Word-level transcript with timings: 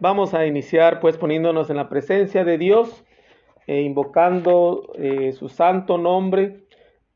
Vamos 0.00 0.32
a 0.32 0.46
iniciar 0.46 0.98
pues 0.98 1.18
poniéndonos 1.18 1.68
en 1.68 1.76
la 1.76 1.90
presencia 1.90 2.42
de 2.42 2.56
Dios, 2.56 3.04
e 3.66 3.82
invocando 3.82 4.92
eh, 4.94 5.32
su 5.32 5.50
santo 5.50 5.98
nombre, 5.98 6.64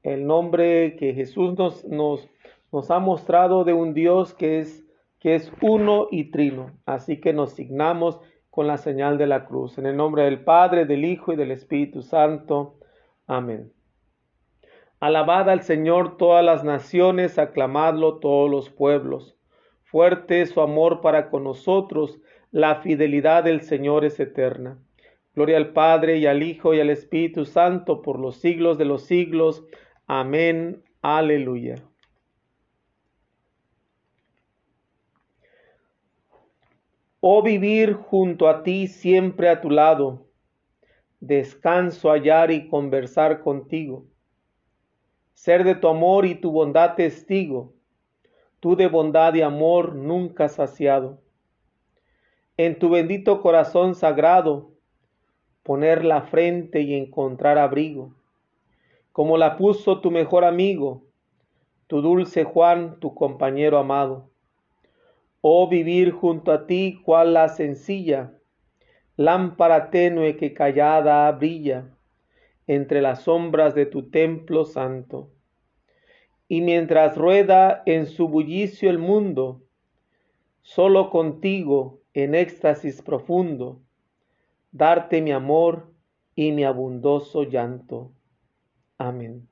el 0.02 0.26
nombre 0.26 0.94
que 0.96 1.14
Jesús 1.14 1.56
nos, 1.56 1.82
nos, 1.86 2.28
nos 2.70 2.90
ha 2.90 2.98
mostrado 2.98 3.64
de 3.64 3.72
un 3.72 3.94
Dios 3.94 4.34
que 4.34 4.58
es, 4.58 4.84
que 5.18 5.34
es 5.34 5.50
uno 5.62 6.08
y 6.10 6.30
trino. 6.30 6.72
Así 6.84 7.22
que 7.22 7.32
nos 7.32 7.52
signamos 7.52 8.20
con 8.50 8.66
la 8.66 8.76
señal 8.76 9.16
de 9.16 9.28
la 9.28 9.46
cruz. 9.46 9.78
En 9.78 9.86
el 9.86 9.96
nombre 9.96 10.24
del 10.24 10.44
Padre, 10.44 10.84
del 10.84 11.06
Hijo 11.06 11.32
y 11.32 11.36
del 11.36 11.52
Espíritu 11.52 12.02
Santo. 12.02 12.74
Amén. 13.26 13.72
Alabad 15.00 15.48
al 15.48 15.62
Señor 15.62 16.18
todas 16.18 16.44
las 16.44 16.64
naciones, 16.64 17.38
aclamadlo 17.38 18.18
todos 18.18 18.50
los 18.50 18.68
pueblos. 18.68 19.36
Fuerte 19.84 20.42
es 20.42 20.50
su 20.50 20.60
amor 20.60 21.00
para 21.00 21.30
con 21.30 21.44
nosotros 21.44 22.20
la 22.54 22.76
fidelidad 22.76 23.42
del 23.42 23.62
Señor 23.62 24.04
es 24.04 24.20
eterna. 24.20 24.78
Gloria 25.34 25.56
al 25.56 25.72
Padre 25.72 26.18
y 26.18 26.26
al 26.26 26.44
Hijo 26.44 26.72
y 26.72 26.78
al 26.78 26.88
Espíritu 26.88 27.46
Santo 27.46 28.00
por 28.00 28.20
los 28.20 28.36
siglos 28.36 28.78
de 28.78 28.84
los 28.84 29.02
siglos. 29.06 29.64
Amén. 30.06 30.84
Aleluya. 31.02 31.82
Oh 37.18 37.42
vivir 37.42 37.94
junto 37.94 38.48
a 38.48 38.62
ti 38.62 38.86
siempre 38.86 39.48
a 39.48 39.60
tu 39.60 39.70
lado, 39.70 40.28
descanso 41.18 42.10
hallar 42.12 42.52
y 42.52 42.68
conversar 42.68 43.40
contigo, 43.40 44.06
ser 45.32 45.64
de 45.64 45.74
tu 45.74 45.88
amor 45.88 46.24
y 46.24 46.36
tu 46.36 46.52
bondad 46.52 46.94
testigo, 46.94 47.74
tú 48.60 48.76
de 48.76 48.86
bondad 48.86 49.34
y 49.34 49.42
amor 49.42 49.96
nunca 49.96 50.48
saciado 50.48 51.23
en 52.56 52.78
tu 52.78 52.88
bendito 52.88 53.40
corazón 53.40 53.94
sagrado, 53.96 54.70
poner 55.64 56.04
la 56.04 56.22
frente 56.22 56.82
y 56.82 56.94
encontrar 56.94 57.58
abrigo, 57.58 58.14
como 59.12 59.36
la 59.38 59.56
puso 59.56 60.00
tu 60.00 60.10
mejor 60.10 60.44
amigo, 60.44 61.02
tu 61.88 62.00
dulce 62.00 62.44
Juan, 62.44 63.00
tu 63.00 63.14
compañero 63.14 63.78
amado. 63.78 64.30
Oh 65.40 65.68
vivir 65.68 66.12
junto 66.12 66.52
a 66.52 66.66
ti, 66.66 67.00
cual 67.04 67.34
la 67.34 67.48
sencilla, 67.48 68.32
lámpara 69.16 69.90
tenue 69.90 70.36
que 70.36 70.54
callada 70.54 71.30
brilla 71.32 71.90
entre 72.66 73.02
las 73.02 73.22
sombras 73.22 73.74
de 73.74 73.86
tu 73.86 74.10
templo 74.10 74.64
santo. 74.64 75.30
Y 76.48 76.60
mientras 76.60 77.16
rueda 77.16 77.82
en 77.84 78.06
su 78.06 78.28
bullicio 78.28 78.90
el 78.90 78.98
mundo, 78.98 79.62
solo 80.62 81.10
contigo 81.10 82.00
en 82.14 82.34
éxtasis 82.34 83.02
profundo, 83.02 83.80
darte 84.70 85.20
mi 85.20 85.32
amor 85.32 85.92
y 86.34 86.52
mi 86.52 86.64
abundoso 86.64 87.42
llanto. 87.42 88.12
Amén. 88.98 89.48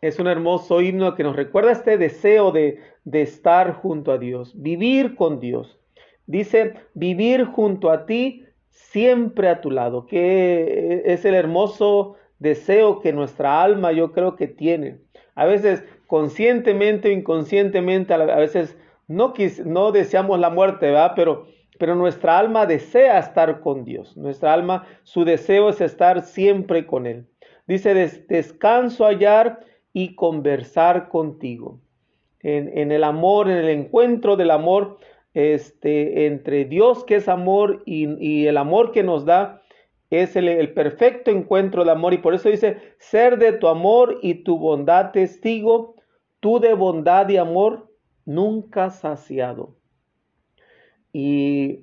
Es 0.00 0.18
un 0.20 0.28
hermoso 0.28 0.80
himno 0.80 1.14
que 1.16 1.24
nos 1.24 1.34
recuerda 1.34 1.72
este 1.72 1.98
deseo 1.98 2.52
de, 2.52 2.80
de 3.04 3.22
estar 3.22 3.72
junto 3.72 4.12
a 4.12 4.18
Dios, 4.18 4.52
vivir 4.54 5.16
con 5.16 5.40
Dios. 5.40 5.80
Dice, 6.26 6.74
vivir 6.94 7.46
junto 7.46 7.90
a 7.90 8.06
ti, 8.06 8.44
siempre 8.68 9.48
a 9.48 9.60
tu 9.60 9.70
lado, 9.70 10.06
que 10.06 11.02
es 11.06 11.24
el 11.24 11.34
hermoso 11.34 12.16
deseo 12.38 13.00
que 13.00 13.12
nuestra 13.12 13.62
alma 13.62 13.92
yo 13.92 14.12
creo 14.12 14.36
que 14.36 14.46
tiene. 14.46 15.00
A 15.34 15.46
veces 15.46 15.84
conscientemente 16.06 17.08
o 17.08 17.12
inconscientemente, 17.12 18.14
a 18.14 18.18
veces 18.18 18.76
no, 19.08 19.32
no 19.64 19.90
deseamos 19.90 20.38
la 20.38 20.50
muerte, 20.50 20.86
¿verdad? 20.86 21.12
Pero, 21.16 21.46
pero 21.78 21.96
nuestra 21.96 22.38
alma 22.38 22.66
desea 22.66 23.18
estar 23.18 23.60
con 23.60 23.84
Dios. 23.84 24.16
Nuestra 24.16 24.52
alma, 24.52 24.86
su 25.02 25.24
deseo 25.24 25.70
es 25.70 25.80
estar 25.80 26.22
siempre 26.22 26.86
con 26.86 27.06
Él. 27.06 27.26
Dice, 27.66 27.94
descanso 28.28 29.06
hallar 29.06 29.60
y 29.92 30.14
conversar 30.14 31.08
contigo. 31.08 31.80
En, 32.40 32.92
el 32.92 33.02
amor, 33.02 33.50
en 33.50 33.56
el 33.56 33.68
encuentro 33.68 34.36
del 34.36 34.52
amor 34.52 34.98
este, 35.34 36.26
entre 36.26 36.64
Dios 36.66 37.04
que 37.04 37.16
es 37.16 37.28
amor 37.28 37.82
y, 37.84 38.46
el 38.46 38.56
amor 38.56 38.92
que 38.92 39.02
nos 39.02 39.24
da, 39.24 39.60
es 40.08 40.36
el, 40.36 40.48
el, 40.48 40.72
perfecto 40.72 41.30
encuentro 41.30 41.82
del 41.82 41.90
amor. 41.90 42.14
Y 42.14 42.18
por 42.18 42.34
eso 42.34 42.48
dice, 42.48 42.76
ser 42.98 43.38
de 43.38 43.52
tu 43.52 43.68
amor 43.68 44.18
y 44.22 44.44
tu 44.44 44.58
bondad 44.58 45.10
testigo, 45.10 45.96
tú 46.40 46.60
de 46.60 46.74
bondad 46.74 47.28
y 47.28 47.38
amor 47.38 47.87
nunca 48.28 48.90
saciado. 48.90 49.74
Y 51.12 51.80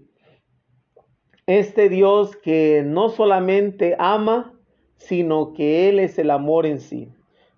este 1.48 1.90
Dios 1.90 2.36
que 2.36 2.84
no 2.86 3.10
solamente 3.10 3.96
ama, 3.98 4.54
sino 4.98 5.54
que 5.54 5.90
Él 5.90 6.00
es 6.00 6.20
el 6.20 6.30
amor 6.30 6.68
en 6.68 6.80
sí. 6.80 7.10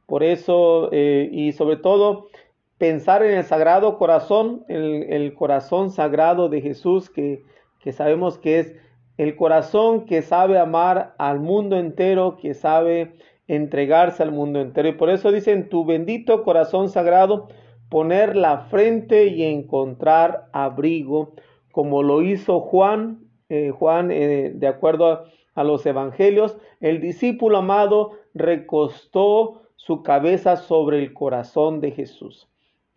Por 0.06 0.24
eso, 0.24 0.90
eh, 0.94 1.30
y 1.32 1.52
sobre 1.52 1.76
todo, 1.76 2.30
pensar 2.78 3.24
en 3.24 3.38
el 3.38 3.44
sagrado 3.44 3.98
corazón, 3.98 4.64
el, 4.70 5.04
el 5.10 5.34
corazón 5.34 5.92
sagrado 5.92 6.48
de 6.48 6.62
Jesús, 6.62 7.10
que, 7.10 7.44
que 7.82 7.92
sabemos 7.92 8.38
que 8.38 8.60
es 8.60 8.76
el 9.18 9.36
corazón 9.36 10.06
que 10.06 10.22
sabe 10.22 10.60
amar 10.60 11.14
al 11.18 11.42
mundo 11.42 11.78
entero, 11.78 12.38
que 12.38 12.54
sabe 12.54 13.16
entregarse 13.50 14.24
al 14.24 14.32
mundo 14.32 14.62
entero. 14.62 14.88
Y 14.88 14.94
por 14.94 15.10
eso 15.10 15.34
dicen, 15.34 15.68
tu 15.68 15.84
bendito 15.84 16.44
corazón 16.44 16.88
sagrado, 16.88 17.50
poner 17.90 18.36
la 18.36 18.60
frente 18.70 19.28
y 19.28 19.44
encontrar 19.44 20.50
abrigo, 20.52 21.34
como 21.72 22.04
lo 22.04 22.22
hizo 22.22 22.60
Juan, 22.60 23.20
eh, 23.50 23.72
Juan, 23.72 24.12
eh, 24.12 24.52
de 24.54 24.68
acuerdo 24.68 25.26
a, 25.56 25.64
los 25.64 25.86
evangelios, 25.86 26.58
el 26.82 27.02
discípulo 27.02 27.58
amado 27.58 28.12
recostó 28.34 29.64
su 29.76 30.04
cabeza 30.04 30.56
sobre 30.58 31.00
el 31.00 31.14
corazón 31.14 31.82
de 31.82 31.92
Jesús. 31.92 32.48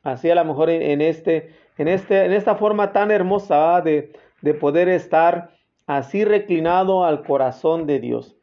Así 0.03 0.29
a 0.31 0.35
lo 0.35 0.45
mejor 0.45 0.69
en, 0.69 1.01
este, 1.01 1.55
en, 1.79 1.89
este, 1.89 2.25
en 2.25 2.33
esta 2.33 2.57
forma 2.57 2.93
tan 2.93 3.11
hermosa 3.11 3.81
de, 3.81 4.13
de 4.43 4.55
poder 4.55 4.89
estar 4.89 5.53
así 5.87 6.25
reclinado 6.25 7.05
al 7.05 7.23
corazón 7.23 7.87
de 7.87 8.01
Dios. 8.01 8.37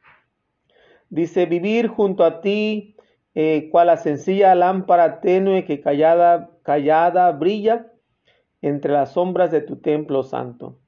Dice, 1.09 1.45
vivir 1.45 1.87
junto 1.87 2.23
a 2.23 2.41
ti 2.41 2.96
eh, 3.39 3.69
cual 3.69 3.85
la 3.85 3.97
sencilla 3.97 4.55
lámpara 4.55 5.21
tenue 5.21 5.63
que 5.63 5.79
callada, 5.79 6.49
callada 6.63 7.31
brilla 7.33 7.85
entre 8.63 8.91
las 8.91 9.11
sombras 9.11 9.51
de 9.51 9.61
tu 9.61 9.75
templo 9.75 10.23
santo. 10.23 10.79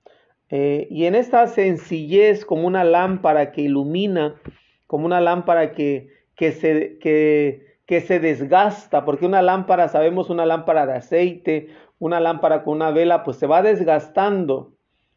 Eh, 0.49 0.87
y 0.89 1.05
en 1.05 1.13
esta 1.13 1.45
sencillez, 1.45 2.45
como 2.45 2.65
una 2.65 2.83
lámpara 2.83 3.51
que 3.51 3.61
ilumina, 3.61 4.41
como 4.87 5.05
una 5.05 5.21
lámpara 5.21 5.73
que, 5.73 6.09
que, 6.35 6.51
se, 6.51 6.97
que, 6.97 7.77
que 7.85 8.01
se 8.01 8.19
desgasta, 8.19 9.05
porque 9.05 9.27
una 9.27 9.43
lámpara, 9.43 9.87
sabemos, 9.87 10.31
una 10.31 10.47
lámpara 10.47 10.87
de 10.87 10.93
aceite, 10.93 11.67
una 11.99 12.19
lámpara 12.19 12.63
con 12.63 12.77
una 12.77 12.89
vela, 12.89 13.23
pues 13.23 13.37
se 13.37 13.45
va 13.45 13.61
desgastando. 13.61 14.73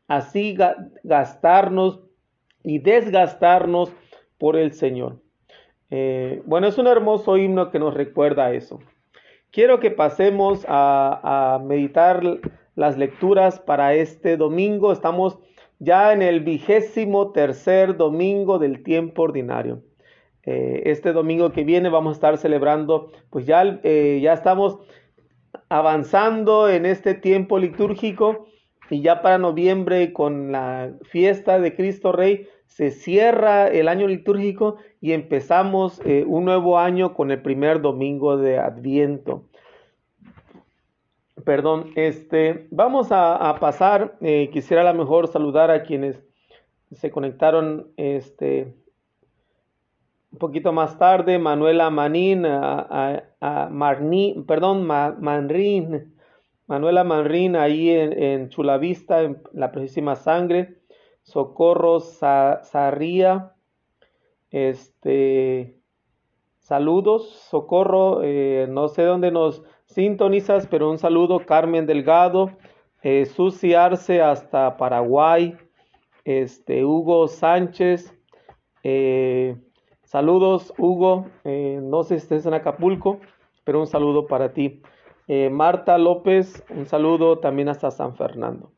Así 0.06 0.54
gastarnos 1.02 2.02
y 2.62 2.80
desgastarnos 2.80 3.90
por 4.36 4.58
el 4.58 4.74
Señor. 4.74 5.22
Eh, 5.94 6.40
bueno, 6.46 6.68
es 6.68 6.78
un 6.78 6.86
hermoso 6.86 7.36
himno 7.36 7.70
que 7.70 7.78
nos 7.78 7.92
recuerda 7.92 8.54
eso. 8.54 8.80
Quiero 9.50 9.78
que 9.78 9.90
pasemos 9.90 10.64
a, 10.66 11.60
meditar 11.62 12.22
las 12.74 12.96
lecturas 12.96 13.60
para 13.60 13.92
este 13.92 14.38
domingo. 14.38 14.90
Estamos 14.90 15.38
ya 15.80 16.14
en 16.14 16.22
el 16.22 16.40
vigésimo 16.40 17.32
tercer 17.32 17.98
domingo 17.98 18.58
del 18.58 18.82
tiempo 18.82 19.24
ordinario. 19.24 19.82
Eh, 20.44 20.84
este 20.86 21.12
domingo 21.12 21.52
que 21.52 21.62
viene 21.62 21.90
vamos 21.90 22.12
a 22.12 22.14
estar 22.14 22.38
celebrando, 22.38 23.12
pues 23.28 23.44
ya, 23.44 23.78
eh, 23.82 24.18
ya 24.22 24.32
estamos 24.32 24.78
avanzando 25.68 26.70
en 26.70 26.86
este 26.86 27.12
tiempo 27.12 27.58
litúrgico 27.58 28.46
y 28.88 29.02
ya 29.02 29.20
para 29.20 29.36
noviembre 29.36 30.14
con 30.14 30.52
la 30.52 30.94
fiesta 31.02 31.60
de 31.60 31.76
Cristo 31.76 32.12
Rey 32.12 32.48
se 32.74 32.90
cierra 32.90 33.68
el 33.68 33.86
año 33.86 34.06
litúrgico 34.06 34.76
y 35.00 35.12
empezamos 35.12 36.00
eh, 36.06 36.24
un 36.26 36.46
nuevo 36.46 36.78
año 36.78 37.12
con 37.12 37.30
el 37.30 37.42
primer 37.42 37.82
domingo 37.82 38.38
de 38.38 38.58
Adviento. 38.58 39.44
Perdón, 41.44 41.90
este, 41.96 42.68
vamos 42.70 43.08
a, 43.10 43.56
pasar, 43.60 44.16
eh, 44.22 44.48
quisiera 44.50 44.82
a 44.88 44.92
lo 44.92 44.98
mejor 44.98 45.28
saludar 45.28 45.70
a 45.70 45.82
quienes 45.82 46.18
se 46.92 47.10
conectaron 47.10 47.88
este, 47.98 48.74
un 50.30 50.38
poquito 50.38 50.72
más 50.72 50.98
tarde, 50.98 51.38
Manuela 51.38 51.90
Manín, 51.90 52.46
a, 52.46 53.22
perdón, 54.46 54.86
Manrín, 54.86 56.14
Manuela 56.66 57.04
Manrín 57.04 57.56
ahí 57.56 57.90
en, 57.90 58.12
en 58.22 58.48
Chulavista, 58.48 59.22
en 59.22 59.42
la 59.52 59.72
Precisísima 59.72 60.16
Sangre, 60.16 60.81
Socorro 61.22 62.00
Sarría, 62.00 63.52
este, 64.50 65.76
saludos, 66.58 67.28
Socorro, 67.50 68.22
eh, 68.22 68.66
no 68.68 68.88
sé 68.88 69.02
dónde 69.02 69.30
nos 69.30 69.62
sintonizas, 69.86 70.66
pero 70.66 70.90
un 70.90 70.98
saludo, 70.98 71.40
Carmen 71.46 71.86
Delgado, 71.86 72.50
eh, 73.02 73.26
Susi 73.26 73.74
Arce 73.74 74.22
hasta 74.22 74.76
Paraguay, 74.76 75.56
este, 76.24 76.84
Hugo 76.84 77.28
Sánchez, 77.28 78.14
eh, 78.84 79.56
saludos 80.04 80.72
Hugo, 80.78 81.26
eh, 81.44 81.80
no 81.82 82.04
sé 82.04 82.18
si 82.18 82.24
estés 82.24 82.46
en 82.46 82.54
Acapulco, 82.54 83.20
pero 83.64 83.80
un 83.80 83.86
saludo 83.86 84.26
para 84.26 84.52
ti. 84.52 84.82
Marta 85.50 85.96
López, 85.96 86.62
un 86.68 86.84
saludo 86.84 87.38
también 87.38 87.70
hasta 87.70 87.90
San 87.90 88.16
Fernando. 88.16 88.70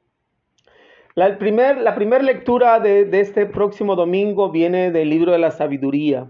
La 1.17 1.39
primera 1.39 1.95
primer 1.95 2.25
lectura 2.25 2.81
de, 2.81 3.05
de, 3.05 3.21
este 3.21 3.47
próximo 3.47 3.95
domingo 3.95 4.51
viene 4.51 4.91
del 4.91 5.11
libro 5.11 5.33
de 5.33 5.39
la 5.39 5.53
sabiduría. 5.53 6.29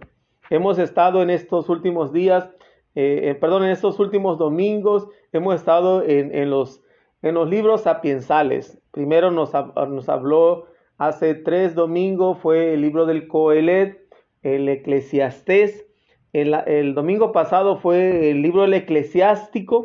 Hemos 0.50 0.78
estado 0.78 1.22
en 1.22 1.30
estos 1.30 1.70
últimos 1.70 2.12
días, 2.12 2.50
perdón, 2.92 3.64
en 3.64 3.70
estos 3.70 3.98
últimos 3.98 4.36
domingos, 4.38 5.08
hemos 5.32 5.54
estado 5.54 6.02
en, 6.02 6.34
en 6.34 6.50
los 6.50 6.84
en 7.24 7.34
los 7.34 7.48
libros 7.48 7.80
sapiensales. 7.80 8.78
Primero 8.90 9.30
nos, 9.30 9.52
nos 9.54 10.08
habló 10.10 10.66
hace 10.98 11.34
tres 11.34 11.74
domingos, 11.74 12.38
fue 12.38 12.74
el 12.74 12.82
libro 12.82 13.06
del 13.06 13.26
Coelet, 13.28 13.98
el 14.42 14.68
Eclesiastés. 14.68 15.86
El, 16.34 16.52
el, 16.66 16.94
domingo 16.94 17.32
pasado 17.32 17.78
fue 17.78 18.30
el 18.30 18.42
libro 18.42 18.62
del 18.62 18.74
Eclesiástico 18.74 19.84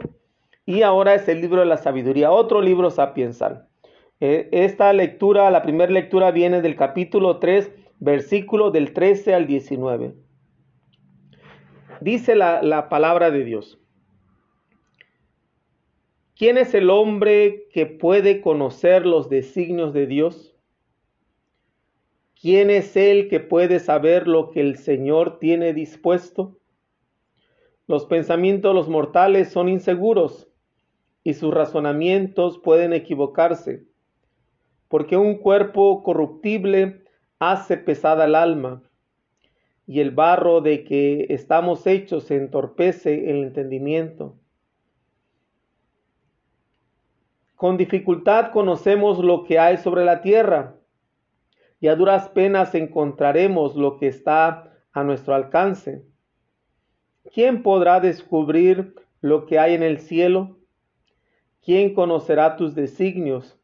y 0.65 0.81
ahora 0.81 1.13
es 1.13 1.29
el 1.29 1.39
libro 1.39 1.61
de 1.61 1.67
la 1.67 1.77
sabiduría, 1.77 2.29
otro 2.29 2.61
libro 2.61 2.89
sapiensal. 2.89 3.68
Eh, 4.21 4.49
esta 4.51 4.91
lectura, 4.91 5.49
la 5.49 5.61
primera 5.61 5.91
lectura 5.91 6.31
viene 6.31 6.61
del 6.61 6.75
capítulo 6.75 7.39
3, 7.39 7.71
versículo 7.99 8.69
del 8.69 8.93
13 8.93 9.33
al 9.33 9.47
19. 9.47 10.13
Dice 12.01 12.35
la, 12.35 12.61
la 12.61 12.89
palabra 12.89 13.31
de 13.31 13.43
Dios. 13.43 13.79
¿Quién 16.35 16.57
es 16.57 16.73
el 16.73 16.89
hombre 16.89 17.67
que 17.73 17.85
puede 17.85 18.41
conocer 18.41 19.05
los 19.05 19.29
designios 19.29 19.93
de 19.93 20.07
Dios? 20.07 20.55
¿Quién 22.41 22.69
es 22.69 22.95
el 22.95 23.27
que 23.27 23.41
puede 23.41 23.79
saber 23.79 24.27
lo 24.27 24.49
que 24.49 24.61
el 24.61 24.77
Señor 24.77 25.39
tiene 25.39 25.73
dispuesto? 25.73 26.57
Los 27.87 28.05
pensamientos 28.05 28.71
de 28.71 28.75
los 28.75 28.87
mortales 28.87 29.49
son 29.49 29.67
inseguros 29.67 30.47
y 31.23 31.33
sus 31.33 31.53
razonamientos 31.53 32.59
pueden 32.59 32.93
equivocarse, 32.93 33.88
porque 34.89 35.15
un 35.15 35.35
cuerpo 35.35 36.03
corruptible 36.03 37.03
hace 37.39 37.77
pesada 37.77 38.25
el 38.25 38.35
alma, 38.35 38.83
y 39.87 40.01
el 40.01 40.11
barro 40.11 40.61
de 40.61 40.83
que 40.83 41.25
estamos 41.29 41.87
hechos 41.87 42.29
entorpece 42.29 43.31
el 43.31 43.43
entendimiento. 43.43 44.35
Con 47.55 47.75
dificultad 47.75 48.51
conocemos 48.51 49.17
lo 49.17 49.45
que 49.45 49.57
hay 49.57 49.77
sobre 49.77 50.05
la 50.05 50.21
tierra 50.21 50.75
y 51.79 51.87
a 51.87 51.95
duras 51.95 52.29
penas 52.29 52.75
encontraremos 52.75 53.75
lo 53.75 53.97
que 53.97 54.07
está 54.07 54.71
a 54.93 55.03
nuestro 55.03 55.33
alcance. 55.33 56.05
¿Quién 57.33 57.63
podrá 57.63 57.99
descubrir 57.99 58.95
lo 59.21 59.47
que 59.47 59.57
hay 59.57 59.73
en 59.73 59.81
el 59.81 59.99
cielo? 59.99 60.57
¿Quién 61.65 61.95
conocerá 61.95 62.57
tus 62.57 62.75
designios 62.75 63.58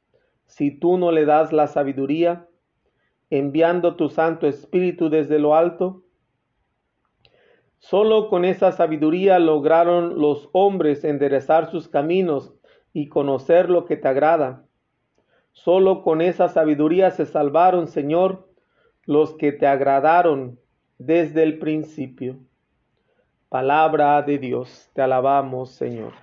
si 0.45 0.71
tú 0.71 0.97
no 0.97 1.11
le 1.11 1.25
das 1.25 1.51
la 1.51 1.67
sabiduría, 1.67 2.47
enviando 3.29 3.95
tu 3.95 4.09
Santo 4.09 4.47
Espíritu 4.47 5.09
desde 5.09 5.39
lo 5.39 5.55
alto? 5.55 6.03
Solo 7.77 8.29
con 8.29 8.45
esa 8.45 8.71
sabiduría 8.71 9.37
lograron 9.39 10.19
los 10.19 10.49
hombres 10.53 11.03
enderezar 11.03 11.69
sus 11.69 11.87
caminos 11.87 12.53
y 12.93 13.09
conocer 13.09 13.69
lo 13.69 13.85
que 13.85 13.97
te 13.97 14.07
agrada. 14.07 14.65
Solo 15.51 16.01
con 16.01 16.21
esa 16.21 16.49
sabiduría 16.49 17.11
se 17.11 17.25
salvaron, 17.25 17.87
Señor, 17.87 18.49
los 19.05 19.35
que 19.35 19.51
te 19.51 19.67
agradaron 19.67 20.59
desde 20.97 21.43
el 21.43 21.59
principio. 21.59 22.37
Palabra 23.49 24.21
de 24.21 24.37
Dios, 24.37 24.89
te 24.93 25.01
alabamos, 25.01 25.71
Señor. 25.71 26.13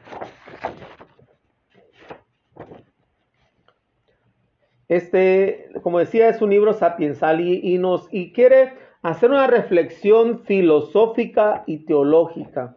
Este, 4.93 5.71
como 5.83 6.01
decía, 6.01 6.29
es 6.29 6.43
un 6.43 6.51
libro 6.51 6.75
sapiensal 6.75 7.41
y, 7.41 8.33
quiere 8.35 8.75
hacer 9.01 9.31
una 9.31 9.47
reflexión 9.47 10.41
filosófica 10.41 11.65
y 11.67 11.87
teológica 11.87 12.77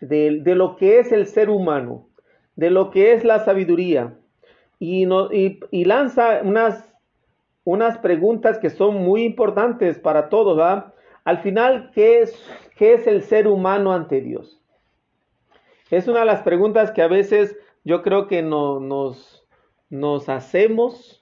de, 0.00 0.40
lo 0.54 0.76
que 0.76 1.00
es 1.00 1.10
el 1.10 1.26
ser 1.26 1.50
humano 1.50 2.06
de 2.54 2.70
lo 2.70 2.92
que 2.92 3.12
es 3.12 3.24
la 3.24 3.40
sabiduría 3.44 4.14
y, 4.78 5.04
lanza 5.84 6.42
unas, 7.64 7.98
preguntas 7.98 8.58
que 8.58 8.70
son 8.70 9.02
muy 9.02 9.24
importantes 9.24 9.98
para 9.98 10.28
todos. 10.28 10.60
Al 11.24 11.38
final, 11.38 11.90
¿qué 11.92 12.20
es, 12.20 12.40
¿qué 12.76 12.94
es 12.94 13.08
el 13.08 13.24
ser 13.24 13.48
humano 13.48 13.92
ante 13.92 14.20
Dios? 14.20 14.62
Es 15.90 16.06
una 16.06 16.20
de 16.20 16.26
las 16.26 16.42
preguntas 16.42 16.92
que 16.92 17.02
a 17.02 17.08
veces 17.08 17.58
yo 17.82 18.02
creo 18.02 18.28
que 18.28 18.42
no, 18.42 18.78
nos 18.78 20.28
hacemos. 20.28 21.17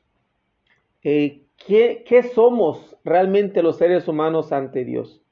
Eh, 1.08 1.42
¿qué, 1.64 2.30
somos 2.34 2.96
realmente 3.04 3.62
los 3.62 3.76
seres 3.76 4.08
humanos 4.08 4.50
ante 4.50 4.84
Dios? 4.84 5.22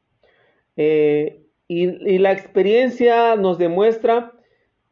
Eh, 0.76 1.42
y, 1.66 1.88
y, 2.08 2.18
la 2.18 2.30
experiencia 2.30 3.34
nos 3.34 3.58
demuestra 3.58 4.34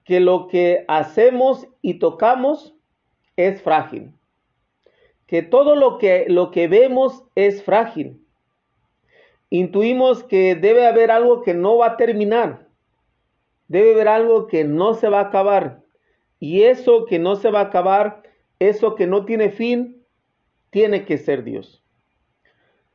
que 0.05 0.19
lo 0.19 0.49
que 0.49 0.84
hacemos 0.88 1.69
y 1.82 2.00
tocamos 2.00 2.75
es 3.37 3.62
frágil. 3.62 4.11
Que 5.29 5.43
todo 5.43 5.76
lo 5.76 5.99
que, 5.99 6.25
lo 6.26 6.50
que 6.50 6.67
vemos 6.67 7.23
es 7.37 7.62
frágil. 7.62 8.20
Intuimos 9.50 10.25
que 10.25 10.56
debe 10.56 10.84
haber 10.88 11.12
algo 11.12 11.43
que 11.43 11.55
no 11.55 11.76
va 11.76 11.87
a 11.90 11.96
terminar. 11.96 12.67
Debe 13.69 13.93
haber 13.93 14.08
algo 14.08 14.49
que 14.49 14.64
no 14.64 14.94
se 14.94 15.08
va 15.08 15.20
a 15.20 15.29
acabar. 15.29 15.84
Y 16.40 16.64
eso 16.64 17.05
que 17.05 17.20
no 17.20 17.37
se 17.37 17.52
va 17.52 17.61
a 17.61 17.67
acabar, 17.67 18.25
eso 18.58 18.96
que 18.96 19.06
no 19.06 19.25
tiene 19.25 19.50
fin, 19.50 20.02
tiene 20.73 21.05
que 21.05 21.19
ser 21.19 21.45
Dios. 21.45 21.85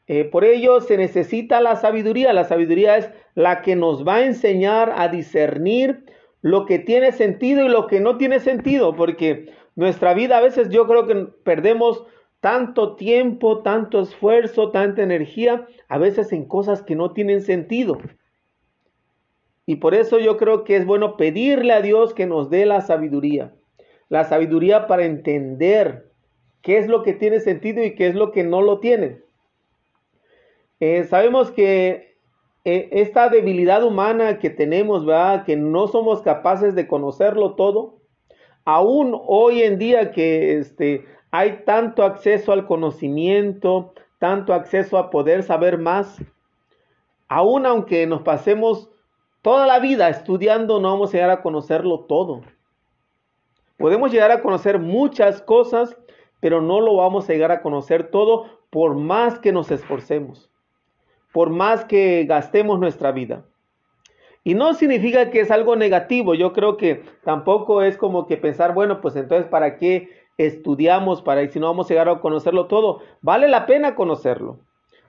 Eh, 0.07 0.25
por 0.25 0.43
ello 0.43 0.81
se 0.81 0.97
necesita 0.97 1.61
la 1.61 1.75
sabiduría. 1.75 2.33
La 2.33 2.43
sabiduría 2.43 2.97
es 2.97 3.09
la 3.35 3.61
que 3.61 3.75
nos 3.75 4.05
va 4.05 4.15
a 4.15 4.25
enseñar 4.25 4.93
a 4.97 5.09
discernir 5.09 6.05
lo 6.41 6.65
que 6.65 6.79
tiene 6.79 7.11
sentido 7.11 7.63
y 7.65 7.69
lo 7.69 7.87
que 7.87 7.99
no 7.99 8.17
tiene 8.17 8.39
sentido, 8.39 8.95
porque 8.95 9.53
nuestra 9.75 10.13
vida 10.13 10.37
a 10.37 10.41
veces 10.41 10.69
yo 10.69 10.87
creo 10.87 11.05
que 11.05 11.15
perdemos 11.43 12.03
tanto 12.39 12.95
tiempo, 12.95 13.61
tanto 13.61 14.01
esfuerzo, 14.01 14.71
tanta 14.71 15.03
energía, 15.03 15.67
a 15.87 15.97
veces 15.99 16.31
en 16.31 16.45
cosas 16.45 16.81
que 16.81 16.95
no 16.95 17.11
tienen 17.11 17.41
sentido. 17.41 17.99
Y 19.67 19.75
por 19.75 19.93
eso 19.93 20.17
yo 20.19 20.37
creo 20.37 20.63
que 20.63 20.77
es 20.77 20.85
bueno 20.85 21.15
pedirle 21.15 21.73
a 21.73 21.81
Dios 21.81 22.13
que 22.13 22.25
nos 22.25 22.49
dé 22.49 22.65
la 22.65 22.81
sabiduría, 22.81 23.53
la 24.09 24.23
sabiduría 24.23 24.87
para 24.87 25.05
entender 25.05 26.06
qué 26.61 26.77
es 26.77 26.87
lo 26.87 27.03
que 27.03 27.13
tiene 27.13 27.39
sentido 27.39 27.83
y 27.83 27.95
qué 27.95 28.07
es 28.07 28.15
lo 28.15 28.31
que 28.31 28.43
no 28.43 28.61
lo 28.61 28.79
tiene. 28.79 29.21
Eh, 30.79 31.05
sabemos 31.05 31.51
que 31.51 32.17
e, 32.65 32.89
esta 32.91 33.29
debilidad 33.29 33.83
humana 33.83 34.39
que 34.39 34.49
tenemos. 34.49 35.05
Que 35.45 35.55
no 35.55 35.87
somos 35.87 36.21
capaces 36.21 36.75
de 36.75 36.87
conocerlo 36.87 37.55
todo. 37.55 37.99
Aún 38.65 39.17
hoy 39.25 39.63
en 39.63 39.79
día 39.79 40.11
que 40.11 40.57
este, 40.57 41.05
hay 41.31 41.63
tanto 41.65 42.03
acceso 42.03 42.51
al 42.51 42.67
conocimiento, 42.67 43.93
tanto 44.19 44.53
acceso 44.53 44.97
a 44.97 45.09
poder 45.09 45.43
saber 45.43 45.77
más, 45.77 46.21
aún 47.29 47.65
aunque 47.65 48.05
nos 48.07 48.23
pasemos 48.23 48.89
toda 49.41 49.65
la 49.65 49.79
vida 49.79 50.09
estudiando, 50.09 50.81
no 50.81 50.91
vamos 50.91 51.09
a 51.09 51.13
llegar 51.13 51.29
a 51.29 51.41
conocerlo 51.41 52.01
todo. 52.01 52.41
Podemos 53.77 54.11
llegar 54.11 54.31
a 54.31 54.41
conocer 54.41 54.79
muchas 54.79 55.41
cosas, 55.41 55.95
pero 56.39 56.61
no 56.61 56.81
lo 56.81 56.95
vamos 56.95 57.29
a 57.29 57.33
llegar 57.33 57.51
a 57.51 57.61
conocer 57.61 58.11
todo 58.11 58.45
por 58.69 58.95
más 58.95 59.39
que 59.39 59.51
nos 59.51 59.71
esforcemos 59.71 60.49
por 61.37 61.51
más 61.51 61.85
que 61.85 62.25
gastemos 62.25 62.79
nuestra 62.79 63.11
vida. 63.11 63.45
Y 64.43 64.55
no 64.55 64.73
significa 64.73 65.29
que 65.29 65.41
es 65.41 65.51
algo 65.51 65.75
negativo, 65.75 66.33
yo 66.33 66.51
creo 66.51 66.77
que 66.77 67.03
tampoco 67.23 67.83
es 67.83 67.95
como 67.95 68.25
que 68.25 68.37
pensar, 68.37 68.73
bueno, 68.73 69.01
pues 69.01 69.15
entonces 69.15 69.47
¿para 69.47 69.77
qué 69.77 70.09
estudiamos 70.39 71.21
para 71.21 71.47
si 71.47 71.59
no 71.59 71.67
vamos 71.67 71.85
a 71.85 71.89
llegar 71.89 72.09
a 72.09 72.21
conocerlo 72.21 72.65
todo? 72.65 73.01
Vale 73.21 73.47
la 73.47 73.67
pena 73.67 73.93
conocerlo. 73.93 74.57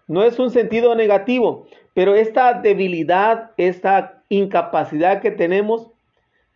No 0.06 0.23
es 0.23 0.38
un 0.38 0.50
sentido 0.50 0.94
negativo, 0.94 1.66
pero 1.94 2.14
esta 2.14 2.52
debilidad, 2.52 3.52
esta 3.56 4.23
incapacidad 4.28 5.23
que 5.23 5.30
tenemos 5.30 5.90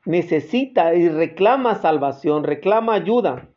necesita 0.04 0.94
y 0.94 1.08
reclama 1.08 1.76
salvación, 1.76 2.44
reclama 2.44 2.92
ayuda, 2.92 3.48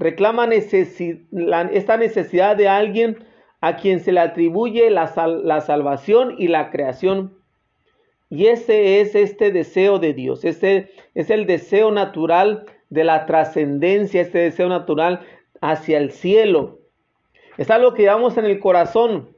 reclama 0.00 0.46
esta 0.46 1.96
necesidad 1.98 2.56
de 2.56 2.68
alguien 2.68 3.18
a 3.60 3.76
quien 3.76 4.00
se 4.00 4.12
le 4.12 4.20
atribuye 4.20 4.90
la, 4.90 5.06
salvación 5.06 6.34
y 6.38 6.48
la 6.48 6.70
creación. 6.70 7.36
Y 8.30 8.46
ese 8.46 9.00
es 9.00 9.14
este 9.14 9.52
deseo 9.52 9.98
de 9.98 10.14
Dios, 10.14 10.44
ese 10.44 10.90
es 11.14 11.30
el 11.30 11.46
deseo 11.46 11.90
natural 11.90 12.64
de 12.88 13.04
la 13.04 13.26
trascendencia, 13.26 14.22
este 14.22 14.38
deseo 14.38 14.68
natural 14.68 15.20
hacia 15.60 15.98
el 15.98 16.12
cielo. 16.12 16.78
Es 17.58 17.70
algo 17.70 17.92
que 17.92 18.02
llevamos 18.02 18.38
en 18.38 18.46
el 18.46 18.58
corazón. 18.58 19.36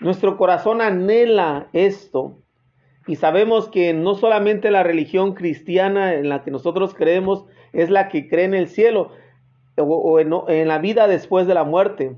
Nuestro 0.00 0.38
corazón 0.38 0.80
anhela 0.80 1.68
esto. 1.74 2.38
Y 3.06 3.16
sabemos 3.16 3.68
que 3.68 3.92
no 3.92 4.14
solamente 4.14 4.70
la 4.70 4.84
religión 4.84 5.34
cristiana 5.34 6.14
en 6.14 6.28
la 6.28 6.42
que 6.42 6.50
nosotros 6.50 6.94
creemos 6.94 7.44
es 7.72 7.90
la 7.90 8.08
que 8.08 8.28
cree 8.28 8.44
en 8.44 8.54
el 8.54 8.68
cielo 8.68 9.10
o, 9.76 10.20
en 10.20 10.68
la 10.68 10.78
vida 10.78 11.08
después 11.08 11.46
de 11.46 11.54
la 11.54 11.64
muerte. 11.64 12.16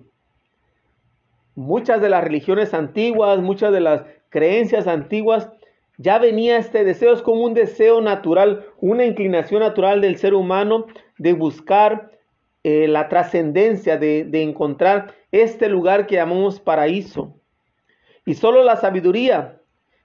Muchas 1.54 2.00
de 2.00 2.08
las 2.08 2.24
religiones 2.24 2.74
antiguas, 2.74 3.40
muchas 3.40 3.72
de 3.72 3.80
las 3.80 4.02
creencias 4.28 4.86
antiguas, 4.86 5.48
ya 5.96 6.18
venía 6.18 6.58
este 6.58 6.84
deseo, 6.84 7.12
es 7.12 7.22
como 7.22 7.42
un 7.44 7.54
deseo 7.54 8.00
natural, 8.00 8.66
una 8.80 9.04
inclinación 9.04 9.60
natural 9.60 10.00
del 10.00 10.16
ser 10.16 10.34
humano 10.34 10.86
de 11.18 11.32
buscar 11.32 12.10
eh, 12.64 12.88
la 12.88 13.08
trascendencia, 13.08 13.96
de, 13.96 14.24
de 14.24 14.42
encontrar 14.42 15.14
este 15.30 15.68
lugar 15.68 16.06
que 16.06 16.16
llamamos 16.16 16.58
paraíso. 16.58 17.34
Y 18.26 18.34
solo 18.34 18.64
la 18.64 18.76
sabiduría 18.76 19.60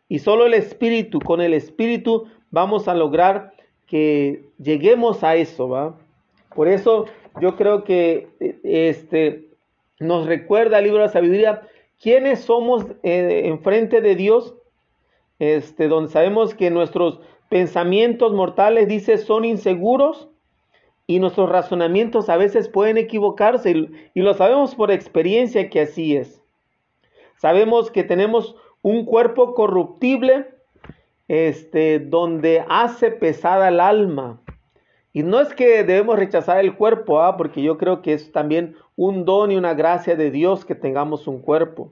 y 0.07 0.19
solo 0.19 0.45
el 0.45 0.53
espíritu, 0.53 1.19
con 1.19 1.41
el 1.41 1.53
espíritu 1.53 2.27
vamos 2.51 2.87
a 2.87 2.93
lograr 2.93 3.53
que 3.87 4.43
lleguemos 4.59 5.23
a 5.23 5.35
eso, 5.35 5.69
¿va? 5.69 5.97
Por 6.55 6.67
eso 6.67 7.05
yo 7.41 7.55
creo 7.55 7.83
que 7.83 8.29
eh, 8.39 8.59
este 8.63 9.49
nos 9.99 10.27
recuerda 10.27 10.79
el 10.79 10.85
libro 10.85 10.99
de 10.99 11.07
la 11.07 11.11
sabiduría 11.11 11.61
quiénes 12.01 12.41
somos 12.41 12.85
eh, 13.03 13.41
enfrente 13.45 14.01
de 14.01 14.15
Dios, 14.15 14.55
este, 15.39 15.87
donde 15.87 16.11
sabemos 16.11 16.55
que 16.55 16.69
nuestros 16.69 17.19
pensamientos 17.49 18.33
mortales, 18.33 18.87
dice, 18.87 19.17
son 19.17 19.43
inseguros 19.43 20.29
y 21.07 21.19
nuestros 21.19 21.49
razonamientos 21.49 22.29
a 22.29 22.37
veces 22.37 22.69
pueden 22.69 22.97
equivocarse 22.97 23.71
y, 23.71 23.91
y 24.13 24.21
lo 24.21 24.33
sabemos 24.33 24.75
por 24.75 24.91
experiencia 24.91 25.69
que 25.69 25.81
así 25.81 26.15
es. 26.15 26.41
Sabemos 27.37 27.89
que 27.91 28.03
tenemos 28.03 28.55
un 28.81 29.05
cuerpo 29.05 29.53
corruptible, 29.53 30.47
este, 31.27 31.99
donde 31.99 32.63
hace 32.69 33.11
pesada 33.11 33.69
el 33.69 33.79
alma. 33.79 34.41
Y 35.11 35.23
no 35.23 35.39
es 35.39 35.53
que 35.53 35.83
debemos 35.83 36.17
rechazar 36.17 36.59
el 36.59 36.75
cuerpo, 36.75 37.21
¿ah? 37.21 37.35
porque 37.35 37.61
yo 37.61 37.77
creo 37.77 38.01
que 38.01 38.13
es 38.13 38.31
también 38.31 38.75
un 38.95 39.25
don 39.25 39.51
y 39.51 39.55
una 39.55 39.73
gracia 39.73 40.15
de 40.15 40.29
Dios 40.29 40.65
que 40.65 40.75
tengamos 40.75 41.27
un 41.27 41.41
cuerpo. 41.41 41.91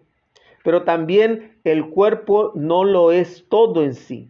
Pero 0.64 0.84
también 0.84 1.58
el 1.64 1.90
cuerpo 1.90 2.52
no 2.54 2.84
lo 2.84 3.12
es 3.12 3.46
todo 3.50 3.84
en 3.84 3.96
sí. 3.96 4.30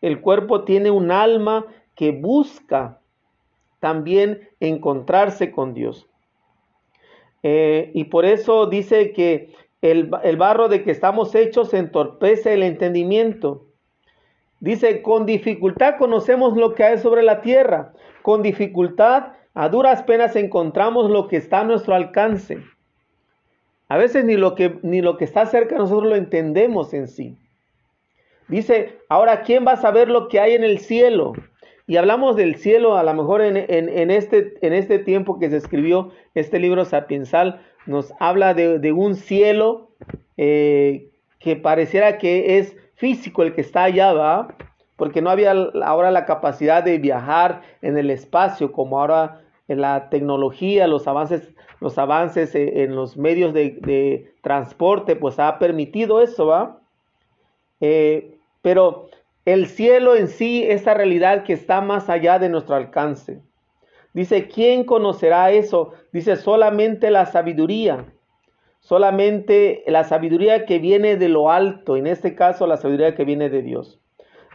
El 0.00 0.20
cuerpo 0.20 0.64
tiene 0.64 0.90
un 0.90 1.10
alma 1.10 1.66
que 1.94 2.12
busca 2.12 3.00
también 3.80 4.48
encontrarse 4.60 5.50
con 5.50 5.74
Dios. 5.74 6.06
Eh, 7.42 7.90
y 7.94 8.04
por 8.04 8.24
eso 8.24 8.66
dice 8.66 9.12
que 9.12 9.52
el, 9.82 10.10
el 10.22 10.36
barro 10.36 10.68
de 10.68 10.82
que 10.82 10.90
estamos 10.90 11.34
hechos 11.34 11.74
entorpece 11.74 12.54
el 12.54 12.62
entendimiento. 12.62 13.67
Dice, 14.60 15.02
con 15.02 15.24
dificultad 15.26 15.96
conocemos 15.98 16.56
lo 16.56 16.74
que 16.74 16.84
hay 16.84 16.98
sobre 16.98 17.22
la 17.22 17.40
tierra. 17.40 17.92
Con 18.22 18.42
dificultad, 18.42 19.32
a 19.54 19.68
duras 19.68 20.02
penas 20.02 20.36
encontramos 20.36 21.10
lo 21.10 21.28
que 21.28 21.36
está 21.36 21.60
a 21.60 21.64
nuestro 21.64 21.94
alcance. 21.94 22.58
A 23.88 23.96
veces 23.96 24.24
ni 24.24 24.36
lo 24.36 24.54
que, 24.54 24.78
ni 24.82 25.00
lo 25.00 25.16
que 25.16 25.24
está 25.24 25.46
cerca 25.46 25.76
de 25.76 25.80
nosotros 25.80 26.10
lo 26.10 26.16
entendemos 26.16 26.92
en 26.92 27.08
sí. 27.08 27.36
Dice, 28.48 28.98
ahora, 29.08 29.42
¿quién 29.42 29.66
va 29.66 29.72
a 29.72 29.76
saber 29.76 30.08
lo 30.08 30.28
que 30.28 30.40
hay 30.40 30.54
en 30.54 30.64
el 30.64 30.78
cielo? 30.78 31.34
Y 31.86 31.96
hablamos 31.96 32.36
del 32.36 32.56
cielo, 32.56 32.98
a 32.98 33.02
lo 33.02 33.14
mejor 33.14 33.40
en, 33.40 33.56
este, 34.10 34.54
en 34.60 34.72
este 34.74 34.98
tiempo 34.98 35.38
que 35.38 35.48
se 35.48 35.56
escribió 35.56 36.12
este 36.34 36.58
libro 36.58 36.84
sapiensal, 36.84 37.62
nos 37.86 38.12
habla 38.20 38.52
de, 38.52 38.92
un 38.92 39.14
cielo 39.14 39.90
eh, 40.36 41.08
que 41.38 41.56
pareciera 41.56 42.18
que 42.18 42.58
es 42.58 42.76
físico 42.98 43.42
el 43.42 43.54
que 43.54 43.62
está 43.62 43.84
allá, 43.84 44.12
¿va? 44.12 44.48
Porque 44.96 45.22
no 45.22 45.30
había 45.30 45.52
ahora 45.84 46.10
la 46.10 46.26
capacidad 46.26 46.82
de 46.82 46.98
viajar 46.98 47.62
en 47.80 47.96
el 47.96 48.10
espacio 48.10 48.72
como 48.72 49.00
ahora 49.00 49.40
en 49.68 49.80
la 49.80 50.10
tecnología, 50.10 50.88
los 50.88 51.06
avances, 51.06 51.54
los 51.80 51.96
avances 51.96 52.54
e, 52.54 52.82
en 52.82 52.96
los 52.96 53.16
medios 53.16 53.54
de, 53.54 54.32
transporte, 54.42 55.14
pues 55.14 55.38
ha 55.38 55.58
permitido 55.58 56.20
eso, 56.20 56.46
¿va? 56.46 56.78
Eh, 57.80 58.38
pero 58.62 59.08
el 59.44 59.66
cielo 59.66 60.16
en 60.16 60.28
sí, 60.28 60.64
esa 60.66 60.94
realidad 60.94 61.44
que 61.44 61.52
está 61.52 61.80
más 61.80 62.08
allá 62.08 62.38
de 62.38 62.48
nuestro 62.48 62.74
alcance. 62.74 63.40
Dice, 64.14 64.48
¿quién 64.48 64.84
conocerá 64.84 65.52
eso? 65.52 65.92
Dice, 66.12 66.36
solamente 66.36 67.10
la 67.10 67.26
sabiduría. 67.26 68.06
Solamente 68.88 69.84
la 69.86 70.04
sabiduría 70.04 70.64
que 70.64 70.78
viene 70.78 71.18
de 71.18 71.28
lo 71.28 71.50
alto, 71.50 71.98
en 71.98 72.06
este 72.06 72.34
caso 72.34 72.66
la 72.66 72.78
sabiduría 72.78 73.14
que 73.14 73.26
viene 73.26 73.50
de 73.50 73.60
Dios. 73.60 74.00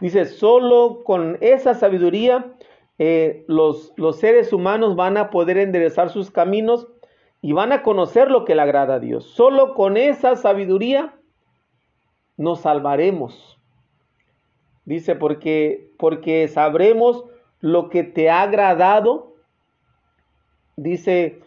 Dice, 0.00 0.24
solo 0.24 1.04
con 1.04 1.38
esa 1.40 1.74
sabiduría 1.74 2.52
eh, 2.98 3.44
los, 3.46 3.92
los 3.94 4.18
seres 4.18 4.52
humanos 4.52 4.96
van 4.96 5.18
a 5.18 5.30
poder 5.30 5.56
enderezar 5.58 6.10
sus 6.10 6.32
caminos 6.32 6.88
y 7.42 7.52
van 7.52 7.70
a 7.70 7.84
conocer 7.84 8.28
lo 8.28 8.44
que 8.44 8.56
le 8.56 8.62
agrada 8.62 8.94
a 8.94 8.98
Dios. 8.98 9.24
Solo 9.24 9.72
con 9.74 9.96
esa 9.96 10.34
sabiduría 10.34 11.14
nos 12.36 12.62
salvaremos. 12.62 13.60
Dice, 14.84 15.14
porque, 15.14 15.92
porque 15.96 16.48
sabremos 16.48 17.24
lo 17.60 17.88
que 17.88 18.02
te 18.02 18.30
ha 18.30 18.42
agradado 18.42 19.34
dice, 20.76 21.40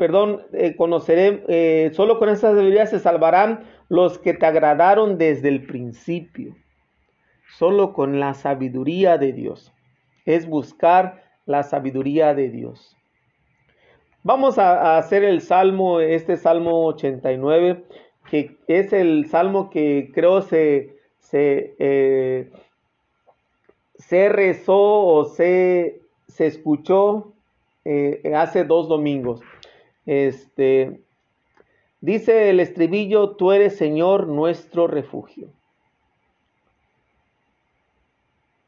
perdón, 0.00 0.46
eh, 0.54 0.76
conoceré, 0.76 1.44
eh, 1.48 1.90
solo 1.92 2.18
con 2.18 2.30
esa 2.30 2.52
sabiduría 2.52 2.86
se 2.86 2.98
salvarán 2.98 3.64
los 3.90 4.18
que 4.18 4.32
te 4.32 4.46
agradaron 4.46 5.18
desde 5.18 5.48
el 5.48 5.66
principio. 5.66 6.56
Solo 7.58 7.92
con 7.92 8.18
la 8.18 8.32
sabiduría 8.32 9.18
de 9.18 9.34
Dios. 9.34 9.74
Es 10.24 10.48
buscar 10.48 11.22
la 11.44 11.64
sabiduría 11.64 12.32
de 12.32 12.48
Dios. 12.48 12.96
Vamos 14.22 14.56
a, 14.56 14.96
hacer 14.96 15.22
el 15.22 15.42
salmo, 15.42 16.00
este 16.00 16.38
salmo 16.38 16.86
89, 16.86 17.84
que 18.30 18.56
es 18.68 18.94
el 18.94 19.28
salmo 19.28 19.68
que 19.68 20.10
creo 20.14 20.40
se, 20.40 20.96
se, 21.18 21.74
eh, 21.78 22.50
se 23.98 24.30
rezó 24.30 24.80
o 24.80 25.26
se, 25.26 26.00
se 26.26 26.46
escuchó 26.46 27.34
hace 28.34 28.64
dos 28.64 28.88
domingos. 28.88 29.42
Este, 30.10 31.00
dice 32.00 32.50
el 32.50 32.58
estribillo, 32.58 33.36
tú 33.36 33.52
eres 33.52 33.76
Señor 33.76 34.26
nuestro 34.26 34.88
refugio. 34.88 35.52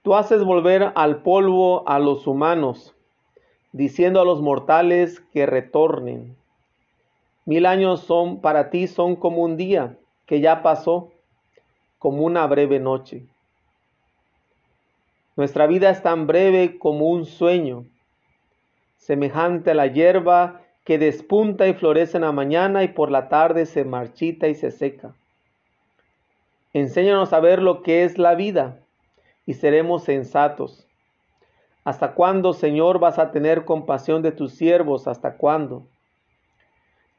Tú 0.02 0.14
haces 0.14 0.44
volver 0.44 0.92
al 0.94 1.22
polvo 1.22 1.82
a 1.88 1.98
los 1.98 2.28
humanos, 2.28 2.94
diciendo 3.72 4.20
a 4.20 4.24
los 4.24 4.40
mortales 4.40 5.18
que 5.32 5.46
retornen. 5.46 6.36
Mil 7.44 7.66
años 7.66 8.02
son 8.02 8.40
para 8.40 8.70
ti 8.70 8.86
son 8.86 9.16
como 9.16 9.42
un 9.42 9.56
día 9.56 9.98
que 10.26 10.40
ya 10.40 10.62
pasó, 10.62 11.10
como 11.98 12.22
una 12.22 12.46
breve 12.46 12.78
noche. 12.78 13.26
Nuestra 15.34 15.66
vida 15.66 15.90
es 15.90 16.04
tan 16.04 16.28
breve 16.28 16.78
como 16.78 17.08
un 17.08 17.26
sueño 17.26 17.84
semejante 18.96 19.72
a 19.72 19.74
la 19.74 19.88
hierba 19.88 20.61
que 20.84 20.98
despunta 20.98 21.68
y 21.68 21.74
florece 21.74 22.16
en 22.16 22.24
la 22.24 22.32
mañana 22.32 22.82
y 22.82 22.88
por 22.88 23.10
la 23.10 23.28
tarde 23.28 23.66
se 23.66 23.84
marchita 23.84 24.48
y 24.48 24.54
se 24.54 24.70
seca. 24.70 25.14
Enséñanos 26.72 27.32
a 27.32 27.40
ver 27.40 27.62
lo 27.62 27.82
que 27.82 28.04
es 28.04 28.18
la 28.18 28.34
vida 28.34 28.80
y 29.46 29.54
seremos 29.54 30.04
sensatos. 30.04 30.86
¿Hasta 31.84 32.14
cuándo, 32.14 32.52
Señor, 32.52 32.98
vas 32.98 33.18
a 33.18 33.30
tener 33.30 33.64
compasión 33.64 34.22
de 34.22 34.32
tus 34.32 34.52
siervos? 34.52 35.08
¿Hasta 35.08 35.36
cuándo? 35.36 35.86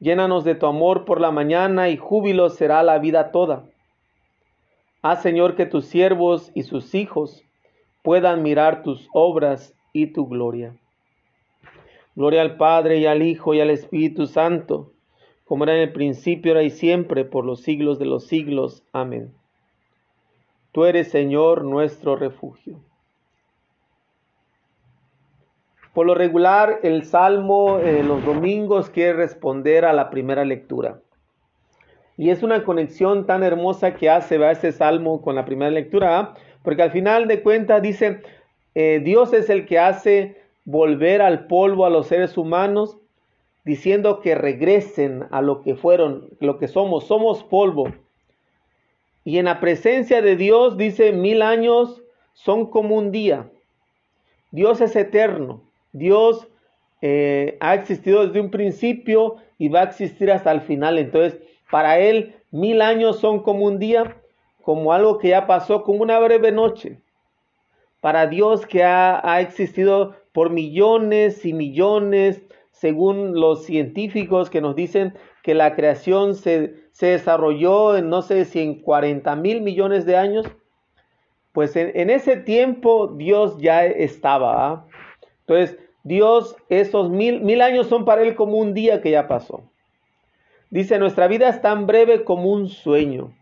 Llénanos 0.00 0.44
de 0.44 0.54
tu 0.54 0.66
amor 0.66 1.04
por 1.04 1.20
la 1.20 1.30
mañana 1.30 1.88
y 1.88 1.96
júbilo 1.96 2.50
será 2.50 2.82
la 2.82 2.98
vida 2.98 3.30
toda. 3.30 3.64
Haz, 5.02 5.22
Señor, 5.22 5.54
que 5.54 5.66
tus 5.66 5.84
siervos 5.84 6.50
y 6.54 6.62
sus 6.62 6.94
hijos 6.94 7.42
puedan 8.02 8.42
mirar 8.42 8.82
tus 8.82 9.08
obras 9.12 9.74
y 9.92 10.08
tu 10.08 10.26
gloria. 10.26 10.74
Gloria 12.16 12.42
al 12.42 12.56
Padre 12.56 12.98
y 12.98 13.06
al 13.06 13.22
Hijo 13.22 13.54
y 13.54 13.60
al 13.60 13.70
Espíritu 13.70 14.26
Santo, 14.26 14.92
como 15.44 15.64
era 15.64 15.74
en 15.74 15.80
el 15.80 15.92
principio, 15.92 16.52
ahora 16.52 16.62
y 16.62 16.70
siempre, 16.70 17.24
por 17.24 17.44
los 17.44 17.60
siglos 17.60 17.98
de 17.98 18.06
los 18.06 18.26
siglos. 18.26 18.82
Amén. 18.92 19.32
Tú 20.72 20.84
eres, 20.84 21.08
Señor, 21.08 21.64
nuestro 21.64 22.16
refugio. 22.16 22.80
Por 25.92 26.06
lo 26.06 26.14
regular, 26.14 26.80
el 26.82 27.04
Salmo 27.04 27.78
en 27.78 28.08
los 28.08 28.24
domingos 28.24 28.90
quiere 28.90 29.12
responder 29.12 29.84
a 29.84 29.92
la 29.92 30.10
primera 30.10 30.44
lectura. 30.44 31.00
Y 32.16 32.30
es 32.30 32.42
una 32.42 32.64
conexión 32.64 33.26
tan 33.26 33.42
hermosa 33.42 33.94
que 33.94 34.10
hace 34.10 34.38
¿va? 34.38 34.50
ese 34.50 34.72
Salmo 34.72 35.22
con 35.22 35.36
la 35.36 35.44
primera 35.44 35.70
lectura, 35.70 36.34
porque 36.62 36.82
al 36.82 36.90
final 36.90 37.28
de 37.28 37.42
cuentas 37.42 37.82
dice, 37.82 38.22
eh, 38.74 39.00
Dios 39.04 39.32
es 39.32 39.50
el 39.50 39.66
que 39.66 39.78
hace 39.78 40.43
volver 40.64 41.22
al 41.22 41.46
polvo 41.46 41.86
a 41.86 41.90
los 41.90 42.06
seres 42.06 42.36
humanos, 42.36 42.98
diciendo 43.64 44.20
que 44.20 44.34
regresen 44.34 45.26
a 45.30 45.40
lo 45.40 45.62
que 45.62 45.74
fueron, 45.74 46.28
lo 46.40 46.58
que 46.58 46.68
somos, 46.68 47.04
somos 47.04 47.42
polvo. 47.44 47.92
Y 49.24 49.38
en 49.38 49.46
la 49.46 49.60
presencia 49.60 50.20
de 50.20 50.36
Dios 50.36 50.76
dice, 50.76 51.12
mil 51.12 51.42
años 51.42 52.02
son 52.34 52.66
como 52.66 52.96
un 52.96 53.10
día. 53.10 53.48
Dios 54.50 54.80
es 54.80 54.94
eterno. 54.96 55.62
Dios 55.92 56.46
eh, 57.00 57.56
ha 57.60 57.74
existido 57.74 58.26
desde 58.26 58.40
un 58.40 58.50
principio 58.50 59.36
y 59.58 59.68
va 59.68 59.80
a 59.80 59.84
existir 59.84 60.30
hasta 60.30 60.52
el 60.52 60.60
final. 60.60 60.98
Entonces, 60.98 61.40
para 61.70 61.98
Él, 61.98 62.36
mil 62.50 62.82
años 62.82 63.18
son 63.18 63.42
como 63.42 63.64
un 63.64 63.78
día, 63.78 64.16
como 64.62 64.92
algo 64.92 65.18
que 65.18 65.28
ya 65.28 65.46
pasó, 65.46 65.82
como 65.84 66.02
una 66.02 66.18
breve 66.18 66.52
noche. 66.52 66.98
Para 68.00 68.26
Dios 68.26 68.66
que 68.66 68.84
ha, 68.84 69.20
ha 69.28 69.40
existido 69.40 70.14
por 70.34 70.50
millones 70.50 71.46
y 71.46 71.52
millones, 71.52 72.42
según 72.72 73.40
los 73.40 73.64
científicos 73.64 74.50
que 74.50 74.60
nos 74.60 74.74
dicen 74.74 75.14
que 75.44 75.54
la 75.54 75.76
creación 75.76 76.34
se, 76.34 76.74
se 76.90 77.06
desarrolló 77.06 77.96
en 77.96 78.10
no 78.10 78.20
sé 78.20 78.44
si 78.44 78.60
en 78.60 78.82
40 78.82 79.36
mil 79.36 79.62
millones 79.62 80.04
de 80.06 80.16
años, 80.16 80.46
pues 81.52 81.76
en, 81.76 82.10
ese 82.10 82.36
tiempo 82.36 83.14
Dios 83.16 83.58
ya 83.58 83.86
estaba. 83.86 84.66
¿ah? 84.66 84.86
Entonces, 85.46 85.78
Dios, 86.02 86.56
esos 86.68 87.10
mil, 87.10 87.40
mil 87.40 87.62
años 87.62 87.86
son 87.86 88.04
para 88.04 88.22
Él 88.22 88.34
como 88.34 88.56
un 88.56 88.74
día 88.74 89.00
que 89.00 89.12
ya 89.12 89.28
pasó. 89.28 89.62
Dice, 90.68 90.98
nuestra 90.98 91.28
vida 91.28 91.48
es 91.48 91.62
tan 91.62 91.86
breve 91.86 92.24
como 92.24 92.50
un 92.50 92.68
sueño. 92.68 93.32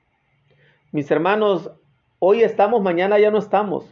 Mis 0.91 1.11
hermanos, 1.11 1.71
hoy 2.19 2.43
estamos, 2.43 2.83
mañana 2.83 3.19
ya 3.19 3.31
no 3.31 3.39
estamos. 3.39 3.87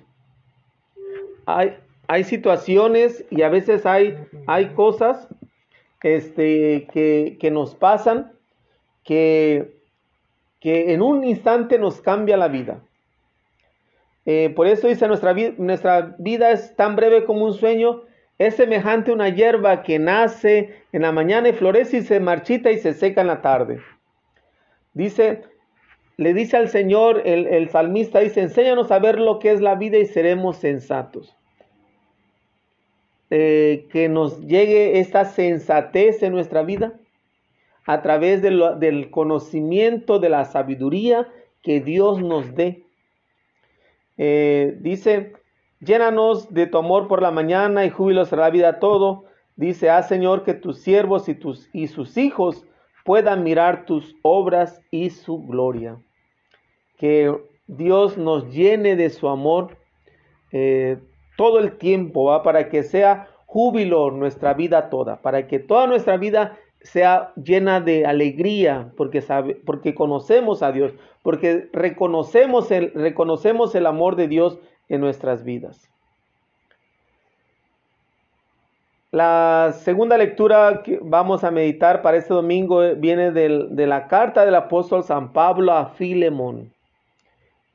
Hay, 1.46 1.78
hay 2.10 2.24
situaciones 2.24 3.24
y 3.30 3.42
a 3.42 3.48
veces 3.48 3.86
hay, 3.86 4.18
hay 4.48 4.70
cosas 4.70 5.28
este, 6.02 6.88
que, 6.92 7.38
que 7.40 7.50
nos 7.52 7.76
pasan 7.76 8.32
que, 9.04 9.76
que 10.58 10.92
en 10.92 11.02
un 11.02 11.22
instante 11.22 11.78
nos 11.78 12.00
cambia 12.00 12.36
la 12.36 12.48
vida. 12.48 12.80
Eh, 14.26 14.52
por 14.56 14.66
eso 14.66 14.88
dice, 14.88 15.06
nuestra, 15.06 15.34
nuestra 15.58 16.16
vida 16.18 16.50
es 16.50 16.74
tan 16.74 16.96
breve 16.96 17.24
como 17.24 17.44
un 17.44 17.54
sueño, 17.54 18.02
es 18.38 18.56
semejante 18.56 19.12
a 19.12 19.14
una 19.14 19.28
hierba 19.28 19.84
que 19.84 20.00
nace 20.00 20.82
en 20.90 21.02
la 21.02 21.12
mañana 21.12 21.50
y 21.50 21.52
florece 21.52 21.98
y 21.98 22.02
se 22.02 22.18
marchita 22.18 22.72
y 22.72 22.78
se 22.78 22.92
seca 22.92 23.20
en 23.20 23.28
la 23.28 23.40
tarde. 23.40 23.78
Dice, 24.94 25.44
le 26.16 26.34
dice 26.34 26.56
al 26.56 26.70
Señor, 26.70 27.22
el, 27.24 27.68
salmista 27.68 28.18
dice, 28.18 28.40
enséñanos 28.40 28.90
a 28.90 28.98
ver 28.98 29.20
lo 29.20 29.38
que 29.38 29.52
es 29.52 29.60
la 29.60 29.76
vida 29.76 29.98
y 29.98 30.06
seremos 30.06 30.56
sensatos. 30.56 31.36
Eh, 33.32 33.86
que 33.92 34.08
nos 34.08 34.40
llegue 34.40 34.98
esta 34.98 35.24
sensatez 35.24 36.20
en 36.24 36.32
nuestra 36.32 36.64
vida 36.64 36.94
a 37.86 38.02
través 38.02 38.42
del 38.42 39.10
conocimiento 39.10 40.18
de 40.18 40.28
la 40.28 40.44
sabiduría 40.44 41.28
que 41.62 41.80
Dios 41.80 42.20
nos 42.20 42.56
dé. 42.56 42.82
Eh, 44.18 44.76
dice, 44.80 45.34
llénanos 45.78 46.52
de 46.52 46.66
tu 46.66 46.78
amor 46.78 47.06
por 47.06 47.22
la 47.22 47.30
mañana 47.30 47.84
y 47.84 47.90
júbilo 47.90 48.24
será 48.24 48.42
la 48.42 48.50
vida 48.50 48.78
todo. 48.80 49.26
Dice, 49.54 49.90
ah 49.90 50.02
Señor, 50.02 50.42
que 50.42 50.54
tus 50.54 50.80
siervos 50.80 51.28
y, 51.28 51.34
tus, 51.34 51.68
y 51.72 51.86
sus 51.86 52.16
hijos 52.16 52.66
puedan 53.04 53.44
mirar 53.44 53.86
tus 53.86 54.16
obras 54.22 54.82
y 54.90 55.10
su 55.10 55.46
gloria. 55.46 55.98
Que 56.96 57.32
Dios 57.68 58.18
nos 58.18 58.52
llene 58.52 58.96
de 58.96 59.08
su 59.10 59.28
amor 59.28 59.76
eh, 60.50 60.98
todo 61.40 61.58
el 61.58 61.78
tiempo, 61.78 62.24
¿va? 62.24 62.42
para 62.42 62.68
que 62.68 62.82
sea 62.82 63.26
júbilo 63.46 64.10
nuestra 64.10 64.52
vida 64.52 64.90
toda, 64.90 65.22
para 65.22 65.46
que 65.46 65.58
toda 65.58 65.86
nuestra 65.86 66.18
vida 66.18 66.58
sea 66.82 67.32
llena 67.34 67.80
de 67.80 68.04
alegría 68.04 68.92
porque, 68.94 69.22
sabe, 69.22 69.54
porque 69.54 69.94
conocemos 69.94 70.62
a 70.62 70.70
Dios, 70.70 70.92
porque 71.22 71.70
reconocemos 71.72 72.70
el, 72.70 72.92
reconocemos 72.92 73.74
el 73.74 73.86
amor 73.86 74.16
de 74.16 74.28
Dios 74.28 74.58
en 74.90 75.00
nuestras 75.00 75.42
vidas. 75.42 75.88
La 79.10 79.72
segunda 79.78 80.18
lectura 80.18 80.82
que 80.84 81.00
vamos 81.02 81.42
a 81.42 81.50
meditar 81.50 82.02
para 82.02 82.18
este 82.18 82.34
domingo 82.34 82.82
viene 82.96 83.32
de 83.32 83.86
la 83.86 84.08
carta 84.08 84.44
del 84.44 84.56
apóstol 84.56 85.04
San 85.04 85.32
Pablo 85.32 85.72
a 85.72 85.86
Filemón. 85.86 86.70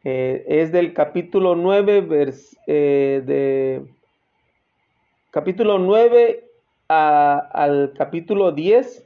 Eh, 0.08 0.46
es 0.48 0.72
del 0.72 0.94
capítulo 0.94 1.56
9, 1.56 2.02
vers, 2.02 2.56
eh, 2.68 3.24
de, 3.26 3.84
capítulo 5.32 5.80
9 5.80 6.48
al 6.88 7.92
capítulo 7.98 8.52
10, 8.52 9.04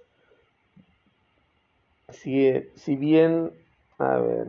si, 2.09 2.51
si 2.75 2.97
bien, 2.97 3.49
a 3.97 4.17
ver. 4.17 4.47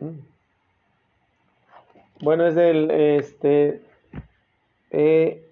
Mm. 0.00 0.18
Bueno, 2.20 2.46
es 2.46 2.54
del, 2.54 2.90
este, 2.90 3.80
eh, 4.90 5.42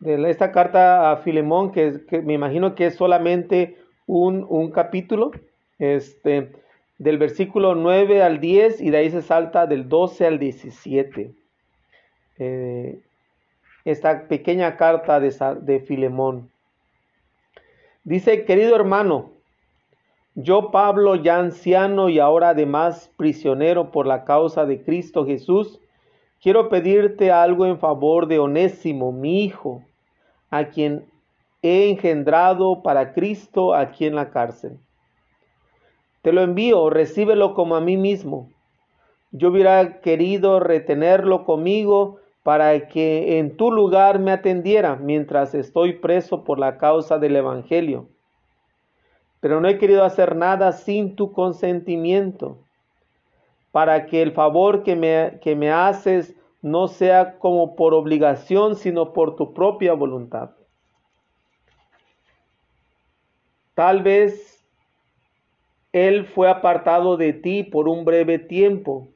de 0.00 0.30
esta 0.30 0.50
carta 0.50 1.12
a 1.12 1.18
Filemón, 1.18 1.70
que, 1.70 2.04
que, 2.08 2.22
me 2.22 2.32
imagino 2.32 2.74
que 2.74 2.86
es 2.86 2.96
solamente 2.96 3.76
un, 4.08 4.44
un 4.48 4.72
capítulo, 4.72 5.30
este, 5.78 6.52
del 6.98 7.18
versículo 7.18 7.74
9 7.74 8.22
al 8.22 8.40
10 8.40 8.80
y 8.80 8.90
de 8.90 8.98
ahí 8.98 9.10
se 9.10 9.22
salta 9.22 9.66
del 9.66 9.88
12 9.88 10.26
al 10.26 10.38
17. 10.38 11.34
Eh, 12.38 13.00
esta 13.84 14.26
pequeña 14.28 14.76
carta 14.76 15.20
de, 15.20 15.32
de 15.62 15.80
Filemón. 15.80 16.50
Dice, 18.04 18.44
querido 18.44 18.74
hermano, 18.76 19.30
yo 20.34 20.70
Pablo, 20.70 21.16
ya 21.16 21.38
anciano 21.38 22.08
y 22.08 22.18
ahora 22.18 22.50
además 22.50 23.10
prisionero 23.16 23.90
por 23.90 24.06
la 24.06 24.24
causa 24.24 24.66
de 24.66 24.82
Cristo 24.82 25.24
Jesús, 25.24 25.80
quiero 26.42 26.68
pedirte 26.68 27.30
algo 27.30 27.64
en 27.64 27.78
favor 27.78 28.26
de 28.26 28.38
Onésimo, 28.38 29.12
mi 29.12 29.44
hijo, 29.44 29.82
a 30.50 30.66
quien 30.66 31.06
he 31.62 31.88
engendrado 31.88 32.82
para 32.82 33.14
Cristo 33.14 33.74
aquí 33.74 34.04
en 34.06 34.14
la 34.14 34.30
cárcel. 34.30 34.78
Te 36.26 36.32
lo 36.32 36.40
envío, 36.40 36.90
recíbelo 36.90 37.54
como 37.54 37.76
a 37.76 37.80
mí 37.80 37.96
mismo. 37.96 38.50
Yo 39.30 39.50
hubiera 39.50 40.00
querido 40.00 40.58
retenerlo 40.58 41.44
conmigo 41.44 42.18
para 42.42 42.88
que 42.88 43.38
en 43.38 43.56
tu 43.56 43.70
lugar 43.70 44.18
me 44.18 44.32
atendiera 44.32 44.96
mientras 44.96 45.54
estoy 45.54 45.92
preso 45.92 46.42
por 46.42 46.58
la 46.58 46.78
causa 46.78 47.20
del 47.20 47.36
Evangelio. 47.36 48.08
Pero 49.38 49.60
no 49.60 49.68
he 49.68 49.78
querido 49.78 50.02
hacer 50.02 50.34
nada 50.34 50.72
sin 50.72 51.14
tu 51.14 51.30
consentimiento, 51.30 52.58
para 53.70 54.06
que 54.06 54.20
el 54.20 54.32
favor 54.32 54.82
que 54.82 54.96
me, 54.96 55.38
que 55.40 55.54
me 55.54 55.70
haces 55.70 56.34
no 56.60 56.88
sea 56.88 57.38
como 57.38 57.76
por 57.76 57.94
obligación, 57.94 58.74
sino 58.74 59.12
por 59.12 59.36
tu 59.36 59.54
propia 59.54 59.92
voluntad. 59.92 60.50
Tal 63.74 64.02
vez 64.02 64.55
Él 65.96 66.26
fue 66.26 66.50
apartado 66.50 67.16
de 67.16 67.32
ti 67.32 67.62
por 67.62 67.88
un 67.88 68.04
breve 68.04 68.38
tiempo 68.38 69.08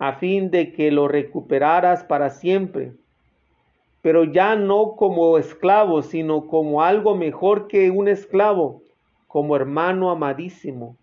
a 0.00 0.14
fin 0.14 0.50
de 0.50 0.72
que 0.72 0.90
lo 0.90 1.06
recuperaras 1.06 2.02
para 2.02 2.30
siempre, 2.30 2.92
pero 4.02 4.24
ya 4.24 4.56
no 4.56 4.96
como 4.96 5.38
esclavo, 5.38 6.02
sino 6.02 6.48
como 6.48 6.82
algo 6.82 7.14
mejor 7.14 7.68
que 7.68 7.92
un 7.92 8.08
esclavo, 8.08 8.82
como 9.28 9.54
hermano 9.54 10.10
amadísimo. 10.10 10.96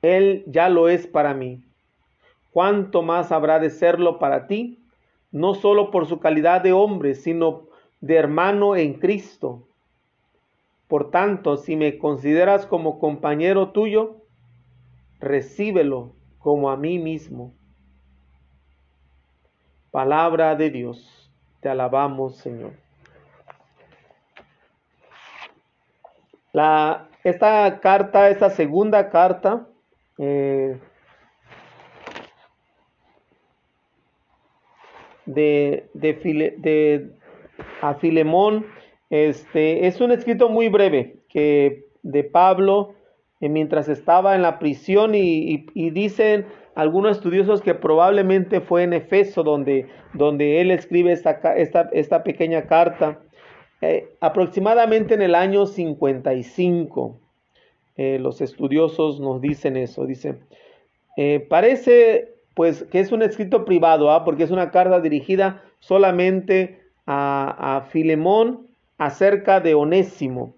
Él 0.00 0.42
ya 0.48 0.68
lo 0.68 0.88
es 0.88 1.06
para 1.06 1.32
mí. 1.32 1.62
¿Cuánto 2.50 3.02
más 3.02 3.30
habrá 3.30 3.60
de 3.60 3.70
serlo 3.70 4.18
para 4.18 4.48
ti? 4.48 4.80
No 5.30 5.54
solo 5.54 5.92
por 5.92 6.08
su 6.08 6.18
calidad 6.18 6.62
de 6.62 6.72
hombre, 6.72 7.14
sino 7.14 7.68
de 8.00 8.16
hermano 8.16 8.74
en 8.74 8.94
Cristo. 8.94 9.68
Por 10.92 11.10
tanto, 11.10 11.56
si 11.56 11.74
me 11.74 11.96
consideras 11.96 12.66
como 12.66 12.98
compañero 12.98 13.70
tuyo, 13.70 14.16
recíbelo 15.20 16.12
como 16.38 16.70
a 16.70 16.76
mí 16.76 16.98
mismo. 16.98 17.54
Palabra 19.90 20.54
de 20.54 20.68
Dios, 20.68 21.32
te 21.60 21.70
alabamos 21.70 22.36
Señor. 22.36 22.74
Esta 27.24 27.80
carta, 27.80 28.28
esta 28.28 28.50
segunda 28.50 29.08
carta, 29.08 29.66
eh, 30.18 30.78
de, 35.24 37.10
a 37.80 37.94
Filemón, 37.94 38.66
este, 39.12 39.86
es 39.86 40.00
un 40.00 40.10
escrito 40.10 40.48
muy 40.48 40.70
breve 40.70 41.16
que 41.28 41.84
de 42.02 42.24
Pablo 42.24 42.94
mientras 43.40 43.90
estaba 43.90 44.34
en 44.34 44.40
la 44.40 44.58
prisión 44.58 45.14
y, 45.14 45.66
dicen 45.90 46.46
algunos 46.74 47.18
estudiosos 47.18 47.60
que 47.60 47.74
probablemente 47.74 48.62
fue 48.62 48.84
en 48.84 48.94
Efeso 48.94 49.42
donde, 49.42 49.86
donde 50.14 50.62
él 50.62 50.70
escribe 50.70 51.12
esta, 51.12 51.42
esta, 51.54 52.24
pequeña 52.24 52.62
carta, 52.62 53.20
eh, 53.82 54.08
aproximadamente 54.20 55.12
en 55.12 55.20
el 55.20 55.34
año 55.34 55.66
55. 55.66 57.20
Eh, 57.98 58.18
los 58.18 58.40
estudiosos 58.40 59.20
nos 59.20 59.42
dicen 59.42 59.76
eso, 59.76 60.06
dice, 60.06 60.36
eh, 61.18 61.46
parece 61.50 62.32
pues 62.54 62.84
que 62.84 63.00
es 63.00 63.12
un 63.12 63.20
escrito 63.20 63.66
privado, 63.66 64.10
¿ah? 64.10 64.24
porque 64.24 64.44
es 64.44 64.50
una 64.50 64.70
carta 64.70 65.00
dirigida 65.00 65.62
solamente 65.80 66.80
a, 67.04 67.76
a 67.76 67.82
Filemón 67.82 68.71
acerca 69.04 69.60
de 69.60 69.74
Onésimo. 69.74 70.54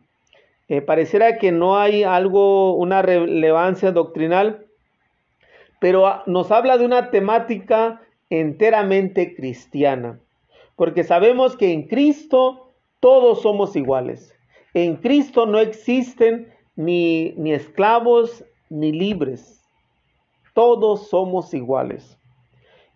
pareciera 0.87 1.39
que 1.39 1.53
no 1.53 1.77
hay 1.77 2.05
algo, 2.05 2.75
una 2.75 3.03
relevancia 3.03 3.93
doctrinal, 3.93 4.67
pero 5.81 6.23
nos 6.27 6.51
habla 6.51 6.79
de 6.79 6.87
una 6.87 7.11
temática 7.11 8.01
enteramente 8.31 9.35
cristiana, 9.35 10.19
porque 10.77 11.05
sabemos 11.05 11.57
que 11.57 11.73
en 11.73 11.87
Cristo 11.87 12.71
todos 13.01 13.43
somos 13.43 13.77
iguales. 13.77 14.35
En 14.73 14.97
Cristo 14.97 15.47
no 15.47 15.61
existen 15.61 16.53
ni, 16.75 17.35
ni 17.37 17.53
esclavos 17.53 18.45
ni 18.71 18.93
libres. 18.93 19.63
Todos 20.55 21.09
somos 21.09 21.53
iguales. 21.55 22.17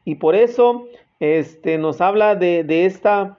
Y 0.04 0.14
por 0.14 0.34
eso 0.34 0.87
este, 1.20 1.78
nos 1.78 2.00
habla 2.00 2.34
de, 2.34 2.87
esta, 2.87 3.38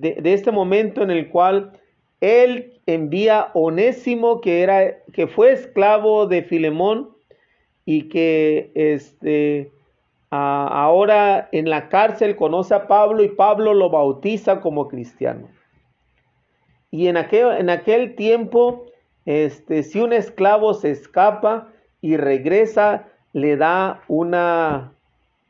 de, 0.00 0.20
este 0.32 0.50
momento 0.50 1.02
en 1.02 1.10
el 1.10 1.28
cual 1.28 1.72
Él 2.20 2.80
envía 2.86 3.50
Onésimo, 3.54 4.40
que, 4.40 4.62
era, 4.62 4.98
que 5.12 5.26
fue 5.26 5.52
esclavo 5.52 6.26
de 6.26 6.42
Filemón, 6.42 7.14
y 7.86 8.08
que 8.08 8.70
este, 8.74 9.70
ahora 10.30 11.48
en 11.52 11.68
la 11.68 11.88
cárcel 11.88 12.34
conoce 12.34 12.74
a 12.74 12.86
Pablo 12.86 13.22
y 13.22 13.28
Pablo 13.28 13.74
lo 13.74 13.90
bautiza 13.90 14.60
como 14.60 14.88
cristiano. 14.88 15.48
Y 16.90 17.08
en 17.08 17.16
aquel, 17.16 17.58
en 17.58 17.70
aquel 17.70 18.14
tiempo, 18.14 18.86
este, 19.26 19.82
si 19.82 20.00
un 20.00 20.12
esclavo 20.12 20.74
se 20.74 20.90
escapa 20.90 21.68
y 22.00 22.16
regresa, 22.16 23.06
le 23.32 23.56
da 23.56 24.02
una, 24.08 24.92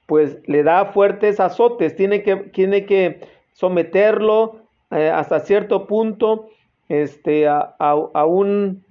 pues 0.07 0.39
le 0.47 0.63
da 0.63 0.87
fuertes 0.87 1.39
azotes, 1.39 1.95
tiene 1.95 2.23
que, 2.23 2.37
tiene 2.37 2.87
que 2.87 3.21
someterlo 3.55 4.57
eh, 4.91 5.09
hasta 5.09 5.41
cierto 5.41 5.87
punto 5.87 6.49
este, 6.89 7.49
a, 7.49 8.25
un, 8.27 8.85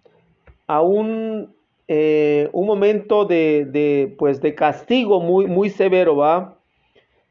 eh, 1.88 2.49
momento 2.54 3.26
de, 3.26 4.15
pues 4.17 4.41
de 4.41 4.56
castigo 4.56 5.21
muy, 5.21 5.45
muy 5.45 5.69
severo, 5.69 6.15
¿va? 6.15 6.56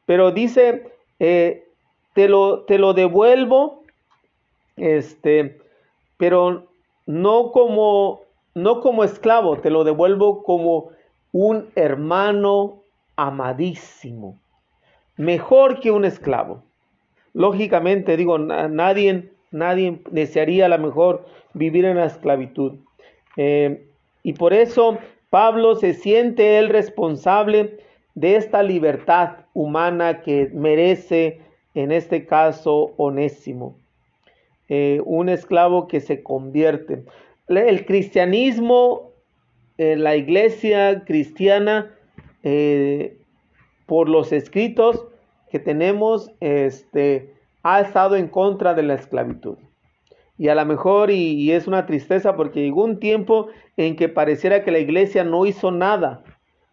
Pero 0.06 0.30
dice, 0.30 0.92
eh, 1.18 1.66
te, 2.14 2.28
lo, 2.28 2.60
te 2.60 2.78
lo 2.78 2.92
devuelvo, 2.92 3.82
este, 4.76 5.58
pero 6.16 6.66
no 7.06 7.50
como, 7.50 8.20
no 8.54 8.80
como 8.80 9.04
esclavo, 9.04 9.56
te 9.58 9.70
lo 9.70 9.84
devuelvo 9.84 10.42
como 10.44 10.90
un 11.32 11.70
hermano 11.74 12.82
amadísimo, 13.16 14.38
mejor 15.16 15.80
que 15.80 15.90
un 15.90 16.04
esclavo. 16.04 16.62
Lógicamente, 17.34 18.16
digo, 18.16 18.38
nadie, 18.38 19.30
nadie 19.50 20.00
desearía 20.10 20.66
a 20.66 20.68
lo 20.68 20.78
mejor 20.78 21.26
vivir 21.54 21.84
en 21.84 21.96
la 21.96 22.06
esclavitud. 22.06 22.74
Eh, 23.36 23.86
y 24.22 24.34
por 24.34 24.52
eso 24.52 24.98
Pablo 25.30 25.74
se 25.76 25.94
siente 25.94 26.58
él 26.58 26.68
responsable 26.68 27.78
de 28.14 28.36
esta 28.36 28.62
libertad 28.62 29.46
humana 29.54 30.20
que 30.20 30.50
merece, 30.52 31.40
en 31.74 31.90
este 31.90 32.26
caso, 32.26 32.92
Onésimo, 32.98 33.76
eh, 34.68 35.00
un 35.06 35.30
esclavo 35.30 35.88
que 35.88 36.00
se 36.00 36.22
convierte. 36.22 37.04
El 37.48 37.86
cristianismo, 37.86 39.12
eh, 39.78 39.96
la 39.96 40.16
iglesia 40.16 41.02
cristiana, 41.06 41.94
por 43.86 44.08
los 44.08 44.32
escritos 44.32 45.06
que 45.52 45.58
tenemos, 45.58 46.32
este, 46.40 47.34
ha 47.62 47.82
estado 47.82 48.16
en 48.16 48.26
contra 48.26 48.72
de 48.72 48.82
la 48.82 48.94
esclavitud. 48.94 49.58
Y 50.38 50.48
a 50.48 50.54
lo 50.54 50.64
mejor, 50.64 51.10
y, 51.10 51.52
es 51.52 51.66
una 51.66 51.84
tristeza 51.84 52.36
porque 52.36 52.62
llegó 52.62 52.84
un 52.84 52.98
tiempo 52.98 53.48
en 53.76 53.94
que 53.94 54.08
pareciera 54.08 54.64
que 54.64 54.70
la 54.70 54.78
iglesia 54.78 55.24
no 55.24 55.44
hizo 55.44 55.70
nada 55.70 56.24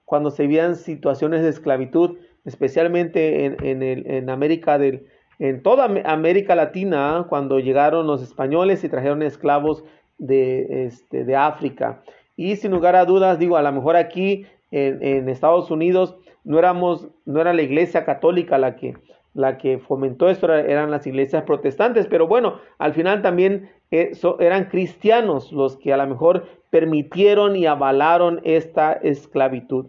cuando 0.05 0.31
se 0.31 0.47
veían 0.47 0.77
situaciones 0.77 1.43
de 1.43 1.49
esclavitud, 1.49 2.17
especialmente 2.45 3.45
en, 3.45 3.83
en, 3.83 4.29
América 4.29 4.77
del, 4.77 5.05
en 5.39 5.61
toda 5.61 5.83
América 6.05 6.55
Latina, 6.55 7.17
¿ah? 7.17 7.25
cuando 7.27 7.59
llegaron 7.59 8.07
los 8.07 8.23
españoles 8.23 8.81
y 8.85 8.89
trajeron 8.89 9.21
esclavos 9.23 9.83
de, 10.17 10.85
este, 10.85 11.25
de 11.25 11.35
África. 11.35 12.01
Y 12.37 12.55
sin 12.55 12.71
lugar 12.71 12.95
a 12.95 13.03
dudas, 13.03 13.39
digo, 13.39 13.57
a 13.57 13.61
lo 13.61 13.73
mejor 13.73 13.97
aquí 13.97 14.45
en, 14.71 15.03
en, 15.03 15.27
Estados 15.27 15.69
Unidos 15.69 16.15
no 16.43 16.59
éramos, 16.59 17.07
no 17.25 17.41
era 17.41 17.53
la 17.53 17.61
iglesia 17.61 18.05
católica 18.05 18.57
la 18.57 18.75
que, 18.75 18.95
la 19.33 19.57
que 19.57 19.79
fomentó 19.79 20.29
esto 20.29 20.53
eran 20.53 20.91
las 20.91 21.05
iglesias 21.07 21.43
protestantes, 21.43 22.07
pero 22.07 22.27
bueno, 22.27 22.59
al 22.77 22.93
final 22.93 23.21
también 23.21 23.69
eh, 23.91 24.11
eran 24.39 24.65
cristianos 24.65 25.51
los 25.51 25.77
que 25.77 25.93
a 25.93 25.97
lo 25.97 26.07
mejor 26.07 26.45
permitieron 26.69 27.55
y 27.55 27.65
avalaron 27.65 28.41
esta 28.43 28.93
esclavitud. 28.93 29.87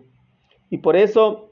Y 0.71 0.79
por 0.79 0.97
eso 0.97 1.51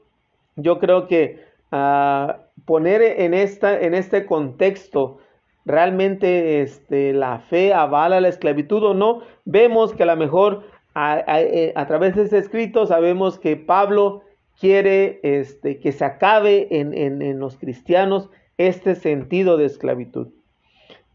yo 0.55 0.79
creo 0.79 1.07
que 1.07 1.43
ah, 1.71 2.39
poner 2.65 3.01
en, 3.01 3.33
esta, 3.33 3.79
en 3.79 3.93
este 3.93 4.25
contexto 4.25 5.19
realmente 5.65 6.61
este, 6.61 7.13
la 7.13 7.39
fe 7.39 7.73
avala 7.73 8.21
la 8.21 8.29
esclavitud 8.29 8.83
o 8.83 8.93
no, 8.93 9.21
vemos 9.45 9.93
que 9.93 10.03
a 10.03 10.07
lo 10.07 10.15
mejor 10.15 10.63
a, 10.95 11.21
eh, 11.41 11.73
a 11.75 11.85
través 11.85 12.15
de 12.15 12.23
ese 12.23 12.39
escrito 12.39 12.87
sabemos 12.87 13.37
que 13.37 13.55
Pablo 13.55 14.23
quiere 14.59 15.19
este, 15.23 15.79
que 15.79 15.91
se 15.91 16.05
acabe 16.05 16.67
en, 16.69 17.39
los 17.39 17.57
cristianos 17.57 18.29
este 18.57 18.95
sentido 18.95 19.57
de 19.57 19.65
esclavitud. 19.65 20.27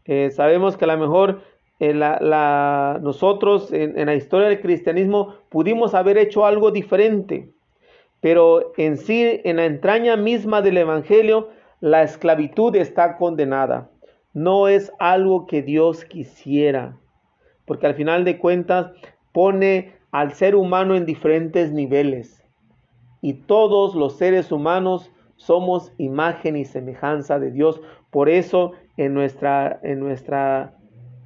Eh, 0.05 0.31
sabemos 0.31 0.77
que 0.77 0.85
a 0.85 0.87
lo 0.87 0.97
mejor 0.97 1.41
eh, 1.79 1.93
nosotros 3.01 3.71
en, 3.71 3.97
en, 3.99 4.07
la 4.07 4.15
historia 4.15 4.47
del 4.47 4.61
cristianismo 4.61 5.35
pudimos 5.49 5.93
haber 5.93 6.17
hecho 6.17 6.45
algo 6.45 6.71
diferente, 6.71 7.51
pero 8.19 8.73
en 8.77 8.97
sí, 8.97 9.41
en 9.43 9.57
la 9.57 9.65
entraña 9.65 10.15
misma 10.15 10.63
del 10.63 10.77
Evangelio, 10.77 11.49
la 11.81 12.01
esclavitud 12.01 12.75
está 12.75 13.17
condenada. 13.17 13.91
No 14.33 14.67
es 14.67 14.91
algo 14.97 15.45
que 15.45 15.61
Dios 15.61 16.03
quisiera, 16.03 16.97
porque 17.65 17.85
al 17.85 17.93
final 17.93 18.25
de 18.25 18.39
cuentas 18.39 18.91
pone 19.31 19.93
al 20.11 20.33
ser 20.33 20.55
humano 20.55 20.95
en 20.95 21.05
diferentes 21.05 21.71
niveles 21.71 22.44
y 23.25 23.33
todos 23.33 23.95
los 23.95 24.17
seres 24.17 24.51
humanos 24.51 25.09
somos 25.35 25.91
imagen 25.97 26.55
y 26.55 26.63
semejanza 26.63 27.39
de 27.39 27.49
Dios. 27.49 27.81
Por 28.11 28.29
eso 28.29 28.73
en 28.97 29.15
nuestra, 29.15 29.79
en 29.81 29.99
nuestra, 29.99 30.75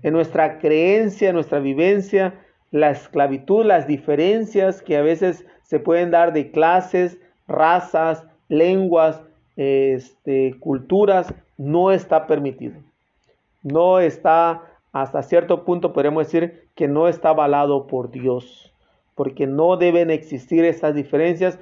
en 0.01 0.13
nuestra 0.13 0.59
creencia, 0.59 1.27
en 1.27 1.35
nuestra 1.35 1.59
vivencia, 1.59 2.39
la 2.71 2.91
esclavitud, 2.91 3.65
las 3.65 3.85
diferencias 3.85 4.81
que 4.81 4.95
a 4.95 5.01
veces 5.01 5.45
se 5.63 5.81
pueden 5.81 6.09
dar 6.09 6.31
de 6.31 6.51
clases, 6.51 7.17
razas, 7.49 8.23
lenguas, 8.47 9.21
este, 9.57 10.55
culturas, 10.61 11.33
no 11.57 11.91
está 11.91 12.27
permitido. 12.27 12.75
No 13.61 13.99
está, 13.99 14.63
hasta 14.93 15.21
cierto 15.21 15.65
punto 15.65 15.91
podemos 15.91 16.27
decir 16.27 16.63
que 16.75 16.87
no 16.87 17.09
está 17.09 17.31
avalado 17.31 17.87
por 17.87 18.09
Dios, 18.09 18.73
porque 19.19 19.47
no 19.47 19.75
deben 19.75 20.11
existir 20.11 20.63
estas 20.63 20.95
diferencias 20.95 21.59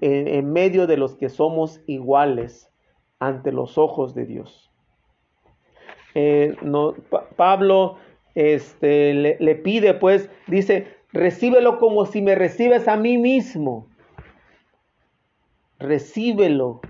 en, 0.00 0.52
medio 0.52 0.88
de 0.88 0.96
los 0.96 1.14
que 1.14 1.28
somos 1.28 1.80
iguales 1.86 2.68
ante 3.20 3.52
los 3.52 3.78
ojos 3.78 4.16
de 4.16 4.26
Dios. 4.26 4.68
Eh, 6.16 6.56
Pablo 7.36 7.98
este, 8.34 9.14
le, 9.14 9.54
pide, 9.54 9.94
pues, 9.94 10.28
dice, 10.48 10.88
recíbelo 11.12 11.78
como 11.78 12.04
si 12.04 12.20
me 12.20 12.34
recibes 12.34 12.88
a 12.88 12.96
mí 12.96 13.16
mismo. 13.16 13.86
Recíbelo 15.78 16.80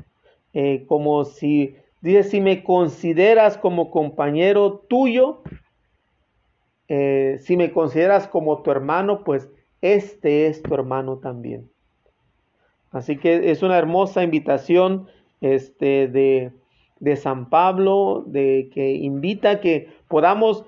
eh, 0.55 0.87
como 0.89 1.27
si, 1.27 1.77
dice, 2.01 2.23
si 2.23 2.41
me 2.41 2.65
consideras 2.65 3.59
como 3.59 3.91
compañero 3.91 4.79
tuyo, 4.89 5.43
eh, 6.89 7.37
si 7.43 7.59
me 7.59 7.73
consideras 7.73 8.27
como 8.27 8.63
tu 8.63 8.71
hermano, 8.71 9.23
pues 9.23 9.51
este 9.81 10.47
es 10.47 10.63
tu 10.63 10.75
hermano 10.75 11.19
también. 11.19 11.71
Así 12.91 13.17
que 13.17 13.51
es 13.51 13.63
una 13.63 13.79
hermosa 13.79 14.23
invitación 14.23 15.09
este, 15.41 16.09
de, 16.09 16.53
de 17.01 17.17
San 17.17 17.51
Pablo, 17.51 18.25
de 18.27 18.71
que 18.73 18.93
invita 18.93 19.61
que 19.61 19.89
podamos 20.09 20.65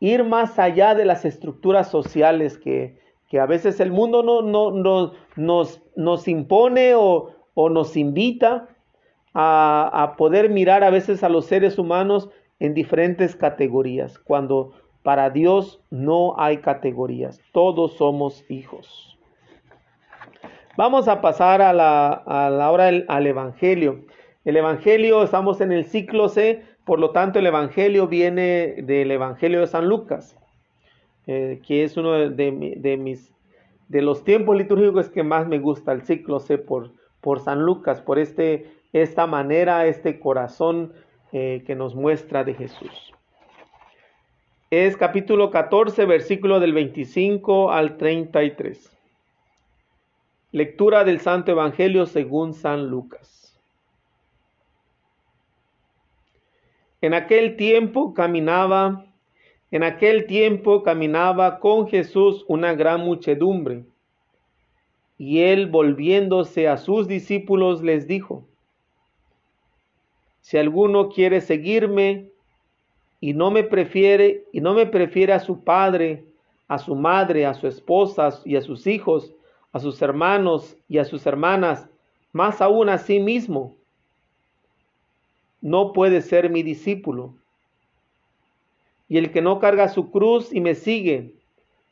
ir 0.00 0.24
más 0.24 0.58
allá 0.58 0.94
de 0.94 1.04
las 1.04 1.24
estructuras 1.24 1.90
sociales 1.90 2.56
que, 2.58 2.98
que 3.28 3.38
a 3.38 3.46
veces 3.46 3.78
el 3.80 3.92
mundo 3.92 4.22
no, 4.22 4.42
no, 4.42 5.12
nos, 5.36 5.82
nos, 5.94 6.28
impone 6.28 6.94
o, 6.94 7.34
nos 7.54 7.96
invita 7.96 8.68
a, 9.34 9.90
a, 9.92 10.16
poder 10.16 10.48
mirar 10.48 10.82
a 10.82 10.90
veces 10.90 11.22
a 11.22 11.28
los 11.28 11.44
seres 11.44 11.78
humanos 11.78 12.30
en 12.58 12.74
diferentes 12.74 13.36
categorías, 13.36 14.18
cuando 14.18 14.72
para 15.02 15.30
Dios 15.30 15.80
no 15.90 16.34
hay 16.38 16.58
categorías, 16.58 17.40
todos 17.52 17.94
somos 17.94 18.44
hijos. 18.50 19.18
Vamos 20.76 21.08
a 21.08 21.20
pasar 21.20 21.62
a 21.62 21.72
la, 21.72 22.70
hora 22.70 22.90
al 23.08 23.26
Evangelio. 23.26 24.04
El 24.44 24.56
Evangelio, 24.56 25.22
estamos 25.22 25.60
en 25.60 25.72
el 25.72 25.84
ciclo 25.84 26.28
C, 26.28 26.62
por 26.84 26.98
lo 26.98 27.10
tanto 27.10 27.38
el 27.38 27.46
Evangelio 27.46 28.08
viene 28.08 28.76
del 28.82 29.10
Evangelio 29.10 29.60
de 29.60 29.66
San 29.66 29.88
Lucas. 29.88 30.36
Eh, 31.26 31.60
que 31.66 31.84
es 31.84 31.96
uno 31.96 32.30
de, 32.30 32.96
mis 32.98 33.34
de 33.88 34.02
los 34.02 34.24
tiempos 34.24 34.56
litúrgicos 34.56 35.10
que 35.10 35.22
más 35.22 35.46
me 35.46 35.58
gusta, 35.58 35.92
el 35.92 36.02
ciclo 36.02 36.40
C 36.40 36.58
por, 36.58 36.92
por 37.20 37.40
San 37.40 37.62
Lucas, 37.62 38.00
por 38.00 38.18
este, 38.18 38.66
esta 38.92 39.26
manera, 39.26 39.86
este 39.86 40.18
corazón 40.18 40.92
eh, 41.32 41.62
que 41.66 41.74
nos 41.74 41.94
muestra 41.94 42.42
de 42.42 42.54
Jesús. 42.54 43.12
Es 44.70 44.96
capítulo 44.96 45.50
14, 45.50 46.04
versículo 46.04 46.60
del 46.60 46.72
25 46.72 47.72
al 47.72 47.96
33. 47.96 48.96
Lectura 50.52 51.02
del 51.02 51.18
Santo 51.18 51.50
Evangelio 51.50 52.06
según 52.06 52.54
San 52.54 52.86
Lucas. 52.86 53.60
En 57.00 57.14
aquel 57.14 57.56
tiempo 57.56 58.14
caminaba 58.14 59.06
en 59.72 59.82
aquel 59.82 60.26
tiempo 60.26 60.84
caminaba 60.84 61.58
con 61.58 61.88
Jesús 61.88 62.44
una 62.46 62.72
gran 62.74 63.00
muchedumbre, 63.00 63.86
y 65.18 65.40
él 65.40 65.66
volviéndose 65.66 66.68
a 66.68 66.76
sus 66.76 67.08
discípulos 67.08 67.82
les 67.82 68.06
dijo, 68.06 68.46
si 70.40 70.58
alguno 70.58 71.08
quiere 71.08 71.40
seguirme 71.40 72.29
y 73.20 73.34
no 73.34 73.50
me 73.50 73.62
prefiere 73.62 74.44
y 74.52 74.60
no 74.60 74.72
me 74.72 74.86
prefiere 74.86 75.32
a 75.34 75.40
su 75.40 75.62
padre, 75.62 76.24
a 76.68 76.78
su 76.78 76.96
madre, 76.96 77.44
a 77.44 77.54
su 77.54 77.66
esposa 77.66 78.30
y 78.44 78.56
a 78.56 78.62
sus 78.62 78.86
hijos, 78.86 79.34
a 79.72 79.78
sus 79.78 80.00
hermanos 80.00 80.76
y 80.88 80.98
a 80.98 81.04
sus 81.04 81.26
hermanas, 81.26 81.88
más 82.32 82.60
aún 82.62 82.88
a 82.88 82.98
sí 82.98 83.20
mismo, 83.20 83.76
no 85.60 85.92
puede 85.92 86.22
ser 86.22 86.48
mi 86.48 86.62
discípulo. 86.62 87.34
Y 89.08 89.18
el 89.18 89.32
que 89.32 89.42
no 89.42 89.58
carga 89.58 89.88
su 89.88 90.10
cruz 90.10 90.52
y 90.52 90.60
me 90.60 90.74
sigue, 90.74 91.34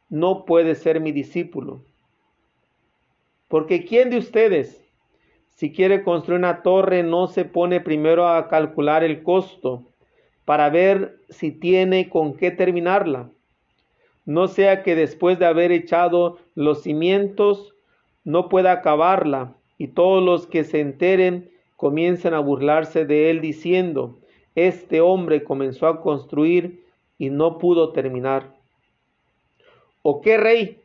no 0.09 0.45
puede 0.47 0.75
ser 0.75 1.01
mi 1.01 1.13
discípulo. 1.13 1.83
Porque 3.49 3.85
¿quién 3.85 4.09
de 4.11 4.19
ustedes, 4.19 4.83
si 5.51 5.73
quiere 5.73 6.05
construir 6.05 6.39
una 6.39 6.63
torre, 6.63 7.03
no 7.03 7.27
se 7.27 7.45
pone 7.45 7.81
primero 7.81 8.29
a 8.29 8.49
calcular 8.49 9.05
el 9.05 9.23
costo 9.23 9.88
para 10.49 10.71
ver 10.71 11.21
si 11.29 11.51
tiene 11.51 12.09
con 12.09 12.33
qué 12.33 12.51
terminarla? 12.51 13.29
No 14.25 14.49
sea 14.49 14.83
que 14.83 14.95
después 14.95 15.39
de 15.39 15.45
haber 15.45 15.73
echado 15.73 16.39
los 16.55 16.85
cimientos, 16.85 17.75
no 18.25 18.49
pueda 18.49 18.73
acabarla 18.73 19.53
y 19.77 19.89
todos 19.89 20.25
los 20.25 20.47
que 20.47 20.65
se 20.65 20.81
enteren 20.81 21.51
comiencen 21.77 22.33
a 22.33 22.39
burlarse 22.39 23.05
de 23.05 23.29
él 23.29 23.43
diciendo, 23.43 24.17
este 24.55 25.03
hombre 25.03 25.45
comenzó 25.45 25.87
a 25.87 26.01
construir 26.01 26.83
y 27.19 27.29
no 27.29 27.59
pudo 27.59 27.93
terminar. 27.93 28.55
¿O 30.01 30.23
qué 30.23 30.39
rey 30.39 30.81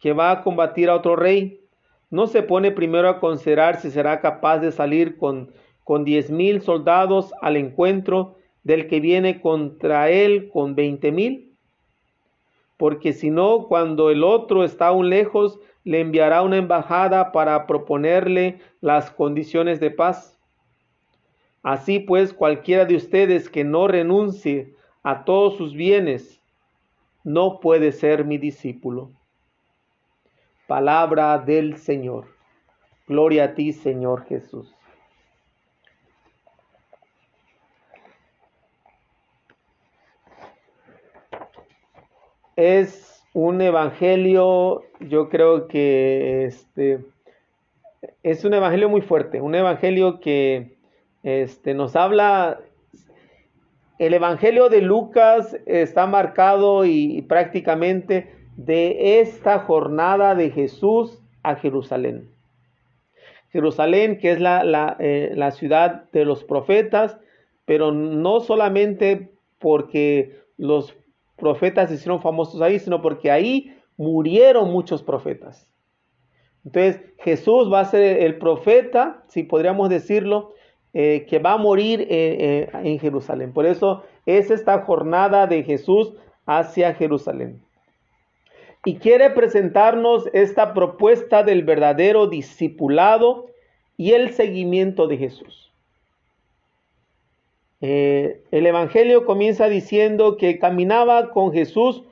que 0.00 0.14
va 0.14 0.30
a 0.30 0.42
combatir 0.42 0.88
a 0.88 0.94
otro 0.94 1.14
rey 1.14 1.60
no 2.08 2.26
se 2.26 2.42
pone 2.42 2.70
primero 2.70 3.10
a 3.10 3.20
considerar 3.20 3.82
si 3.82 3.90
será 3.90 4.22
capaz 4.22 4.60
de 4.60 4.72
salir 4.72 5.18
con, 5.18 5.52
con 5.84 6.06
diez 6.06 6.30
mil 6.30 6.62
soldados 6.62 7.34
al 7.42 7.58
encuentro 7.58 8.38
del 8.68 8.86
que 8.86 9.00
viene 9.00 9.40
contra 9.40 10.10
él 10.10 10.50
con 10.52 10.74
veinte 10.74 11.10
mil? 11.10 11.56
Porque 12.76 13.14
si 13.14 13.30
no, 13.30 13.66
cuando 13.66 14.10
el 14.10 14.22
otro 14.22 14.62
está 14.62 14.88
aún 14.88 15.08
lejos, 15.08 15.58
le 15.84 16.00
enviará 16.00 16.42
una 16.42 16.58
embajada 16.58 17.32
para 17.32 17.66
proponerle 17.66 18.60
las 18.82 19.10
condiciones 19.10 19.80
de 19.80 19.90
paz. 19.90 20.38
Así 21.62 21.98
pues, 21.98 22.34
cualquiera 22.34 22.84
de 22.84 22.96
ustedes 22.96 23.48
que 23.48 23.64
no 23.64 23.88
renuncie 23.88 24.74
a 25.02 25.24
todos 25.24 25.56
sus 25.56 25.72
bienes, 25.72 26.42
no 27.24 27.60
puede 27.60 27.90
ser 27.90 28.26
mi 28.26 28.36
discípulo. 28.36 29.12
Palabra 30.66 31.38
del 31.38 31.78
Señor. 31.78 32.26
Gloria 33.06 33.44
a 33.44 33.54
ti, 33.54 33.72
Señor 33.72 34.26
Jesús. 34.26 34.77
Es 42.58 43.24
un 43.34 43.60
evangelio, 43.60 44.82
yo 44.98 45.28
creo 45.28 45.68
que 45.68 46.44
este 46.44 46.98
es 48.24 48.44
un 48.44 48.52
evangelio 48.52 48.88
muy 48.88 49.00
fuerte, 49.00 49.40
un 49.40 49.54
evangelio 49.54 50.18
que 50.18 50.76
este, 51.22 51.72
nos 51.72 51.94
habla 51.94 52.58
el 54.00 54.12
Evangelio 54.12 54.68
de 54.68 54.82
Lucas 54.82 55.56
está 55.66 56.08
marcado 56.08 56.84
y, 56.84 57.22
prácticamente 57.22 58.34
de 58.56 59.20
esta 59.20 59.60
jornada 59.60 60.34
de 60.34 60.50
Jesús 60.50 61.22
a 61.44 61.54
Jerusalén. 61.54 62.28
Jerusalén, 63.52 64.18
que 64.18 64.32
es 64.32 64.40
la, 64.40 64.96
eh, 64.98 65.30
la, 65.36 65.52
ciudad 65.52 66.10
de 66.10 66.24
los 66.24 66.42
profetas, 66.42 67.18
pero 67.66 67.92
no 67.92 68.40
solamente 68.40 69.30
porque 69.60 70.40
los 70.56 70.97
profetas 71.38 71.88
se 71.88 71.94
hicieron 71.96 72.20
famosos 72.20 72.60
ahí, 72.60 72.78
sino 72.78 73.00
porque 73.00 73.30
ahí 73.30 73.74
murieron 73.96 74.70
muchos 74.70 75.02
profetas. 75.02 75.68
Entonces 76.64 77.00
Jesús 77.18 77.72
va 77.72 77.80
a 77.80 77.84
ser 77.84 78.22
el 78.22 78.38
profeta, 78.38 79.22
si 79.28 79.42
podríamos 79.44 79.88
decirlo, 79.88 80.52
eh, 80.92 81.26
que 81.28 81.38
va 81.38 81.52
a 81.52 81.58
morir 81.58 82.06
en 82.10 82.98
Jerusalén. 82.98 83.52
Por 83.52 83.66
eso 83.66 84.02
es 84.26 84.50
esta 84.50 84.82
jornada 84.82 85.46
de 85.46 85.62
Jesús 85.62 86.14
hacia 86.46 86.94
Jerusalén. 86.94 87.62
Y 88.84 88.96
quiere 88.96 89.30
presentarnos 89.30 90.28
esta 90.32 90.72
propuesta 90.72 91.42
del 91.42 91.62
verdadero 91.62 92.26
discipulado 92.26 93.46
y 93.96 94.12
el 94.12 94.32
seguimiento 94.32 95.08
de 95.08 95.18
Jesús. 95.18 95.67
El 97.80 98.66
Evangelio 98.66 99.24
comienza 99.24 99.68
diciendo 99.68 100.36
que 100.36 100.58
caminaba 100.58 101.30
con 101.30 101.52
Jesús 101.52 102.02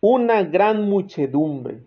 una 0.00 0.42
gran 0.42 0.88
muchedumbre. 0.88 1.78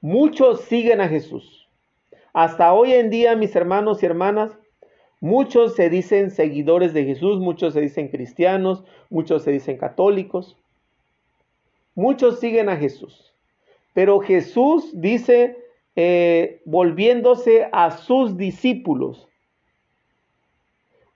Muchos 0.00 0.62
siguen 0.62 1.00
a 1.00 1.08
Jesús. 1.08 1.68
Hasta 2.32 2.72
hoy 2.72 2.92
en 2.92 3.10
día, 3.10 3.36
mis 3.36 3.54
hermanos 3.54 4.02
y 4.02 4.06
hermanas, 4.06 4.56
muchos 5.20 5.74
se 5.74 5.90
dicen 5.90 6.30
seguidores 6.30 6.94
de 6.94 7.04
Jesús, 7.04 7.40
muchos 7.40 7.74
se 7.74 7.80
dicen 7.80 8.08
cristianos, 8.08 8.84
muchos 9.10 9.42
se 9.42 9.50
dicen 9.50 9.76
católicos. 9.76 10.56
Muchos 11.94 12.40
siguen 12.40 12.68
a 12.68 12.76
Jesús. 12.76 13.34
Pero 13.92 14.20
Jesús 14.20 14.92
dice, 14.94 15.58
eh, 15.96 16.62
volviéndose 16.64 17.68
a 17.72 17.90
sus 17.90 18.36
discípulos. 18.36 19.27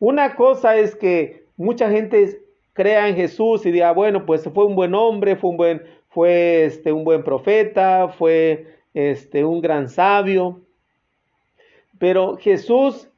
Una 0.02 0.34
cosa 0.34 0.74
es 0.74 0.96
que 0.96 1.46
mucha 1.56 1.88
gente 1.88 2.42
crea 2.72 3.06
en 3.06 3.14
Jesús 3.14 3.64
y 3.64 3.70
diga, 3.70 3.92
bueno, 3.92 4.26
pues 4.26 4.42
fue 4.52 4.64
un 4.64 4.74
buen 4.74 4.96
hombre, 4.96 5.36
fue 5.36 5.50
un 5.50 5.56
buen, 5.56 5.82
fue 6.08 6.64
este, 6.64 6.90
un 6.92 7.04
buen 7.04 7.22
profeta, 7.22 8.08
fue 8.08 8.66
este, 8.94 9.44
un 9.44 9.60
gran 9.60 9.88
sabio. 9.88 10.60
Pero 12.00 12.36
Jesús 12.36 13.10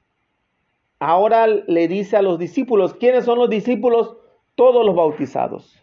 ahora 0.99 1.47
le 1.47 1.89
dice 1.89 2.19
a 2.19 2.23
los 2.23 2.39
discípulos, 2.39 2.93
¿quiénes 2.93 3.25
son 3.25 3.39
los 3.39 3.49
discípulos? 3.49 4.19
Todos 4.55 4.85
los 4.85 4.95
bautizados. 4.95 5.83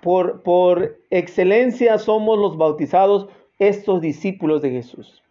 Por, 0.00 0.42
por 0.42 0.96
excelencia 1.10 1.98
somos 1.98 2.38
los 2.38 2.56
bautizados, 2.56 3.28
estos 3.58 4.00
discípulos 4.00 4.62
de 4.62 4.70
Jesús. 4.70 5.22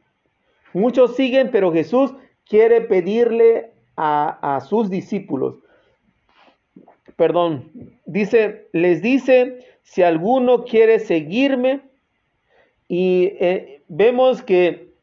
Muchos 0.73 1.15
siguen, 1.15 1.49
pero 1.49 1.73
Jesús 1.73 2.13
quiere 2.45 2.81
pedirle 2.81 3.71
a, 3.97 4.61
sus 4.67 4.89
discípulos, 4.89 5.55
perdón, 7.15 7.71
dice, 8.05 8.67
les 8.71 9.01
dice, 9.01 9.65
si 9.83 10.03
alguno 10.03 10.63
quiere 10.63 10.99
seguirme, 10.99 11.81
y 12.87 13.33
eh, 13.39 13.81
vemos 13.87 14.43
que 14.43 14.93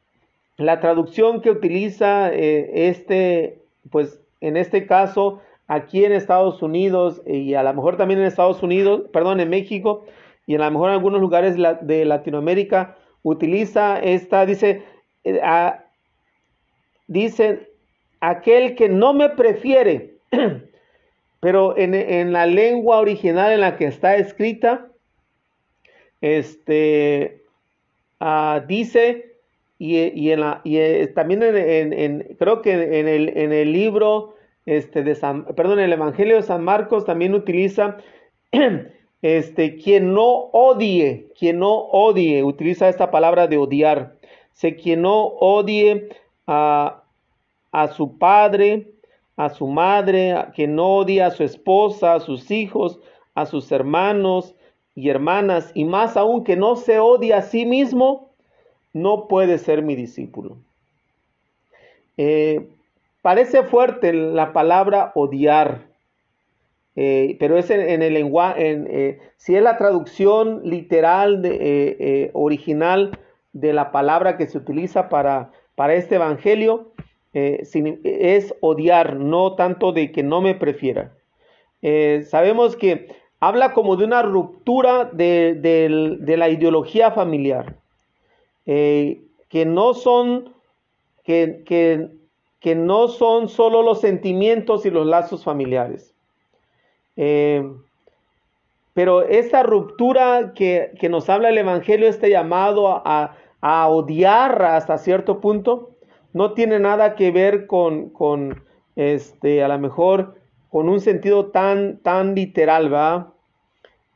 la 0.56 0.80
traducción 0.80 1.42
que 1.42 1.50
utiliza 1.50 2.32
eh, 2.32 2.88
este, 2.88 3.58
pues 3.90 4.20
en 4.40 4.56
este 4.56 4.86
caso, 4.86 5.40
aquí 5.66 6.04
en 6.04 6.12
Estados 6.12 6.62
Unidos 6.62 7.22
y 7.26 7.54
a 7.54 7.62
lo 7.62 7.74
mejor 7.74 7.96
también 7.96 8.20
en 8.20 8.26
Estados 8.26 8.62
Unidos, 8.62 9.02
perdón, 9.12 9.40
en 9.40 9.50
México, 9.50 10.04
y 10.46 10.54
a 10.54 10.58
lo 10.58 10.70
mejor 10.70 10.90
en 10.90 10.94
algunos 10.94 11.20
lugares 11.20 11.56
de 11.56 12.04
Latinoamérica 12.04 12.96
utiliza 13.22 13.98
esta, 13.98 14.44
dice, 14.46 14.82
eh, 15.24 15.40
dice, 17.06 17.73
aquel 18.28 18.74
que 18.74 18.88
no 18.88 19.14
me 19.14 19.30
prefiere, 19.30 20.14
pero 21.40 21.76
en, 21.76 22.32
la 22.32 22.46
lengua 22.46 22.98
original 22.98 23.52
en 23.52 23.60
la 23.60 23.76
que 23.76 23.86
está 23.86 24.16
escrita, 24.16 24.88
este, 26.20 27.42
ah, 28.20 28.64
dice, 28.66 29.34
y, 29.78 29.98
eh, 29.98 31.12
también 31.14 31.42
en, 31.42 32.36
creo 32.38 32.62
que 32.62 32.72
en 32.72 33.08
el, 33.08 33.36
en 33.36 33.52
el 33.52 33.72
libro 33.72 34.34
este, 34.66 35.02
de 35.02 35.14
San, 35.14 35.44
perdón, 35.54 35.80
el 35.80 35.92
Evangelio 35.92 36.36
de 36.36 36.42
San 36.42 36.64
Marcos 36.64 37.04
también 37.04 37.34
utiliza 37.34 37.98
este, 39.22 39.76
quien 39.76 40.14
no 40.14 40.26
odie, 40.52 41.28
quien 41.38 41.58
no 41.58 41.74
odie, 41.74 42.42
utiliza 42.42 42.88
esta 42.88 43.10
palabra 43.10 43.46
de 43.46 43.58
odiar. 43.58 44.16
Se 44.52 44.76
quien 44.76 45.02
no 45.02 45.24
odie 45.24 46.08
a, 46.46 47.03
a 47.74 47.88
su 47.88 48.18
padre, 48.18 48.92
a 49.36 49.50
su 49.50 49.66
madre, 49.66 50.32
a 50.32 50.52
quien 50.52 50.76
no 50.76 50.98
odie 50.98 51.24
a 51.24 51.32
su 51.32 51.42
esposa, 51.42 52.14
a 52.14 52.20
sus 52.20 52.52
hijos, 52.52 53.00
a 53.34 53.46
sus 53.46 53.72
hermanos 53.72 54.54
y 54.94 55.08
hermanas, 55.08 55.72
y 55.74 55.84
más 55.84 56.16
aún 56.16 56.44
que 56.44 56.54
no 56.54 56.76
se 56.76 57.00
odie 57.00 57.34
a 57.34 57.42
sí 57.42 57.66
mismo, 57.66 58.30
no 58.92 59.26
puede 59.26 59.58
ser 59.58 59.82
mi 59.82 59.96
discípulo. 59.96 60.56
Eh, 62.16 62.68
parece 63.22 63.64
fuerte 63.64 64.12
la 64.12 64.52
palabra 64.52 65.10
odiar, 65.16 65.88
eh, 66.94 67.36
pero 67.40 67.58
es 67.58 67.70
en, 67.70 68.02
el 68.02 68.14
lenguaje, 68.14 68.84
eh, 68.86 69.18
si 69.36 69.56
es 69.56 69.62
la 69.64 69.78
traducción 69.78 70.60
literal 70.62 71.42
de, 71.42 72.30
original 72.34 73.18
de 73.52 73.72
la 73.72 73.90
palabra 73.90 74.36
que 74.36 74.46
se 74.46 74.58
utiliza 74.58 75.08
para, 75.08 75.50
para 75.74 75.94
este 75.94 76.14
evangelio, 76.14 76.94
es 77.34 78.54
odiar, 78.60 79.16
no 79.16 79.54
tanto 79.54 79.92
de 79.92 80.12
que 80.12 80.22
no 80.22 80.40
me 80.40 80.54
prefiera. 80.54 81.12
sabemos 82.30 82.76
que 82.76 83.08
habla 83.40 83.74
como 83.74 83.96
de 83.96 84.04
una 84.04 84.22
ruptura 84.22 85.04
de 85.12 86.36
la 86.38 86.48
ideología 86.48 87.10
familiar. 87.10 87.76
Eh, 88.66 89.20
que 89.48 89.66
no 89.66 89.92
son, 89.92 90.54
que, 91.22 91.62
que, 91.66 92.08
que, 92.60 92.74
no 92.74 93.08
son 93.08 93.48
solo 93.48 93.82
los 93.82 94.00
sentimientos 94.00 94.86
y 94.86 94.90
los 94.90 95.06
lazos 95.06 95.44
familiares. 95.44 96.14
Eh, 97.16 97.62
pero 98.94 99.22
esta 99.22 99.62
ruptura 99.62 100.54
que, 100.54 100.92
que, 100.98 101.08
nos 101.08 101.28
habla 101.28 101.50
el 101.50 101.58
Evangelio, 101.58 102.08
este 102.08 102.30
llamado 102.30 102.88
a, 102.88 103.36
a, 103.60 103.88
odiar 103.88 104.62
hasta 104.62 104.96
cierto 104.96 105.40
punto, 105.40 105.90
no 106.34 106.52
tiene 106.52 106.80
nada 106.80 107.14
que 107.14 107.30
ver 107.30 107.66
con, 107.66 108.62
este, 108.96 109.62
a 109.62 109.68
lo 109.68 109.78
mejor, 109.78 110.34
con 110.68 110.88
un 110.88 111.00
sentido 111.00 111.46
tan, 111.46 111.98
tan 111.98 112.34
literal, 112.34 112.92
¿va? 112.92 113.32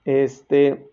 Este, 0.04 0.84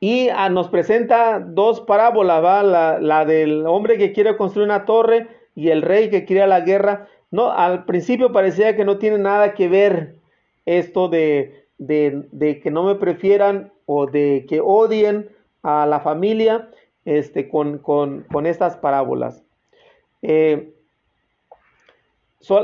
y 0.00 0.30
ah, 0.30 0.48
nos 0.48 0.68
presenta 0.68 1.38
dos 1.38 1.82
parábolas, 1.82 2.42
¿va? 2.42 2.62
La, 2.98 3.24
del 3.26 3.66
hombre 3.66 3.98
que 3.98 4.12
quiere 4.12 4.36
construir 4.38 4.66
una 4.66 4.86
torre 4.86 5.28
y 5.54 5.68
el 5.68 5.82
rey 5.82 6.08
que 6.08 6.24
quiere 6.24 6.46
la 6.46 6.60
guerra. 6.60 7.06
No, 7.30 7.52
al 7.52 7.84
principio 7.84 8.32
parecía 8.32 8.76
que 8.76 8.86
no 8.86 8.96
tiene 8.96 9.18
nada 9.18 9.52
que 9.52 9.68
ver 9.68 10.16
esto 10.64 11.08
de, 11.08 11.66
de, 11.76 12.60
que 12.62 12.70
no 12.70 12.84
me 12.84 12.94
prefieran 12.94 13.70
o 13.84 14.06
de 14.06 14.46
que 14.48 14.62
odien 14.62 15.28
a 15.62 15.84
la 15.84 16.00
familia 16.00 16.70
este, 17.04 17.50
con, 17.50 17.78
con, 17.78 18.24
con 18.32 18.46
estas 18.46 18.78
parábolas. 18.78 19.43
Eh, 20.26 20.72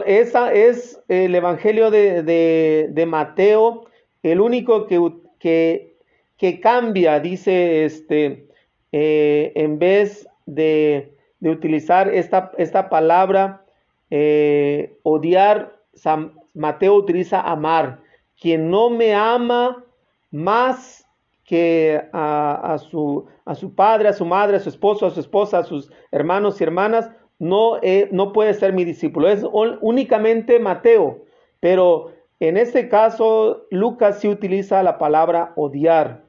esa 0.07 0.53
es 0.53 0.99
el 1.09 1.35
Evangelio 1.35 1.91
de, 1.91 3.05
Mateo, 3.07 3.87
el 4.23 4.41
único 4.41 4.87
que, 4.87 5.95
que 6.39 6.61
cambia, 6.61 7.21
dice 7.21 7.85
este, 7.85 8.49
eh, 8.93 9.53
en 9.55 9.79
vez 9.79 10.27
de, 10.47 11.15
utilizar 11.43 12.09
esta, 12.15 12.51
esta 12.57 12.89
palabra, 12.89 13.65
eh, 14.11 14.99
odiar, 15.03 15.79
San 15.95 16.33
Mateo 16.55 16.95
utiliza 16.95 17.43
amar. 17.43 18.01
Quien 18.41 18.71
no 18.71 18.89
me 18.89 19.15
ama 19.15 19.85
más 20.31 21.07
que 21.45 22.03
a, 22.13 22.79
su, 22.79 23.27
a 23.45 23.55
su 23.55 23.75
padre, 23.75 24.09
a 24.09 24.13
su 24.13 24.25
madre, 24.25 24.57
a 24.57 24.61
su 24.61 24.69
esposo, 24.71 25.07
a 25.07 25.11
su 25.11 25.21
esposa, 25.21 25.59
a 25.59 25.65
sus 25.65 25.91
hermanos 26.11 26.61
y 26.61 26.65
hermanas, 26.65 27.11
no, 27.41 27.79
eh, 27.83 28.09
no 28.13 28.33
puede 28.33 28.55
ser 28.55 28.73
mi 28.73 28.85
discípulo. 28.85 29.29
Es 29.29 29.45
únicamente 29.81 30.61
Mateo, 30.61 31.25
pero 31.59 32.13
en 32.39 32.57
este 32.57 32.89
caso 32.89 33.67
Lucas 33.71 34.21
sí 34.21 34.29
utiliza 34.29 34.83
la 34.85 34.99
palabra 34.99 35.53
odiar. 35.57 36.23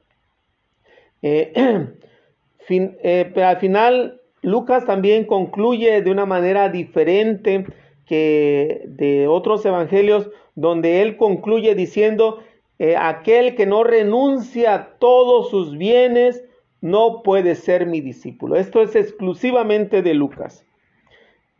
Eh, 1.22 1.52
eh, 2.68 3.30
pero 3.32 3.46
al 3.46 3.58
final, 3.58 4.20
Lucas 4.40 4.84
también 4.84 5.24
concluye 5.24 6.02
de 6.02 6.10
una 6.10 6.26
manera 6.26 6.68
diferente 6.68 7.66
que 8.06 8.82
de 8.86 9.28
otros 9.28 9.64
evangelios, 9.64 10.30
donde 10.54 11.02
él 11.02 11.16
concluye 11.16 11.74
diciendo, 11.74 12.40
eh, 12.78 12.96
aquel 12.96 13.54
que 13.54 13.66
no 13.66 13.84
renuncia 13.84 14.74
a 14.74 14.98
todos 14.98 15.50
sus 15.50 15.76
bienes, 15.78 16.44
no 16.80 17.22
puede 17.22 17.54
ser 17.54 17.86
mi 17.86 18.00
discípulo. 18.00 18.56
Esto 18.56 18.82
es 18.82 18.96
exclusivamente 18.96 20.02
de 20.02 20.14
Lucas. 20.14 20.66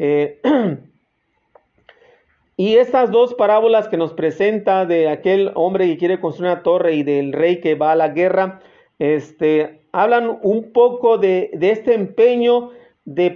y 2.57 2.77
estas 2.77 3.13
dos 3.13 3.35
parábolas 3.35 3.89
que 3.89 3.97
nos 3.97 4.15
presenta 4.15 4.85
de 4.85 5.09
aquel 5.09 5.53
hombre 5.55 5.87
que 5.87 5.97
quiere 5.97 6.21
construir 6.21 6.51
una 6.51 6.65
torre 6.65 6.95
y 6.95 7.05
del 7.05 7.33
rey 7.33 7.61
que 7.61 7.77
va 7.77 7.93
a 7.93 7.97
la 7.97 8.09
guerra, 8.09 8.61
este, 8.99 9.85
hablan 9.93 10.41
un 10.43 10.73
poco 10.73 11.19
de, 11.19 11.51
este 11.61 11.95
empeño 11.95 12.71
de, 13.05 13.31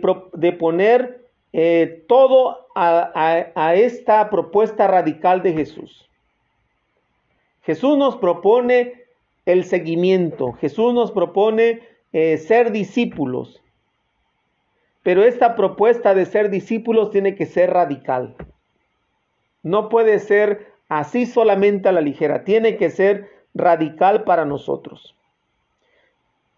poner 0.58 1.28
eh, 1.52 2.04
todo 2.08 2.66
a, 2.74 3.74
esta 3.74 4.28
propuesta 4.28 4.88
radical 4.88 5.42
de 5.42 5.52
Jesús. 5.52 6.08
Jesús 7.62 7.96
nos 7.96 8.16
propone 8.16 9.04
el 9.44 9.64
seguimiento, 9.64 10.52
Jesús 10.54 10.92
nos 10.94 11.12
propone 11.12 11.80
eh, 12.12 12.38
ser 12.38 12.72
discípulos, 12.72 13.60
pero 15.06 15.22
esta 15.22 15.54
propuesta 15.54 16.14
de 16.14 16.26
ser 16.26 16.50
discípulos 16.50 17.12
tiene 17.12 17.36
que 17.36 17.46
ser 17.46 17.72
radical. 17.72 18.34
No 19.62 19.88
puede 19.88 20.18
ser 20.18 20.72
así 20.88 21.26
solamente 21.26 21.88
a 21.88 21.92
la 21.92 22.00
ligera, 22.00 22.42
tiene 22.42 22.76
que 22.76 22.90
ser 22.90 23.30
radical 23.54 24.24
para 24.24 24.44
nosotros. 24.44 25.14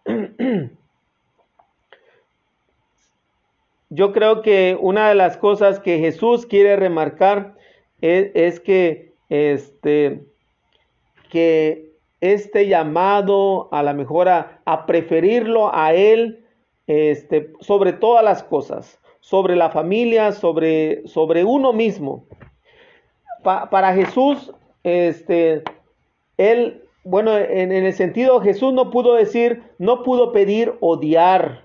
Yo 3.90 4.12
creo 4.14 4.40
que 4.40 4.78
una 4.80 5.10
de 5.10 5.14
las 5.14 5.36
cosas 5.36 5.78
que 5.78 5.98
Jesús 5.98 6.46
quiere 6.46 6.74
remarcar 6.76 7.54
es, 8.00 8.60
que 8.60 9.12
este 9.28 10.24
que 11.28 11.92
este 12.22 12.66
llamado 12.66 13.68
a 13.72 13.82
la 13.82 13.92
mejora 13.92 14.62
a 14.64 14.86
preferirlo 14.86 15.70
a 15.74 15.92
él 15.92 16.46
este, 16.88 17.52
sobre 17.60 17.92
todas 17.92 18.24
las 18.24 18.42
cosas, 18.42 18.98
sobre 19.20 19.54
la 19.54 19.70
familia, 19.70 20.32
sobre, 20.32 21.06
sobre 21.06 21.44
uno 21.44 21.72
mismo. 21.72 22.26
para 23.44 23.94
Jesús, 23.94 24.52
este, 24.82 25.62
él 26.36 26.82
bueno, 27.08 27.38
en, 27.38 27.72
el 27.72 27.92
sentido, 27.94 28.38
Jesús 28.42 28.74
no 28.74 28.90
pudo 28.90 29.14
decir, 29.14 29.62
no 29.78 30.02
pudo 30.02 30.30
pedir 30.30 30.74
odiar, 30.80 31.64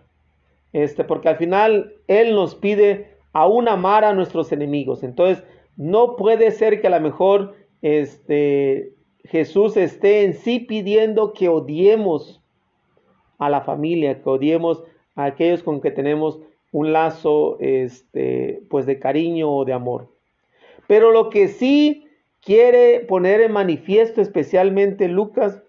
este, 0.72 1.04
porque 1.04 1.28
al 1.28 1.36
final 1.36 1.96
Él 2.08 2.34
nos 2.34 2.56
pide 2.56 3.18
aún 3.34 3.68
amar 3.68 4.06
a 4.06 4.14
nuestros 4.14 4.54
enemigos. 4.54 5.04
Entonces, 5.04 5.44
no 5.76 6.16
puede 6.16 6.52
ser 6.52 6.80
que 6.80 6.88
a 6.88 6.92
lo 6.92 7.02
mejor 7.02 7.56
este, 7.82 8.94
Jesús 9.26 9.76
esté 9.76 10.24
en 10.24 10.34
sí 10.34 10.60
pidiendo 10.60 11.34
que 11.34 11.50
odiemos 11.50 12.42
a 13.38 13.50
la 13.50 13.62
familia, 13.62 14.22
que 14.22 14.30
odiemos 14.30 14.82
a 15.16 15.26
aquellos 15.26 15.64
con 15.64 15.82
que 15.82 15.92
tenemos 15.92 16.40
un 16.72 16.92
lazo 16.92 17.58
este, 17.60 18.62
pues 18.70 18.86
de 18.86 19.00
cariño 19.00 19.50
o 19.50 19.66
de 19.66 19.74
amor. 19.74 20.10
Pero 20.88 21.12
lo 21.12 21.30
que 21.30 21.48
sí 21.48 22.08
quiere 22.42 23.00
poner 23.02 23.42
en 23.42 23.52
manifiesto 23.52 24.22
especialmente 24.22 25.08
Lucas 25.08 25.62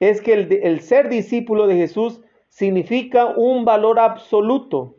es 0.00 0.20
que 0.20 0.32
el, 0.62 0.80
ser 0.80 1.08
discípulo 1.08 1.66
de 1.66 1.76
Jesús 1.76 2.20
significa 2.48 3.26
un 3.26 3.64
valor 3.64 3.98
absoluto 3.98 4.94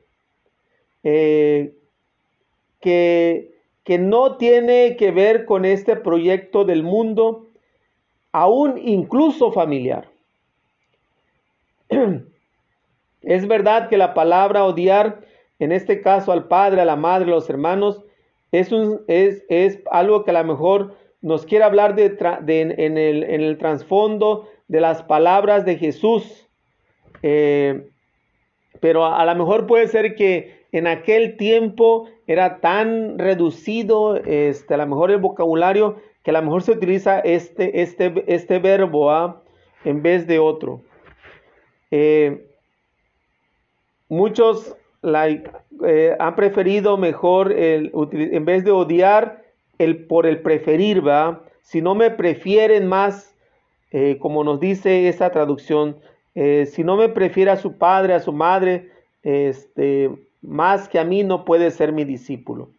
eh, 1.04 1.74
que, 2.82 3.56
que 3.84 3.98
no 3.98 4.38
tiene 4.38 4.98
que 4.98 5.12
ver 5.12 5.46
con 5.46 5.64
este 5.64 5.96
proyecto 5.96 6.66
del 6.66 6.84
mundo, 6.84 7.48
aún 8.32 8.78
incluso 8.78 9.52
familiar. 9.52 10.10
Es 13.26 13.48
verdad 13.48 13.90
que 13.90 13.98
la 13.98 14.14
palabra 14.14 14.66
odiar, 14.66 15.22
en 15.60 15.72
este 15.72 16.02
caso 16.02 16.32
al 16.32 16.48
padre, 16.48 16.82
a 16.82 16.86
la 16.86 16.96
madre, 16.96 17.26
a 17.28 17.36
los 17.36 17.50
hermanos, 17.50 18.02
es, 18.52 18.72
algo 19.92 20.24
que 20.24 20.32
a 20.32 20.42
lo 20.42 20.44
mejor 20.46 20.96
nos 21.22 21.46
quiere 21.46 21.66
hablar 21.66 21.96
en, 22.00 22.98
el, 22.98 23.58
trasfondo 23.58 24.48
de 24.68 24.80
las 24.80 25.04
palabras 25.04 25.66
de 25.66 25.78
Jesús. 25.78 26.48
Eh, 27.24 27.90
pero 28.80 29.06
a, 29.06 29.20
a, 29.20 29.26
lo 29.26 29.36
mejor 29.36 29.66
puede 29.66 29.88
ser 29.88 30.16
que 30.16 30.66
en 30.72 30.88
aquel 30.88 31.38
tiempo 31.38 32.08
era 32.28 32.60
tan 32.60 33.18
reducido, 33.18 34.18
este, 34.18 34.74
a 34.74 34.78
lo 34.78 34.88
mejor 34.88 35.12
el 35.12 35.18
vocabulario, 35.18 35.98
que 36.24 36.32
a 36.32 36.34
lo 36.34 36.42
mejor 36.42 36.64
se 36.64 36.72
utiliza 36.72 37.20
este, 37.20 37.82
este, 37.82 38.24
este 38.28 38.60
verbo 38.60 39.12
¿ah? 39.12 39.42
en 39.84 40.02
vez 40.02 40.28
de 40.28 40.40
otro. 40.40 40.82
Eh, 41.92 42.48
muchos 44.10 44.76
eh, 45.86 46.16
han 46.20 46.36
preferido 46.36 46.98
mejor, 46.98 47.52
en 47.52 48.46
vez 48.46 48.64
de 48.64 48.72
odiar, 48.72 49.44
el, 49.78 50.06
por 50.06 50.26
el 50.26 50.42
preferir, 50.42 51.06
¿va? 51.06 51.44
Si 51.62 51.82
no 51.82 51.96
me 51.96 52.10
prefieren 52.12 52.88
más, 52.88 53.36
eh, 53.92 54.18
como 54.20 54.44
nos 54.44 54.60
dice 54.60 55.08
esa 55.08 55.32
traducción, 55.32 55.98
si 56.34 56.84
no 56.84 56.98
me 56.98 57.08
prefiere 57.08 57.52
a 57.52 57.56
su 57.56 57.78
padre, 57.78 58.14
a 58.14 58.20
su 58.20 58.34
madre, 58.34 58.90
este, 59.24 60.12
más 60.42 60.90
que 60.90 61.00
a 61.00 61.06
mí, 61.06 61.24
no 61.24 61.46
puede 61.46 61.72
ser 61.72 61.94
mi 61.94 62.04
discípulo. 62.04 62.72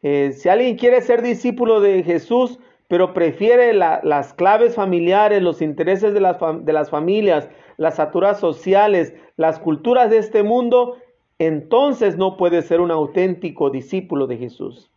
si 0.00 0.48
alguien 0.48 0.76
quiere 0.76 1.02
ser 1.02 1.20
discípulo 1.20 1.80
de 1.80 2.04
Jesús, 2.04 2.60
pero 2.90 3.14
prefiere 3.14 3.72
las 3.72 4.34
claves 4.34 4.74
familiares, 4.74 5.40
los 5.40 5.62
intereses 5.62 6.12
de 6.12 6.18
las, 6.18 6.90
familias, 6.90 7.48
las 7.76 8.00
aturas 8.00 8.40
sociales, 8.40 9.14
las 9.36 9.60
culturas 9.60 10.10
de 10.10 10.18
este 10.18 10.42
mundo, 10.42 10.96
entonces 11.38 12.16
no 12.16 12.36
puede 12.36 12.62
ser 12.62 12.80
un 12.80 12.90
auténtico 12.90 13.70
discípulo 13.70 14.26
de 14.26 14.38
Jesús. 14.38 14.90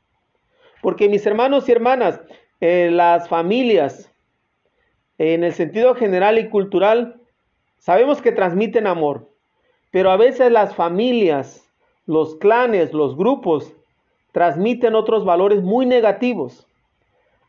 Porque 0.82 1.08
mis 1.08 1.24
hermanos 1.28 1.70
y 1.70 1.72
hermanas, 1.72 2.20
eh, 2.62 2.90
las 2.92 3.30
familias, 3.30 4.12
en 5.20 5.44
el 5.44 5.54
sentido 5.54 5.94
general 5.94 6.40
y 6.40 6.50
cultural, 6.50 7.22
sabemos 7.78 8.24
que 8.24 8.32
transmiten 8.32 8.88
amor, 8.88 9.30
pero 9.92 10.10
a 10.10 10.18
veces 10.18 10.52
las 10.52 10.74
familias, 10.74 11.72
los 12.08 12.38
clanes, 12.38 12.92
los 12.92 13.16
grupos, 13.16 13.72
transmiten 14.32 14.96
otros 14.96 15.26
valores 15.26 15.62
muy 15.62 15.86
negativos. 15.86 16.68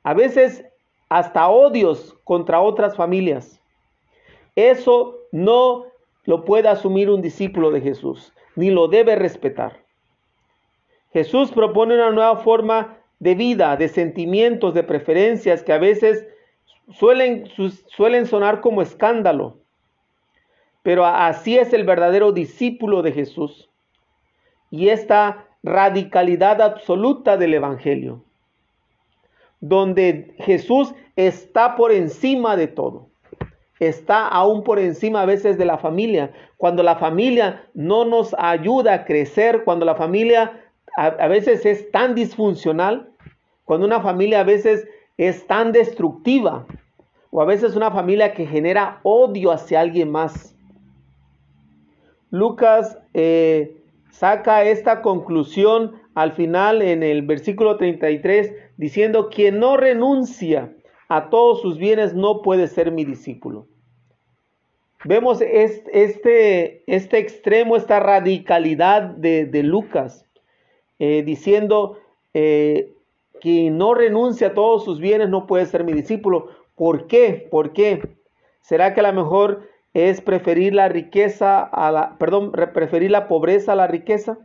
A 0.04 0.14
veces 0.14 0.64
hasta 1.08 1.48
odios 1.48 2.16
contra 2.24 2.60
otras 2.60 2.96
familias. 2.96 3.60
Eso 4.56 5.18
no 5.32 5.86
lo 6.24 6.44
puede 6.44 6.68
asumir 6.68 7.10
un 7.10 7.22
discípulo 7.22 7.70
de 7.70 7.80
Jesús, 7.80 8.32
ni 8.56 8.70
lo 8.70 8.88
debe 8.88 9.16
respetar. 9.16 9.80
Jesús 11.12 11.52
propone 11.52 11.94
una 11.94 12.10
nueva 12.10 12.36
forma 12.36 12.98
de 13.18 13.34
vida, 13.34 13.76
de 13.76 13.88
sentimientos, 13.88 14.74
de 14.74 14.82
preferencias 14.82 15.62
que 15.62 15.72
a 15.72 15.78
veces 15.78 16.26
suelen, 16.92 17.48
suelen 17.86 18.26
sonar 18.26 18.60
como 18.60 18.82
escándalo. 18.82 19.56
Pero 20.82 21.06
así 21.06 21.56
es 21.56 21.72
el 21.72 21.84
verdadero 21.84 22.32
discípulo 22.32 23.02
de 23.02 23.12
Jesús. 23.12 23.70
Y 24.70 24.88
esta 24.88 25.46
radicalidad 25.62 26.60
absoluta 26.60 27.36
del 27.36 27.54
Evangelio, 27.54 28.22
donde 29.68 30.34
Jesús 30.38 30.94
está 31.16 31.76
por 31.76 31.92
encima 31.92 32.56
de 32.56 32.66
todo 32.66 33.08
está 33.80 34.28
aún 34.28 34.62
por 34.62 34.78
encima 34.78 35.22
a 35.22 35.26
veces 35.26 35.58
de 35.58 35.64
la 35.64 35.78
familia. 35.78 36.32
Cuando 36.56 36.82
la 36.82 36.96
familia 36.96 37.66
no 37.74 38.04
nos 38.04 38.34
ayuda 38.38 38.94
a 38.94 39.04
crecer, 39.04 39.64
cuando 39.64 39.84
la 39.84 39.94
familia 39.94 40.60
a, 40.96 41.26
veces 41.26 41.66
es 41.66 41.90
tan 41.90 42.14
disfuncional, 42.14 43.10
cuando 43.64 43.86
una 43.86 44.00
familia 44.00 44.40
a 44.40 44.44
veces 44.44 44.86
es 45.16 45.46
tan 45.46 45.72
destructiva, 45.72 46.66
o 47.30 47.42
a 47.42 47.44
veces 47.44 47.74
una 47.74 47.90
familia 47.90 48.32
que 48.32 48.46
genera 48.46 49.00
odio 49.02 49.50
hacia 49.50 49.80
alguien 49.80 50.10
más. 50.10 50.54
Lucas 52.30 52.98
eh, 53.12 53.76
saca 54.10 54.62
esta 54.64 55.02
conclusión 55.02 56.00
al 56.14 56.32
final 56.32 56.82
en 56.82 57.02
el 57.02 57.22
versículo 57.22 57.76
33 57.76 58.54
diciendo, 58.76 59.28
quien 59.28 59.58
no 59.58 59.76
renuncia 59.76 60.72
a 61.08 61.30
todos 61.30 61.60
sus 61.60 61.78
bienes 61.78 62.14
no 62.14 62.42
puede 62.42 62.68
ser 62.68 62.92
mi 62.92 63.04
discípulo. 63.04 63.66
Vemos 65.04 65.42
este, 65.42 66.82
este 66.86 67.18
extremo, 67.18 67.76
esta 67.76 68.00
radicalidad 68.00 69.02
de, 69.02 69.62
Lucas, 69.62 70.26
eh, 70.98 71.22
diciendo 71.22 71.98
eh, 72.32 72.94
no 73.44 73.94
renuncia 73.94 74.48
a 74.48 74.54
todos 74.54 74.84
sus 74.84 75.00
bienes 75.00 75.28
no 75.28 75.46
puede 75.46 75.66
ser 75.66 75.84
mi 75.84 75.92
discípulo. 75.92 76.48
¿Por 76.76 77.06
qué? 77.06 77.46
¿Por 77.50 77.72
qué? 77.72 78.16
¿Será 78.60 78.94
que 78.94 79.00
a 79.00 79.12
lo 79.12 79.12
mejor 79.12 79.68
es 79.92 80.20
preferir 80.20 80.74
la 80.74 80.88
riqueza 80.88 81.62
a 81.62 81.92
la, 81.92 82.16
perdón, 82.18 82.52
preferir 82.52 83.10
la 83.10 83.28
pobreza 83.28 83.72
a 83.72 83.76
la 83.76 83.86
riqueza? 83.86 84.38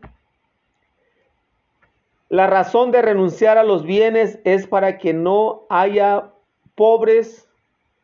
La 2.30 2.46
razón 2.46 2.92
de 2.92 3.02
renunciar 3.02 3.58
a 3.58 3.64
los 3.64 3.84
bienes 3.84 4.40
es 4.44 4.68
para 4.68 5.00
que 5.00 5.14
no 5.14 5.66
haya 5.70 6.30
pobres 6.76 7.50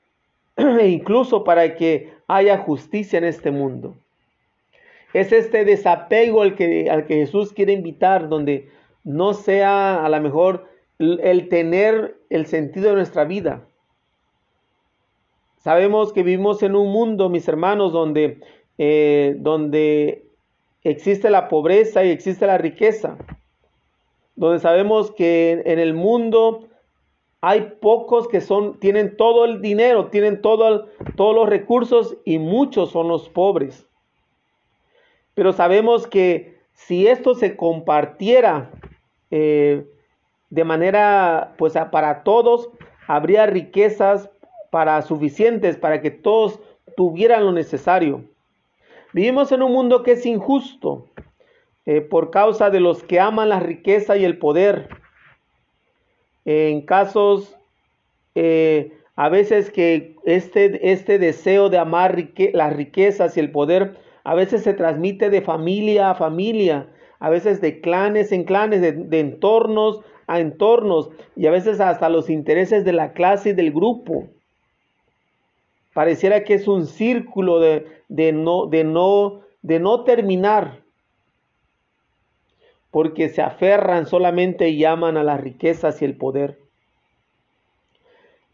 e 0.57 0.87
incluso 0.87 1.43
para 1.43 1.75
que 1.75 2.13
haya 2.27 2.57
justicia 2.57 3.17
en 3.17 3.25
este 3.25 3.51
mundo. 3.51 3.95
Es 5.13 5.31
este 5.31 5.63
desapego 5.63 6.41
al 6.41 6.55
que, 6.55 6.91
Jesús 7.07 7.53
quiere 7.53 7.71
invitar, 7.71 8.27
donde 8.27 8.67
no 9.03 9.33
sea 9.33 10.03
a 10.03 10.09
lo 10.09 10.19
mejor 10.19 10.67
el 10.97 11.47
tener 11.47 12.17
el 12.29 12.47
sentido 12.47 12.89
de 12.89 12.95
nuestra 12.95 13.25
vida. 13.25 13.61
Sabemos 15.59 16.13
que 16.13 16.23
vivimos 16.23 16.63
en 16.63 16.75
un 16.75 16.91
mundo, 16.91 17.29
mis 17.29 17.47
hermanos, 17.47 17.93
donde, 17.93 18.39
eh, 18.77 19.35
donde 19.39 20.25
existe 20.83 21.29
la 21.29 21.47
pobreza 21.47 22.03
y 22.03 22.11
existe 22.11 22.45
la 22.45 22.57
riqueza, 22.57 23.17
donde 24.35 24.59
sabemos 24.59 25.11
que 25.11 25.63
en 25.65 25.79
el 25.79 25.93
mundo 25.93 26.67
hay 27.41 27.75
pocos 27.79 28.27
que 28.27 28.41
son, 28.41 28.79
tienen 28.79 29.17
todo 29.17 29.45
el 29.45 29.61
dinero, 29.61 30.07
tienen 30.07 30.41
todo 30.41 30.87
todos 31.15 31.35
los 31.35 31.47
recursos 31.47 32.17
y 32.25 32.39
muchos 32.39 32.91
son 32.91 33.07
los 33.07 33.29
pobres. 33.29 33.87
Pero 35.35 35.53
sabemos 35.53 36.07
que 36.07 36.57
si 36.73 37.07
esto 37.07 37.35
se 37.35 37.55
compartiera 37.55 38.71
eh, 39.31 39.85
de 40.49 40.63
manera, 40.63 41.53
pues 41.57 41.73
para 41.91 42.23
todos, 42.23 42.69
habría 43.07 43.45
riquezas 43.45 44.29
para 44.71 45.01
suficientes 45.03 45.77
para 45.77 46.01
que 46.01 46.11
todos 46.11 46.59
tuvieran 46.97 47.45
lo 47.45 47.51
necesario. 47.51 48.23
Vivimos 49.13 49.51
en 49.51 49.63
un 49.63 49.71
mundo 49.71 50.03
que 50.03 50.13
es 50.13 50.25
injusto 50.25 51.07
eh, 51.85 52.01
por 52.01 52.31
causa 52.31 52.69
de 52.69 52.79
los 52.79 53.03
que 53.03 53.19
aman 53.19 53.49
la 53.49 53.59
riqueza 53.59 54.17
y 54.17 54.25
el 54.25 54.37
poder 54.37 54.89
en 56.45 56.81
casos 56.81 57.55
eh, 58.35 58.91
a 59.15 59.29
veces 59.29 59.71
que 59.71 60.15
este, 60.25 60.91
este 60.91 61.19
deseo 61.19 61.69
de 61.69 61.77
amar 61.77 62.17
las 62.53 62.75
riquezas 62.75 63.35
y 63.35 63.39
el 63.39 63.51
poder 63.51 63.97
a 64.23 64.35
veces 64.35 64.63
se 64.63 64.73
transmite 64.73 65.29
de 65.29 65.41
familia 65.41 66.11
a 66.11 66.15
familia, 66.15 66.87
a 67.19 67.29
veces 67.29 67.61
de 67.61 67.79
clanes 67.79 68.31
en 68.31 68.43
clanes, 68.43 68.81
de, 68.81 69.19
entornos 69.19 70.01
a 70.27 70.39
entornos 70.39 71.11
y 71.35 71.45
a 71.45 71.51
veces 71.51 71.79
hasta 71.79 72.09
los 72.09 72.29
intereses 72.29 72.83
de 72.83 72.93
la 72.93 73.13
clase 73.13 73.49
y 73.49 73.53
del 73.53 73.71
grupo. 73.71 74.27
Pareciera 75.93 76.43
que 76.43 76.55
es 76.55 76.67
un 76.67 76.87
círculo 76.87 77.59
de, 77.59 77.85
de, 78.09 78.33
no, 78.33 78.65
de, 78.65 78.83
no, 78.83 79.41
de 79.61 79.79
no 79.79 80.03
terminar 80.03 80.81
porque 82.95 83.27
se 83.27 83.41
aferran 83.41 84.05
solamente 84.05 84.69
y 84.69 84.77
llaman 84.77 85.17
a 85.17 85.23
las 85.25 85.41
riquezas 85.41 86.01
y 86.01 86.05
el 86.05 86.15
poder. 86.15 86.59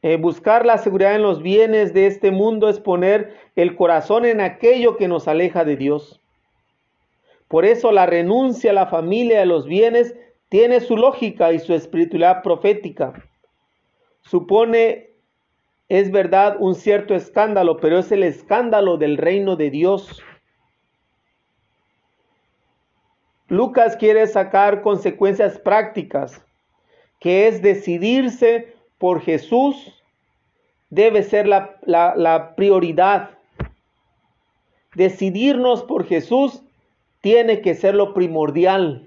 Eh, 0.01 0.17
buscar 0.17 0.65
la 0.65 0.79
seguridad 0.79 1.13
en 1.13 1.21
los 1.21 1.43
bienes 1.43 1.93
de 1.93 2.07
este 2.07 2.31
mundo 2.31 2.67
es 2.67 2.79
poner 2.79 3.35
el 3.55 3.75
corazón 3.75 4.25
en 4.25 4.41
aquello 4.41 4.97
que 4.97 5.07
nos 5.07 5.27
aleja 5.27 5.63
de 5.63 5.77
Dios. 5.77 6.19
Por 7.49 7.65
eso 7.65 7.91
la 7.91 8.07
renuncia 8.07 8.71
a 8.71 8.73
la 8.73 8.87
familia 8.87 9.35
y 9.35 9.41
a 9.43 9.45
los 9.45 9.67
bienes 9.67 10.15
tiene 10.49 10.79
su 10.79 10.97
lógica 10.97 11.53
y 11.53 11.59
su 11.59 11.75
espiritualidad 11.75 12.41
profética. 12.41 13.13
Supone, 14.21 15.11
es 15.87 16.09
verdad, 16.09 16.57
un 16.59 16.73
cierto 16.73 17.13
escándalo, 17.13 17.77
pero 17.77 17.99
es 17.99 18.11
el 18.11 18.23
escándalo 18.23 18.97
del 18.97 19.17
reino 19.17 19.55
de 19.55 19.69
Dios. 19.69 20.23
Lucas 23.51 23.97
quiere 23.97 24.27
sacar 24.27 24.81
consecuencias 24.81 25.59
prácticas, 25.59 26.41
que 27.19 27.49
es 27.49 27.61
decidirse 27.61 28.73
por 28.97 29.19
Jesús, 29.19 30.01
debe 30.89 31.21
ser 31.21 31.47
la, 31.47 32.53
prioridad. 32.55 33.31
decidirnos 34.95 35.83
por 35.83 36.05
Jesús 36.05 36.63
tiene 37.19 37.59
que 37.59 37.75
ser 37.75 37.93
lo 37.93 38.13
primordial. 38.13 39.05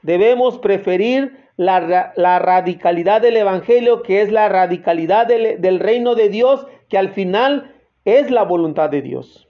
Debemos 0.00 0.56
preferir 0.56 1.36
la, 1.58 2.38
radicalidad 2.38 3.20
del 3.20 3.36
Evangelio, 3.36 4.02
que 4.02 4.22
es 4.22 4.32
la 4.32 4.48
radicalidad 4.48 5.26
del, 5.26 5.80
reino 5.80 6.14
de 6.14 6.30
Dios, 6.30 6.66
que 6.88 6.96
al 6.96 7.10
final 7.10 7.74
es 8.06 8.30
la 8.30 8.44
voluntad 8.44 8.88
de 8.88 9.02
Dios. 9.02 9.49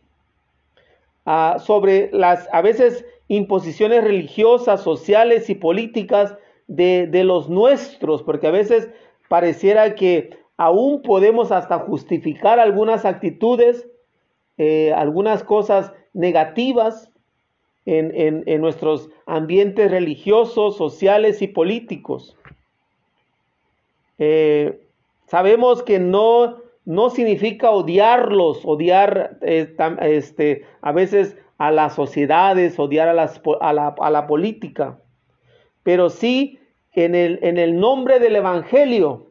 Ah, 1.27 1.59
sobre 1.59 2.11
las 2.13 2.49
a 2.53 2.63
veces 2.63 3.05
imposiciones 3.29 4.03
religiosas, 4.03 4.83
sociales 4.83 5.51
y 5.51 5.55
políticas 5.55 6.37
de, 6.67 7.07
de 7.07 7.25
los 7.25 7.49
nuestros, 7.49 8.23
porque 8.23 8.47
a 8.47 8.53
veces 8.53 8.89
pareciera 9.29 9.95
que 9.95 10.31
aún 10.61 11.01
podemos 11.01 11.53
hasta 11.53 11.79
justificar 11.79 12.61
algunas 12.61 13.07
actitudes, 13.07 13.89
eh, 14.59 14.93
algunas 14.93 15.43
cosas 15.43 15.91
negativas 16.13 17.11
en, 17.87 18.61
nuestros 18.61 19.09
ambientes 19.25 19.91
religiosos, 19.91 20.77
sociales 20.77 21.41
y 21.41 21.49
políticos. 21.49 22.37
Eh, 24.19 24.79
sabemos 25.29 25.83
que 25.83 25.99
no, 25.99 26.59
no 26.85 27.11
significa 27.11 27.71
odiarlos, 27.71 28.63
odiar 28.65 29.39
eh, 29.43 29.75
este, 30.03 30.65
a 30.81 30.93
veces 30.93 31.37
a 31.59 31.71
las 31.71 31.95
sociedades, 31.95 32.79
odiar 32.79 33.09
a, 33.09 33.13
las, 33.13 33.41
a, 33.61 33.73
la, 33.73 33.95
a 34.01 34.11
la, 34.11 34.27
política, 34.27 34.99
pero 35.83 36.09
sí 36.09 36.59
en 36.93 37.15
el, 37.15 37.39
en 37.43 37.59
el 37.59 37.79
nombre 37.79 38.19
del 38.19 38.37
Evangelio, 38.37 39.27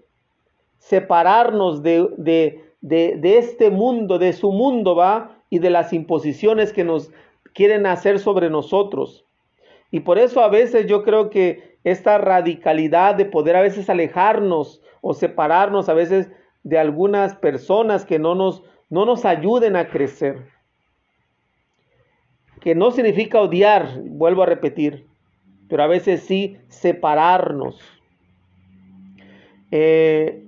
separarnos 0.77 1.83
de, 1.83 2.07
de, 2.17 2.63
de, 2.81 3.37
este 3.37 3.69
mundo, 3.69 4.19
de 4.19 4.33
su 4.33 4.51
mundo, 4.51 4.95
¿va? 4.95 5.37
Y 5.49 5.59
de 5.59 5.69
las 5.69 5.91
imposiciones 5.91 6.71
que 6.71 6.83
nos 6.83 7.11
quieren 7.53 7.85
hacer 7.85 8.19
sobre 8.19 8.49
nosotros. 8.49 9.25
Y 9.91 10.01
por 10.01 10.19
eso 10.19 10.41
a 10.41 10.49
veces 10.49 10.85
yo 10.85 11.03
creo 11.03 11.29
que 11.29 11.77
esta 11.83 12.17
radicalidad 12.17 13.15
de 13.15 13.25
poder 13.25 13.55
a 13.55 13.61
veces 13.61 13.89
alejarnos 13.89 14.81
o 15.01 15.13
separarnos 15.13 15.89
a 15.89 15.93
veces 15.93 16.29
de 16.63 16.77
algunas 16.77 17.35
personas 17.35 18.05
que 18.05 18.19
no 18.19 18.35
nos, 18.35 18.63
no 18.89 19.05
nos 19.05 19.25
ayuden 19.25 19.75
a 19.75 19.87
crecer. 19.87 20.47
Que 22.61 22.75
no 22.75 22.91
significa 22.91 23.39
odiar, 23.39 24.01
vuelvo 24.03 24.43
a 24.43 24.45
repetir, 24.45 25.07
pero 25.69 25.83
a 25.83 25.87
veces 25.87 26.23
sí 26.23 26.57
separarnos. 26.67 27.79
Eh, 29.71 30.43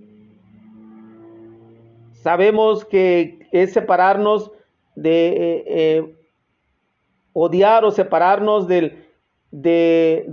sabemos 2.14 2.84
que 2.86 3.48
es 3.52 3.74
separarnos 3.74 4.52
de 4.96 5.28
eh, 5.28 5.64
eh, 5.68 6.16
odiar 7.34 7.86
o 7.86 7.92
separarnos 7.92 8.68
del, 8.68 9.06
de, 9.52 10.26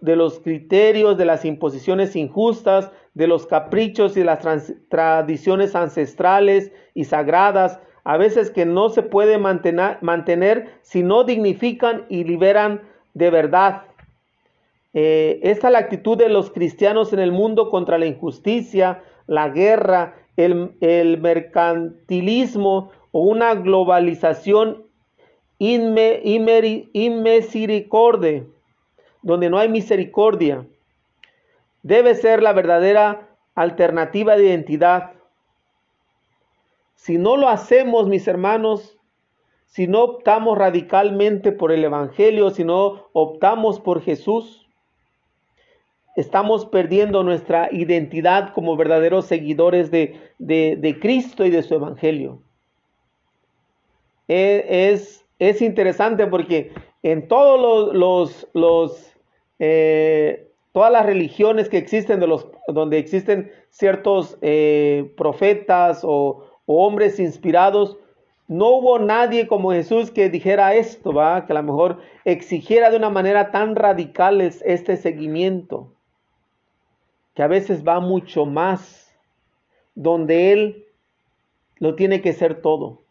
de, 0.00 0.16
los 0.16 0.40
criterios, 0.40 1.16
de 1.16 1.24
las 1.24 1.44
imposiciones 1.44 2.16
injustas, 2.16 2.90
de 3.14 3.26
los 3.26 3.46
caprichos 3.46 4.16
y 4.16 4.24
las 4.24 4.40
tradiciones 4.88 5.74
ancestrales 5.74 6.72
y 6.94 7.04
sagradas, 7.04 7.78
a 8.04 8.16
veces 8.16 8.50
que 8.50 8.66
no 8.66 8.88
se 8.88 9.02
puede 9.02 9.38
mantener, 9.38 9.98
mantener 10.00 10.70
si 10.82 11.02
no 11.02 11.24
dignifican 11.24 12.06
y 12.08 12.24
liberan 12.24 12.82
de 13.14 13.30
verdad. 13.30 13.82
Eh, 14.94 15.40
esta 15.42 15.68
es 15.68 15.72
la 15.72 15.78
actitud 15.78 16.18
de 16.18 16.28
los 16.28 16.50
cristianos 16.50 17.12
en 17.12 17.18
el 17.18 17.32
mundo 17.32 17.70
contra 17.70 17.98
la 17.98 18.06
injusticia, 18.06 19.02
la 19.26 19.48
guerra, 19.48 20.14
el, 20.36 20.72
el 20.80 21.20
mercantilismo 21.20 22.90
o 23.12 23.20
una 23.20 23.54
globalización 23.54 24.84
inmisericordia, 25.58 28.44
donde 29.22 29.50
no 29.50 29.58
hay 29.58 29.68
misericordia, 29.68 30.66
debe 31.82 32.14
ser 32.14 32.42
la 32.42 32.52
verdadera 32.52 33.28
alternativa 33.54 34.36
de 34.36 34.46
identidad. 34.46 35.12
Si 36.94 37.18
no 37.18 37.36
lo 37.36 37.48
hacemos, 37.48 38.08
mis 38.08 38.26
hermanos, 38.28 38.98
si 39.66 39.86
no 39.86 40.02
optamos 40.02 40.58
radicalmente 40.58 41.50
por 41.50 41.72
el 41.72 41.84
Evangelio, 41.84 42.50
si 42.50 42.64
no 42.64 43.08
optamos 43.12 43.80
por 43.80 44.02
Jesús, 44.02 44.68
estamos 46.14 46.66
perdiendo 46.66 47.22
nuestra 47.22 47.68
identidad 47.72 48.52
como 48.52 48.76
verdaderos 48.76 49.26
seguidores 49.26 49.90
de, 49.90 50.20
de, 50.38 50.98
Cristo 51.00 51.44
y 51.46 51.50
de 51.50 51.62
su 51.62 51.74
Evangelio. 51.74 52.42
E, 54.28 54.90
es, 54.92 55.24
es 55.38 55.62
interesante 55.62 56.26
porque 56.26 56.72
en 57.02 57.26
todos 57.26 57.94
los, 57.94 58.46
los, 58.52 59.12
eh, 59.58 60.51
todas 60.72 60.90
las 60.90 61.06
religiones 61.06 61.68
que 61.68 61.78
existen, 61.78 62.20
de 62.20 62.26
los, 62.26 62.48
donde 62.68 62.98
existen 62.98 63.52
ciertos 63.70 64.38
eh, 64.40 65.12
profetas 65.16 66.00
o, 66.02 66.46
hombres 66.66 67.18
inspirados, 67.18 67.98
no 68.48 68.68
hubo 68.68 68.98
nadie 68.98 69.46
como 69.46 69.72
Jesús 69.72 70.10
que 70.10 70.30
dijera 70.30 70.74
esto, 70.74 71.12
¿va? 71.12 71.44
que 71.44 71.52
a 71.52 71.56
lo 71.56 71.62
mejor 71.62 71.98
exigiera 72.24 72.90
de 72.90 72.96
una 72.96 73.10
manera 73.10 73.50
tan 73.50 73.74
radical 73.76 74.40
este 74.40 74.96
seguimiento, 74.96 75.92
que 77.34 77.42
a 77.42 77.48
veces 77.48 77.86
va 77.86 78.00
mucho 78.00 78.46
más, 78.46 79.14
donde 79.94 80.52
Él 80.52 80.86
lo 81.78 81.94
tiene 81.94 82.22
que 82.22 82.32
ser 82.32 82.62
todo 82.62 83.02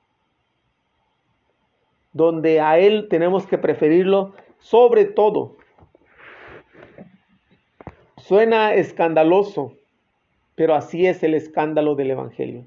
donde 2.13 2.59
a 2.59 2.77
Él 2.79 3.07
tenemos 3.09 3.45
que 3.45 3.57
preferirlo 3.57 4.33
sobre 4.59 5.05
todo. 5.05 5.57
Suena 8.21 8.75
escandaloso, 8.75 9.73
pero 10.55 10.75
así 10.75 11.07
es 11.07 11.23
el 11.23 11.33
escándalo 11.33 11.95
del 11.95 12.11
Evangelio. 12.11 12.65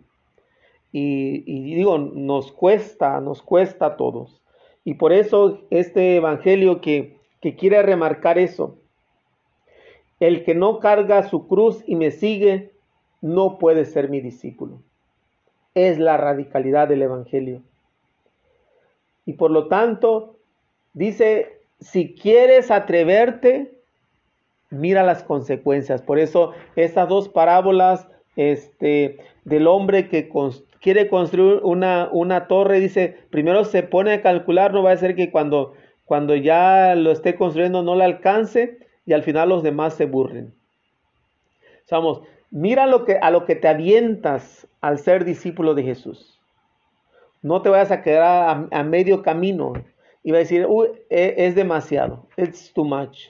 Y, 0.90 1.74
digo, 1.74 1.98
nos 1.98 2.52
cuesta, 2.52 3.20
nos 3.20 3.40
cuesta 3.42 3.86
a 3.86 3.96
todos. 3.96 4.40
Y 4.84 4.94
por 4.94 5.12
eso 5.12 5.62
este 5.70 6.16
Evangelio 6.16 6.80
que, 6.80 7.16
que 7.40 7.56
quiere 7.56 7.82
remarcar 7.82 8.38
eso, 8.38 8.78
el 10.20 10.44
que 10.44 10.54
no 10.54 10.80
carga 10.80 11.22
su 11.28 11.46
cruz 11.46 11.82
y 11.86 11.96
me 11.96 12.10
sigue, 12.10 12.72
no 13.20 13.58
puede 13.58 13.84
ser 13.84 14.08
mi 14.08 14.20
discípulo. 14.20 14.82
Es 15.74 15.98
la 15.98 16.16
radicalidad 16.16 16.88
del 16.88 17.02
Evangelio. 17.02 17.62
Y 19.24 19.34
por 19.34 19.50
lo 19.50 19.68
tanto, 19.68 20.36
dice, 20.92 21.60
si 21.80 22.14
quieres 22.14 22.70
atreverte, 22.70 23.74
mira 24.74 25.02
las 25.02 25.22
consecuencias. 25.22 26.02
Por 26.02 26.18
eso 26.18 26.52
estas 26.76 27.08
dos 27.08 27.28
parábolas 27.28 28.08
este, 28.36 29.18
del 29.44 29.66
hombre 29.66 30.08
que 30.08 30.28
quiere 30.80 31.08
construir 31.08 31.60
una, 31.62 32.08
una, 32.12 32.46
torre, 32.46 32.80
dice, 32.80 33.16
primero 33.30 33.64
se 33.64 33.82
pone 33.82 34.12
a 34.12 34.22
calcular, 34.22 34.72
no 34.72 34.82
va 34.82 34.92
a 34.92 34.96
ser 34.96 35.14
que 35.14 35.30
cuando, 35.30 35.74
cuando 36.04 36.34
ya 36.34 36.94
lo 36.94 37.12
esté 37.12 37.36
construyendo 37.36 37.82
no 37.82 37.94
le 37.94 38.04
alcance 38.04 38.78
y 39.06 39.12
al 39.12 39.22
final 39.22 39.48
los 39.48 39.62
demás 39.62 39.94
se 39.94 40.06
burlen. 40.06 40.52
Vamos, 41.90 42.22
mira 42.50 42.86
lo 42.86 43.04
que, 43.04 43.18
a 43.18 43.30
lo 43.30 43.44
que 43.44 43.54
te 43.54 43.68
avientas 43.68 44.66
al 44.80 44.98
ser 44.98 45.24
discípulo 45.24 45.74
de 45.74 45.84
Jesús. 45.84 46.40
No 47.40 47.62
te 47.62 47.68
vayas 47.68 47.90
a 47.90 48.02
quedar 48.02 48.68
a, 48.70 48.82
medio 48.82 49.22
camino 49.22 49.74
y 50.22 50.32
va 50.32 50.38
a 50.38 50.40
decir, 50.40 50.66
e, 51.10 51.34
es 51.36 51.54
demasiado, 51.54 52.26
it's 52.36 52.72
too 52.72 52.84
much. 52.84 53.28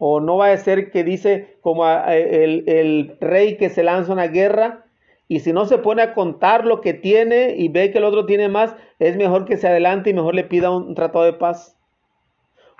O 0.00 0.18
no 0.18 0.38
va 0.38 0.50
a 0.50 0.56
ser 0.56 0.90
que 0.90 1.04
dice 1.04 1.58
como 1.60 1.86
el, 1.86 2.64
el 2.66 3.16
rey 3.20 3.56
que 3.56 3.68
se 3.68 3.84
lanza 3.84 4.12
una 4.12 4.26
guerra 4.26 4.86
y 5.28 5.38
si 5.38 5.52
no 5.52 5.64
se 5.64 5.78
pone 5.78 6.02
a 6.02 6.12
contar 6.12 6.66
lo 6.66 6.80
que 6.80 6.92
tiene 6.92 7.54
y 7.56 7.68
ve 7.68 7.92
que 7.92 7.98
el 7.98 8.04
otro 8.04 8.26
tiene 8.26 8.48
más, 8.48 8.74
es 8.98 9.16
mejor 9.16 9.44
que 9.44 9.56
se 9.56 9.68
adelante 9.68 10.10
y 10.10 10.14
mejor 10.14 10.34
le 10.34 10.42
pida 10.42 10.74
un 10.74 10.96
tratado 10.96 11.24
de 11.24 11.34
paz. 11.34 11.78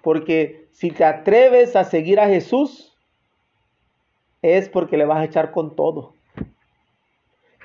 Porque 0.03 0.67
si 0.73 0.91
te 0.91 1.05
atreves 1.05 1.77
a 1.77 1.85
seguir 1.85 2.19
a 2.19 2.27
Jesús, 2.27 2.99
es 4.43 4.69
porque 4.69 4.97
le 4.97 5.05
vas 5.05 5.19
a 5.19 5.27
echar 5.27 5.53
con 5.53 5.77
todo. 5.77 6.15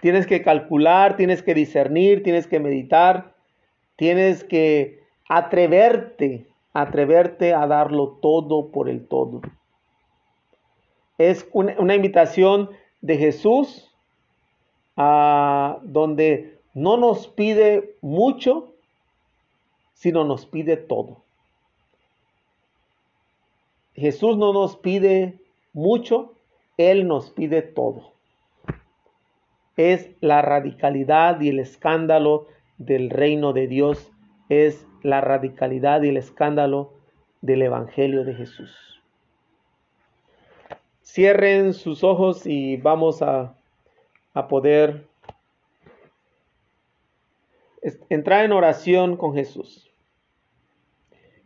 Tienes 0.02 0.28
que 0.28 0.44
calcular, 0.44 1.18
tienes 1.18 1.42
que 1.42 1.56
discernir, 1.56 2.22
tienes 2.22 2.46
que 2.46 2.60
meditar, 2.60 3.34
tienes 3.96 4.44
que 4.44 5.00
atreverte, 5.28 6.46
atreverte 6.76 7.56
a 7.56 7.66
darlo 7.66 8.20
todo 8.22 8.70
por 8.72 8.90
el 8.90 9.08
todo. 9.08 9.42
Es 11.18 11.50
una, 11.54 11.96
invitación 11.96 12.70
de 13.02 13.18
Jesús 13.18 13.92
a 14.96 15.80
donde 15.82 16.60
no 16.74 16.98
nos 16.98 17.28
pide 17.28 17.96
mucho, 18.02 18.74
sino 19.94 20.24
nos 20.24 20.46
pide 20.46 20.78
todo. 20.78 21.24
Jesús 23.96 24.38
no 24.38 24.54
nos 24.54 24.76
pide 24.76 25.40
mucho, 25.74 26.34
Él 26.78 27.08
nos 27.08 27.32
pide 27.32 27.64
todo 27.64 28.16
es 29.78 30.10
la 30.22 30.42
radicalidad 30.42 31.40
y 31.42 31.50
el 31.50 31.60
escándalo 31.60 32.48
del 32.78 33.10
reino 33.10 33.54
de 33.54 33.68
Dios 33.68 34.12
es 34.50 34.88
la 35.06 35.22
radicalidad 35.22 36.02
y 36.02 36.10
el 36.10 36.18
escándalo 36.18 36.94
del 37.42 37.62
Evangelio 37.62 38.24
de 38.24 38.34
Jesús. 38.34 39.04
Cierren 41.04 41.74
sus 41.74 42.04
ojos 42.04 42.48
y 42.48 42.78
vamos 42.78 43.22
a, 43.22 43.56
a 44.34 44.48
poder 44.48 45.06
entrar 48.10 48.46
en 48.46 48.52
oración 48.52 49.16
con 49.16 49.36
Jesús. 49.36 49.92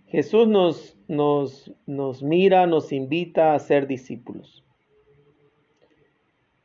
Jesús 0.07 0.47
nos, 0.47 0.97
nos, 1.09 1.69
nos 1.85 2.23
mira, 2.23 2.65
nos 2.65 2.93
invita 2.93 3.53
a 3.53 3.59
ser 3.59 3.87
discípulos. 3.87 4.63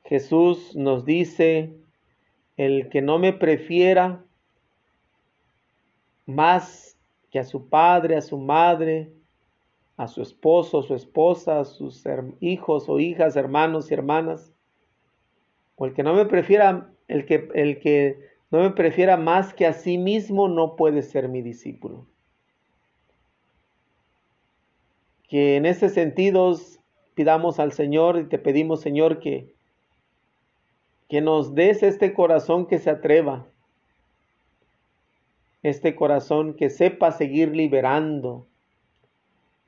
Jesús 0.04 0.76
nos 0.76 1.04
dice, 1.04 1.72
el 2.56 2.88
que 2.88 3.02
no 3.02 3.18
me 3.18 3.32
prefiera 3.32 4.23
más 6.26 6.96
que 7.30 7.38
a 7.38 7.44
su 7.44 7.68
padre, 7.68 8.16
a 8.16 8.20
su 8.20 8.38
madre, 8.38 9.12
a 9.96 10.08
su 10.08 10.22
esposo, 10.22 10.82
su 10.82 10.94
esposa, 10.94 11.60
a 11.60 11.64
sus 11.64 12.04
hijos 12.40 12.88
o 12.88 12.98
hijas, 12.98 13.36
hermanos 13.36 13.90
y 13.90 13.94
hermanas, 13.94 14.52
o 15.76 15.86
el 15.86 15.94
que 15.94 16.02
no 16.02 16.14
me 16.14 16.26
prefiera, 16.26 16.90
el 17.08 17.26
que, 17.26 17.48
el 17.54 17.80
que 17.80 18.18
no 18.50 18.60
me 18.60 18.70
prefiera 18.70 19.16
más 19.16 19.54
que 19.54 19.66
a 19.66 19.72
sí 19.72 19.98
mismo, 19.98 20.48
no 20.48 20.76
puede 20.76 21.02
ser 21.02 21.28
mi 21.28 21.42
discípulo. 21.42 22.06
Que 25.28 25.56
en 25.56 25.66
ese 25.66 25.88
sentido 25.88 26.56
pidamos 27.14 27.58
al 27.58 27.72
Señor 27.72 28.18
y 28.18 28.24
te 28.24 28.38
pedimos, 28.38 28.80
Señor, 28.80 29.20
que, 29.20 29.54
que 31.08 31.20
nos 31.20 31.54
des 31.54 31.82
este 31.82 32.14
corazón 32.14 32.66
que 32.66 32.78
se 32.78 32.90
atreva, 32.90 33.46
este 35.64 35.96
corazón 35.96 36.54
que 36.54 36.70
sepa 36.70 37.10
seguir 37.10 37.56
liberando, 37.56 38.46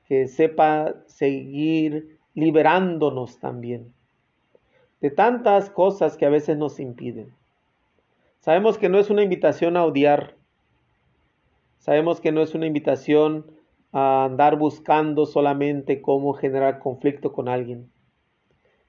que 0.07 0.29
sepa 0.29 0.95
seguir 1.07 2.17
liberándonos 2.33 3.39
también 3.39 3.93
de 5.01 5.11
tantas 5.11 5.69
cosas 5.69 6.17
que 6.17 6.25
a 6.25 6.29
veces 6.29 6.57
nos 6.57 6.79
impiden. 6.79 7.33
Sabemos 8.39 8.77
que 8.77 8.89
no 8.89 8.99
es 8.99 9.09
una 9.09 9.23
invitación 9.23 9.77
a 9.77 9.85
odiar. 9.85 10.35
Sabemos 11.77 12.19
que 12.19 12.31
no 12.31 12.41
es 12.41 12.55
una 12.55 12.65
invitación 12.65 13.45
a 13.91 14.25
andar 14.25 14.57
buscando 14.57 15.25
solamente 15.25 16.01
cómo 16.01 16.33
generar 16.33 16.79
conflicto 16.79 17.31
con 17.31 17.47
alguien, 17.47 17.89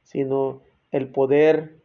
sino 0.02 0.62
el 0.90 1.08
poder 1.08 1.78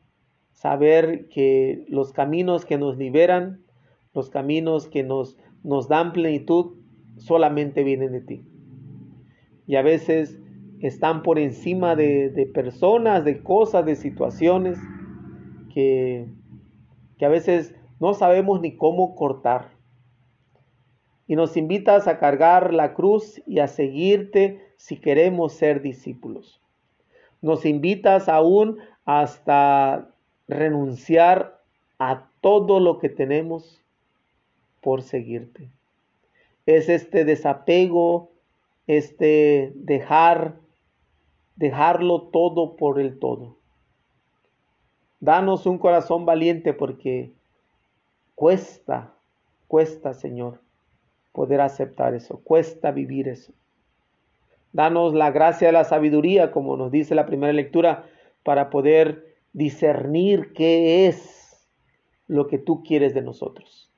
saber 0.51 1.27
que 1.29 1.85
los 1.89 2.13
caminos 2.13 2.65
que 2.65 2.77
nos 2.77 2.97
liberan, 2.97 3.62
los 4.13 4.29
caminos 4.29 4.87
que 4.87 5.03
nos, 5.03 5.37
nos 5.63 5.87
dan 5.87 6.13
plenitud, 6.13 6.75
solamente 7.17 7.83
vienen 7.83 8.11
de 8.11 8.21
ti. 8.21 8.43
Y 9.67 9.75
a 9.75 9.81
veces 9.81 10.39
están 10.79 11.23
por 11.23 11.39
encima 11.39 11.95
de, 11.95 12.29
de 12.29 12.45
personas, 12.45 13.23
de 13.23 13.41
cosas, 13.41 13.85
de 13.85 13.95
situaciones 13.95 14.77
que 15.73 16.27
que 17.17 17.25
a 17.25 17.29
veces 17.29 17.75
no 17.99 18.13
sabemos 18.13 18.61
ni 18.61 18.75
cómo 18.75 19.15
cortar. 19.15 19.71
Y 21.27 21.35
nos 21.35 21.55
invitas 21.55 22.07
a 22.07 22.19
cargar 22.19 22.73
la 22.73 22.93
cruz 22.93 23.41
y 23.47 23.59
a 23.59 23.67
seguirte 23.67 24.73
si 24.77 24.97
queremos 24.99 25.53
ser 25.53 25.81
discípulos. 25.81 26.61
Nos 27.41 27.65
invitas 27.65 28.29
aún 28.29 28.79
hasta 29.05 30.09
renunciar 30.47 31.61
a 31.99 32.27
todo 32.41 32.79
lo 32.79 32.99
que 32.99 33.09
tenemos 33.09 33.82
por 34.83 35.01
seguirte. 35.01 35.69
Es 36.65 36.89
este 36.89 37.25
desapego, 37.25 38.31
este 38.85 39.71
dejar, 39.75 40.55
dejarlo 41.55 42.23
todo 42.23 42.75
por 42.75 42.99
el 42.99 43.17
todo. 43.17 43.57
Danos 45.19 45.65
un 45.65 45.77
corazón 45.77 46.25
valiente 46.25 46.73
porque 46.73 47.31
cuesta, 48.35 49.13
cuesta, 49.67 50.13
Señor, 50.13 50.59
poder 51.31 51.61
aceptar 51.61 52.13
eso, 52.13 52.41
cuesta 52.43 52.91
vivir 52.91 53.29
eso. 53.29 53.53
Danos 54.73 55.13
la 55.13 55.31
gracia 55.31 55.67
de 55.67 55.73
la 55.73 55.85
sabiduría, 55.85 56.51
como 56.51 56.75
nos 56.75 56.91
dice 56.91 57.15
la 57.15 57.25
primera 57.25 57.53
lectura, 57.53 58.05
para 58.43 58.69
poder 58.69 59.37
discernir 59.53 60.51
qué 60.53 61.07
es 61.07 61.69
lo 62.27 62.47
que 62.47 62.57
tú 62.57 62.83
quieres 62.83 63.13
de 63.13 63.21
nosotros. 63.21 63.92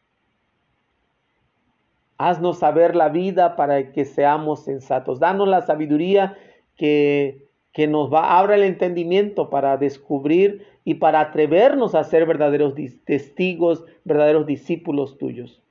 Haznos 2.17 2.59
saber 2.59 2.95
la 2.95 3.09
vida 3.09 3.55
para 3.55 3.91
que 3.91 4.05
seamos 4.05 4.63
sensatos. 4.63 5.19
Danos 5.19 5.47
la 5.47 5.61
sabiduría 5.61 6.37
que, 6.77 7.47
que 7.73 7.87
nos 7.87 8.13
va, 8.13 8.39
abra 8.39 8.55
el 8.55 8.63
entendimiento 8.63 9.49
para 9.49 9.77
descubrir 9.77 10.65
y 10.85 10.95
para 10.95 11.19
atrevernos 11.19 11.95
a 11.95 12.03
ser 12.03 12.25
verdaderos 12.25 12.75
testigos, 13.03 13.83
verdaderos 14.03 14.45
discípulos 14.45 15.17
tuyos. 15.17 15.61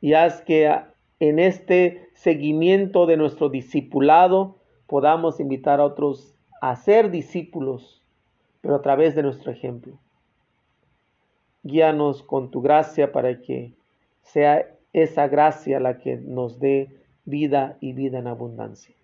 Y 0.00 0.12
haz 0.12 0.42
que 0.42 0.70
en 1.20 1.38
este 1.38 2.08
seguimiento 2.14 3.06
de 3.06 3.16
nuestro 3.16 3.48
discipulado 3.48 4.56
podamos 4.86 5.40
invitar 5.40 5.80
a 5.80 5.84
otros 5.84 6.34
a 6.60 6.74
ser 6.76 7.10
discípulos, 7.10 8.02
pero 8.60 8.74
a 8.74 8.82
través 8.82 9.14
de 9.14 9.22
nuestro 9.22 9.52
ejemplo. 9.52 9.98
Guíanos 11.62 12.22
con 12.22 12.50
tu 12.50 12.60
gracia 12.60 13.12
para 13.12 13.40
que 13.40 13.72
sea 14.22 14.66
esa 14.92 15.28
gracia 15.28 15.80
la 15.80 15.98
que 15.98 16.16
nos 16.16 16.58
dé 16.58 16.88
vida 17.24 17.76
y 17.80 17.92
vida 17.92 18.18
en 18.18 18.26
abundancia. 18.26 18.94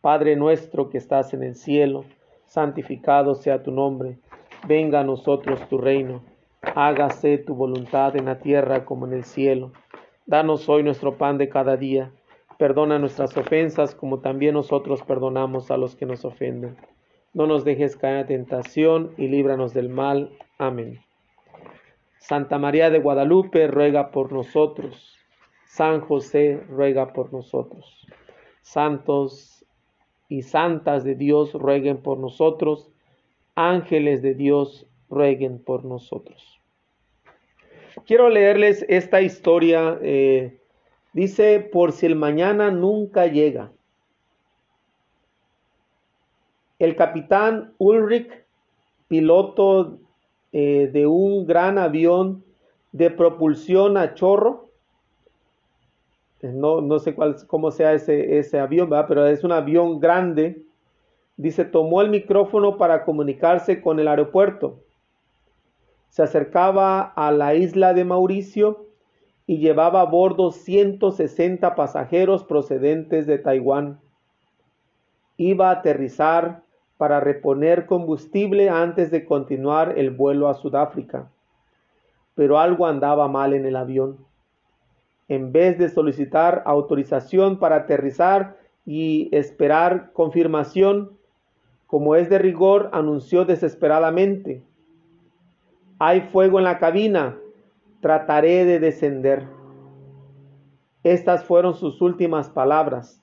Padre 0.00 0.36
nuestro 0.36 0.90
que 0.90 0.98
estás 0.98 1.34
en 1.34 1.42
el 1.42 1.56
cielo, 1.56 2.04
santificado 2.46 3.34
sea 3.34 3.62
tu 3.62 3.72
nombre, 3.72 4.18
venga 4.66 5.00
a 5.00 5.04
nosotros 5.04 5.68
tu 5.68 5.78
reino, 5.78 6.22
hágase 6.74 7.38
tu 7.38 7.54
voluntad 7.54 8.16
en 8.16 8.26
la 8.26 8.38
tierra 8.38 8.84
como 8.84 9.06
en 9.06 9.12
el 9.12 9.24
cielo. 9.24 9.72
Danos 10.26 10.68
hoy 10.68 10.82
nuestro 10.82 11.16
pan 11.16 11.38
de 11.38 11.48
cada 11.48 11.76
día, 11.76 12.12
perdona 12.58 12.98
nuestras 12.98 13.36
ofensas 13.36 13.94
como 13.94 14.20
también 14.20 14.54
nosotros 14.54 15.02
perdonamos 15.02 15.70
a 15.70 15.76
los 15.76 15.96
que 15.96 16.06
nos 16.06 16.24
ofenden. 16.24 16.76
No 17.34 17.46
nos 17.46 17.64
dejes 17.64 17.96
caer 17.96 18.20
en 18.20 18.26
tentación 18.26 19.12
y 19.16 19.28
líbranos 19.28 19.74
del 19.74 19.88
mal. 19.88 20.30
Amén. 20.58 21.00
Santa 22.18 22.58
María 22.58 22.90
de 22.90 22.98
Guadalupe 22.98 23.66
ruega 23.68 24.10
por 24.10 24.32
nosotros. 24.32 25.16
San 25.64 26.00
José 26.00 26.62
ruega 26.68 27.12
por 27.12 27.32
nosotros. 27.32 28.06
Santos 28.62 29.64
y 30.28 30.42
santas 30.42 31.04
de 31.04 31.14
Dios 31.14 31.54
rueguen 31.54 31.98
por 31.98 32.18
nosotros, 32.18 32.90
ángeles 33.54 34.20
de 34.22 34.34
Dios 34.34 34.86
rueguen 35.08 35.58
por 35.58 35.84
nosotros. 35.84 36.60
Quiero 38.06 38.28
leerles 38.28 38.84
esta 38.88 39.20
historia. 39.20 39.98
Eh, 40.02 40.60
dice, 41.12 41.60
por 41.60 41.92
si 41.92 42.06
el 42.06 42.16
mañana 42.16 42.70
nunca 42.70 43.26
llega. 43.26 43.72
El 46.78 46.94
capitán 46.94 47.74
Ulrich, 47.78 48.30
piloto 49.08 49.98
eh, 50.52 50.90
de 50.92 51.06
un 51.06 51.46
gran 51.46 51.78
avión 51.78 52.44
de 52.92 53.10
propulsión 53.10 53.96
a 53.96 54.14
chorro, 54.14 54.68
no, 56.42 56.80
no 56.80 56.98
sé 56.98 57.14
cuál, 57.14 57.36
cómo 57.46 57.70
sea 57.70 57.92
ese, 57.94 58.38
ese 58.38 58.60
avión, 58.60 58.90
pero 59.08 59.26
es 59.26 59.42
un 59.42 59.52
avión 59.52 59.98
grande. 59.98 60.62
Dice, 61.36 61.64
tomó 61.64 62.00
el 62.00 62.10
micrófono 62.10 62.78
para 62.78 63.04
comunicarse 63.04 63.80
con 63.80 63.98
el 63.98 64.08
aeropuerto. 64.08 64.80
Se 66.10 66.22
acercaba 66.22 67.00
a 67.00 67.32
la 67.32 67.54
isla 67.54 67.92
de 67.92 68.04
Mauricio 68.04 68.86
y 69.46 69.58
llevaba 69.58 70.00
a 70.00 70.04
bordo 70.04 70.52
160 70.52 71.74
pasajeros 71.74 72.44
procedentes 72.44 73.26
de 73.26 73.38
Taiwán. 73.38 74.00
Iba 75.36 75.70
a 75.70 75.74
aterrizar 75.74 76.62
para 76.98 77.20
reponer 77.20 77.86
combustible 77.86 78.68
antes 78.68 79.10
de 79.10 79.24
continuar 79.24 79.94
el 79.96 80.10
vuelo 80.10 80.48
a 80.48 80.54
Sudáfrica. 80.54 81.30
Pero 82.34 82.58
algo 82.58 82.86
andaba 82.86 83.26
mal 83.28 83.54
en 83.54 83.64
el 83.64 83.76
avión 83.76 84.28
en 85.28 85.52
vez 85.52 85.78
de 85.78 85.90
solicitar 85.90 86.62
autorización 86.64 87.58
para 87.58 87.76
aterrizar 87.76 88.56
y 88.86 89.28
esperar 89.36 90.10
confirmación, 90.14 91.18
como 91.86 92.16
es 92.16 92.30
de 92.30 92.38
rigor, 92.38 92.88
anunció 92.92 93.44
desesperadamente, 93.44 94.62
hay 95.98 96.22
fuego 96.22 96.58
en 96.58 96.64
la 96.64 96.78
cabina, 96.78 97.36
trataré 98.00 98.64
de 98.64 98.78
descender. 98.80 99.46
Estas 101.02 101.44
fueron 101.44 101.74
sus 101.74 102.00
últimas 102.00 102.48
palabras. 102.48 103.22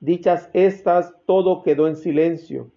Dichas 0.00 0.50
estas, 0.52 1.14
todo 1.26 1.62
quedó 1.62 1.88
en 1.88 1.96
silencio. 1.96 2.70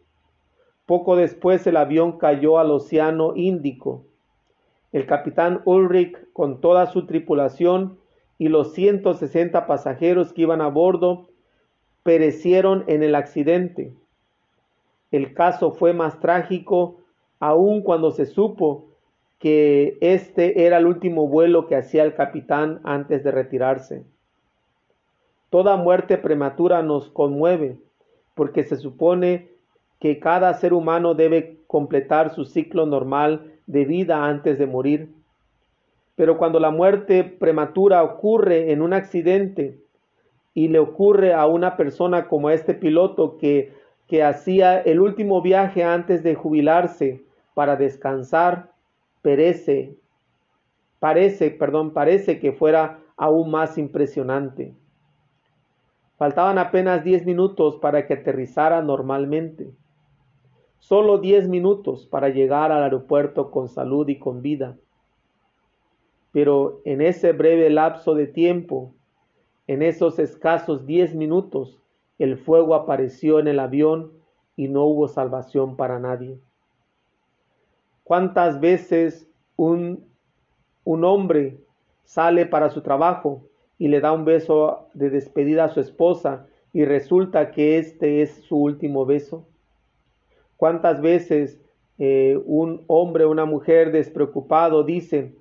Poco 0.86 1.16
después 1.16 1.66
el 1.68 1.78
avión 1.78 2.18
cayó 2.18 2.58
al 2.58 2.72
Océano 2.72 3.34
Índico 3.36 4.06
el 4.92 5.06
capitán 5.06 5.62
Ulrich 5.66 6.18
con 6.34 6.60
toda 6.60 6.88
su 6.88 7.06
tripulación 7.06 7.98
y 8.38 8.50
los 8.50 8.74
160 8.74 9.66
pasajeros 9.68 10.34
que 10.34 10.42
iban 10.42 10.62
a 10.62 10.68
bordo 10.68 11.30
perecieron 12.04 12.84
en 12.88 13.04
el 13.04 13.16
accidente. 13.16 13.94
El 15.12 15.34
caso 15.34 15.72
fue 15.72 15.94
más 15.94 16.20
trágico 16.20 16.98
aún 17.40 17.82
cuando 17.82 18.12
se 18.12 18.26
supo 18.26 18.88
que 19.40 19.98
este 20.02 20.66
era 20.66 20.78
el 20.78 20.86
último 20.86 21.28
vuelo 21.28 21.68
que 21.68 21.76
hacía 21.76 22.04
el 22.04 22.14
capitán 22.14 22.80
antes 22.84 23.24
de 23.24 23.32
retirarse. 23.32 24.04
Toda 25.52 25.76
muerte 25.76 26.18
prematura 26.18 26.82
nos 26.82 27.10
conmueve, 27.10 27.78
porque 28.36 28.64
se 28.64 28.78
supone 28.78 29.50
que 30.00 30.18
cada 30.18 30.54
ser 30.54 30.74
humano 30.74 31.14
debe 31.14 31.58
completar 31.68 32.34
su 32.34 32.46
ciclo 32.46 32.86
normal 32.86 33.52
de 33.68 33.84
vida 33.84 34.26
antes 34.26 34.58
de 34.58 34.66
morir. 34.66 35.14
Pero 36.16 36.38
cuando 36.38 36.62
la 36.62 36.72
muerte 36.72 37.26
prematura 37.26 38.02
ocurre 38.02 38.72
en 38.72 38.82
un 38.82 38.94
accidente 38.94 39.78
y 40.54 40.70
le 40.70 40.80
ocurre 40.80 41.34
a 41.34 41.46
una 41.48 41.76
persona 41.76 42.30
como 42.30 42.50
este 42.50 42.74
piloto 42.74 43.38
que, 43.38 43.74
que 44.08 44.24
hacía 44.24 44.80
el 44.80 45.02
último 45.02 45.42
viaje 45.42 45.84
antes 45.84 46.24
de 46.24 46.34
jubilarse 46.34 47.26
para 47.56 47.76
descansar, 47.76 48.72
perece, 49.22 49.98
parece, 51.00 51.52
perdón, 51.52 51.92
parece 51.92 52.40
que 52.40 52.54
fuera 52.54 53.00
aún 53.18 53.52
más 53.52 53.78
impresionante. 53.78 54.76
Faltaban 56.22 56.60
apenas 56.60 57.04
10 57.04 57.26
minutos 57.26 57.78
para 57.78 58.06
que 58.06 58.14
aterrizara 58.14 58.84
normalmente. 58.84 59.74
Solo 60.78 61.18
10 61.18 61.50
minutos 61.50 62.06
para 62.06 62.30
llegar 62.30 62.72
al 62.72 62.84
aeropuerto 62.84 63.50
con 63.50 63.68
salud 63.68 64.08
y 64.08 64.20
con 64.20 64.44
vida. 64.44 64.78
Pero 66.32 66.80
en 66.86 67.02
ese 67.02 67.32
breve 67.32 67.72
lapso 67.72 68.14
de 68.14 68.28
tiempo, 68.28 68.94
en 69.66 69.82
esos 69.82 70.20
escasos 70.20 70.86
10 70.86 71.16
minutos, 71.16 71.80
el 72.20 72.38
fuego 72.38 72.76
apareció 72.76 73.40
en 73.40 73.48
el 73.48 73.60
avión 73.60 74.12
y 74.56 74.68
no 74.68 74.84
hubo 74.84 75.08
salvación 75.08 75.76
para 75.76 75.98
nadie. 75.98 76.40
¿Cuántas 78.04 78.60
veces 78.60 79.28
un, 79.56 80.06
un 80.84 81.04
hombre 81.04 81.58
sale 82.04 82.46
para 82.46 82.70
su 82.70 82.84
trabajo 82.84 83.48
y 83.82 83.88
le 83.88 84.00
da 84.00 84.12
un 84.12 84.26
beso 84.26 84.90
de 84.94 85.10
despedida 85.10 85.64
a 85.64 85.70
su 85.70 85.80
esposa 85.80 86.46
y 86.72 86.86
resulta 86.86 87.50
que 87.50 87.80
este 87.80 88.22
es 88.22 88.30
su 88.44 88.56
último 88.56 89.08
beso? 89.08 89.48
¿Cuántas 90.56 91.02
veces 91.02 91.60
eh, 91.98 92.40
un 92.46 92.84
hombre 92.86 93.24
o 93.24 93.32
una 93.32 93.46
mujer 93.46 93.92
despreocupado 93.92 94.84
dice, 94.84 95.34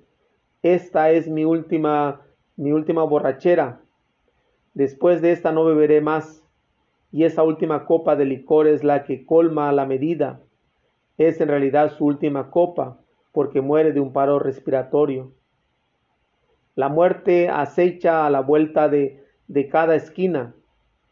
esta 0.63 1.11
es 1.11 1.27
mi 1.27 1.45
última, 1.45 2.21
mi 2.55 2.71
última 2.71 3.03
borrachera, 3.03 3.81
después 4.73 5.21
de 5.21 5.33
esta 5.33 5.51
no 5.51 5.63
beberé 5.63 6.01
más, 6.01 6.43
y 7.11 7.25
esa 7.25 7.43
última 7.43 7.85
copa 7.85 8.15
de 8.15 8.25
licor 8.25 8.65
es 8.65 8.83
la 8.83 9.03
que 9.03 9.23
colma 9.23 9.71
la 9.71 9.85
medida, 9.85 10.41
es 11.19 11.39
en 11.41 11.47
realidad 11.47 11.91
su 11.95 12.05
última 12.05 12.49
copa, 12.49 12.97
porque 13.33 13.61
muere 13.61 13.91
de 13.91 13.99
un 13.99 14.11
paro 14.13 14.39
respiratorio. 14.39 15.31
La 16.75 16.89
muerte 16.89 17.49
acecha 17.49 18.25
a 18.25 18.29
la 18.29 18.41
vuelta 18.41 18.87
de, 18.87 19.23
de 19.47 19.67
cada 19.67 19.95
esquina. 19.95 20.53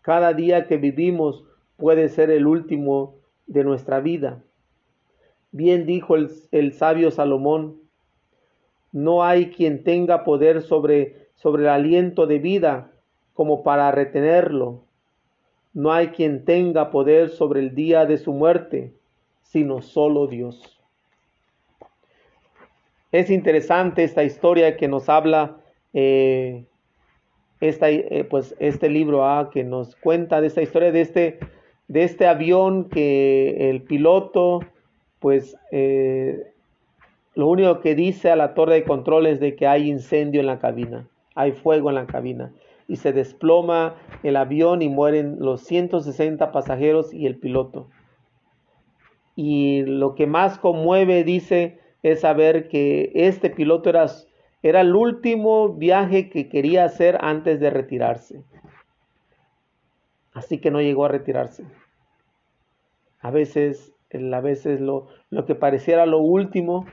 Cada 0.02 0.34
día 0.34 0.68
que 0.68 0.78
vivimos 0.78 1.44
puede 1.78 2.10
ser 2.10 2.30
el 2.32 2.48
último 2.48 3.16
de 3.48 3.64
nuestra 3.64 4.00
vida. 4.00 4.42
Bien 5.52 5.86
dijo 5.86 6.16
el, 6.16 6.30
el 6.52 6.74
sabio 6.74 7.12
Salomón, 7.12 7.78
no 8.92 9.24
hay 9.24 9.50
quien 9.50 9.84
tenga 9.84 10.24
poder 10.24 10.62
sobre, 10.62 11.30
sobre 11.36 11.64
el 11.64 11.70
aliento 11.70 12.28
de 12.28 12.40
vida 12.40 12.92
como 13.34 13.64
para 13.64 13.92
retenerlo. 13.92 14.84
No 15.74 15.92
hay 15.92 16.08
quien 16.08 16.46
tenga 16.46 16.90
poder 16.90 17.30
sobre 17.30 17.60
el 17.60 17.76
día 17.76 18.06
de 18.06 18.18
su 18.18 18.34
muerte, 18.34 18.94
sino 19.42 19.82
solo 19.82 20.28
Dios. 20.28 20.79
Es 23.12 23.30
interesante 23.32 24.04
esta 24.04 24.24
historia 24.24 24.78
que 24.78 24.88
nos 24.88 25.10
habla 25.10 25.58
eh, 25.94 26.66
eh, 27.62 28.28
pues 28.30 28.56
este 28.60 28.90
libro 28.90 29.26
ah, 29.26 29.50
que 29.52 29.64
nos 29.64 29.96
cuenta 29.96 30.40
de 30.42 30.48
esta 30.48 30.62
historia 30.62 30.92
de 30.92 31.02
este, 31.02 31.40
de 31.88 32.04
este 32.04 32.28
avión 32.28 32.88
que 32.88 33.70
el 33.70 33.82
piloto, 33.82 34.60
pues 35.20 35.58
eh, 35.72 36.54
lo 37.34 37.48
único 37.48 37.82
que 37.82 37.96
dice 37.96 38.30
a 38.30 38.36
la 38.36 38.54
torre 38.54 38.76
de 38.76 38.84
control 38.84 39.26
es 39.26 39.40
de 39.40 39.56
que 39.56 39.66
hay 39.68 39.90
incendio 39.90 40.40
en 40.40 40.48
la 40.48 40.60
cabina, 40.60 41.08
hay 41.34 41.52
fuego 41.52 41.90
en 41.90 41.96
la 41.96 42.06
cabina 42.06 42.54
y 42.88 42.98
se 42.98 43.12
desploma 43.12 43.96
el 44.24 44.36
avión 44.36 44.82
y 44.82 44.90
mueren 44.90 45.38
los 45.40 45.62
160 45.62 46.52
pasajeros 46.52 47.14
y 47.14 47.26
el 47.26 47.38
piloto. 47.38 47.88
Y 49.36 49.84
lo 49.84 50.16
que 50.16 50.28
más 50.28 50.58
conmueve, 50.60 51.24
dice, 51.24 51.80
es 52.04 52.22
saber 52.22 52.70
que 52.70 53.12
este 53.14 53.50
piloto 53.50 53.90
era, 53.90 54.06
era 54.64 54.82
el 54.82 54.96
último 54.96 55.74
viaje 55.74 56.30
que 56.30 56.50
quería 56.50 56.86
hacer 56.86 57.18
antes 57.22 57.60
de 57.60 57.70
retirarse. 57.70 58.44
Así 60.34 60.60
que 60.60 60.72
no 60.72 60.82
llegó 60.82 61.06
a 61.06 61.10
retirarse. 61.10 61.66
A 63.20 63.32
veces, 63.32 63.94
a 64.14 64.42
veces 64.42 64.80
lo, 64.80 65.08
lo 65.30 65.46
que 65.46 65.56
pareciera 65.56 66.06
lo 66.06 66.20
último, 66.20 66.86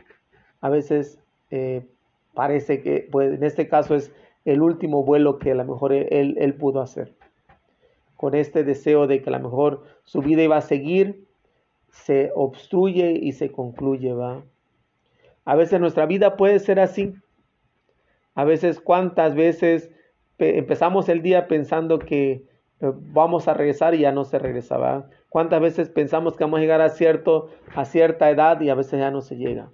a 0.61 0.69
veces 0.69 1.21
eh, 1.51 1.87
parece 2.35 2.83
que, 2.83 3.09
pues 3.11 3.33
en 3.33 3.45
este 3.45 3.69
caso 3.69 3.95
es 3.95 4.13
el 4.45 4.63
último 4.63 5.05
vuelo 5.05 5.39
que 5.39 5.53
a 5.53 5.55
lo 5.55 5.65
mejor 5.65 5.93
él, 5.93 6.37
él 6.39 6.55
pudo 6.55 6.81
hacer. 6.81 7.15
Con 8.17 8.35
este 8.35 8.65
deseo 8.65 9.07
de 9.07 9.23
que 9.23 9.31
a 9.31 9.33
lo 9.39 9.41
mejor 9.41 9.85
su 10.05 10.23
vida 10.23 10.43
iba 10.43 10.57
a 10.57 10.63
seguir, 10.63 11.27
se 11.91 12.33
obstruye 12.35 13.19
y 13.21 13.33
se 13.33 13.53
concluye, 13.53 14.13
¿va? 14.13 14.43
A 15.47 15.55
veces 15.55 15.81
nuestra 15.81 16.07
vida 16.07 16.37
puede 16.37 16.59
ser 16.59 16.81
así. 16.81 17.15
A 18.35 18.45
veces, 18.45 18.81
¿cuántas 18.81 19.35
veces 19.35 19.91
empezamos 20.39 21.09
el 21.09 21.23
día 21.23 21.47
pensando 21.47 21.99
que 22.01 22.33
eh, 22.33 22.43
vamos 22.81 23.49
a 23.49 23.55
regresar 23.55 23.95
y 23.95 24.01
ya 24.01 24.13
no 24.13 24.25
se 24.25 24.39
regresaba? 24.39 25.09
¿Cuántas 25.31 25.61
veces 25.61 25.89
pensamos 25.89 26.37
que 26.37 26.45
vamos 26.45 26.59
a 26.59 26.63
llegar 26.63 26.81
a, 26.81 26.91
cierto, 26.91 27.49
a 27.75 27.85
cierta 27.85 28.29
edad 28.29 28.61
y 28.61 28.69
a 28.69 28.75
veces 28.75 28.99
ya 28.99 29.11
no 29.11 29.21
se 29.21 29.37
llega? 29.37 29.71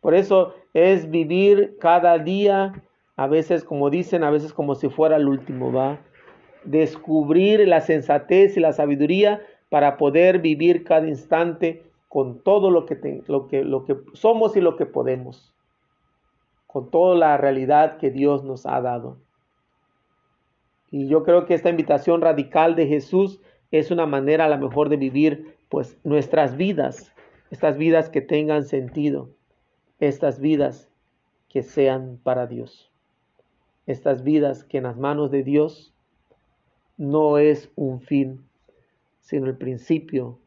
Por 0.00 0.14
eso 0.14 0.54
es 0.72 1.10
vivir 1.10 1.76
cada 1.80 2.18
día, 2.18 2.72
a 3.16 3.26
veces 3.26 3.64
como 3.64 3.90
dicen, 3.90 4.22
a 4.22 4.30
veces 4.30 4.52
como 4.52 4.76
si 4.76 4.88
fuera 4.88 5.16
el 5.16 5.26
último, 5.26 5.72
¿va? 5.72 5.98
Descubrir 6.64 7.66
la 7.66 7.80
sensatez 7.80 8.56
y 8.56 8.60
la 8.60 8.72
sabiduría 8.72 9.42
para 9.68 9.96
poder 9.96 10.38
vivir 10.38 10.84
cada 10.84 11.08
instante 11.08 11.82
con 12.16 12.42
todo 12.42 12.70
lo 12.70 12.86
que, 12.86 13.22
lo 13.26 13.46
que, 13.46 13.62
lo 13.62 13.84
que 13.84 13.98
somos 14.14 14.56
y 14.56 14.62
lo 14.62 14.76
que 14.76 14.86
podemos, 14.86 15.52
con 16.66 16.90
toda 16.90 17.14
la 17.14 17.36
realidad 17.36 17.98
que 17.98 18.10
Dios 18.10 18.42
nos 18.42 18.64
ha 18.64 18.80
dado. 18.80 19.18
Y 20.90 21.08
yo 21.08 21.24
creo 21.24 21.44
que 21.44 21.52
esta 21.52 21.68
invitación 21.68 22.22
radical 22.22 22.74
de 22.74 22.86
Jesús 22.86 23.42
es 23.70 23.90
una 23.90 24.06
manera 24.06 24.46
a 24.46 24.48
lo 24.48 24.56
mejor 24.56 24.88
de 24.88 24.96
vivir 24.96 25.58
pues 25.68 25.98
nuestras 26.04 26.56
vidas, 26.56 27.12
estas 27.50 27.76
vidas 27.76 28.08
que 28.08 28.22
tengan 28.22 28.64
sentido, 28.64 29.28
estas 30.00 30.40
vidas 30.40 30.88
que 31.50 31.62
sean 31.62 32.18
para 32.22 32.46
Dios, 32.46 32.90
estas 33.84 34.22
vidas 34.22 34.64
que 34.64 34.78
en 34.78 34.84
las 34.84 34.96
manos 34.96 35.30
de 35.30 35.42
Dios 35.42 35.92
no 36.96 37.36
es 37.36 37.70
un 37.76 38.00
fin, 38.00 38.42
sino 39.20 39.44
el 39.44 39.58
principio 39.58 40.38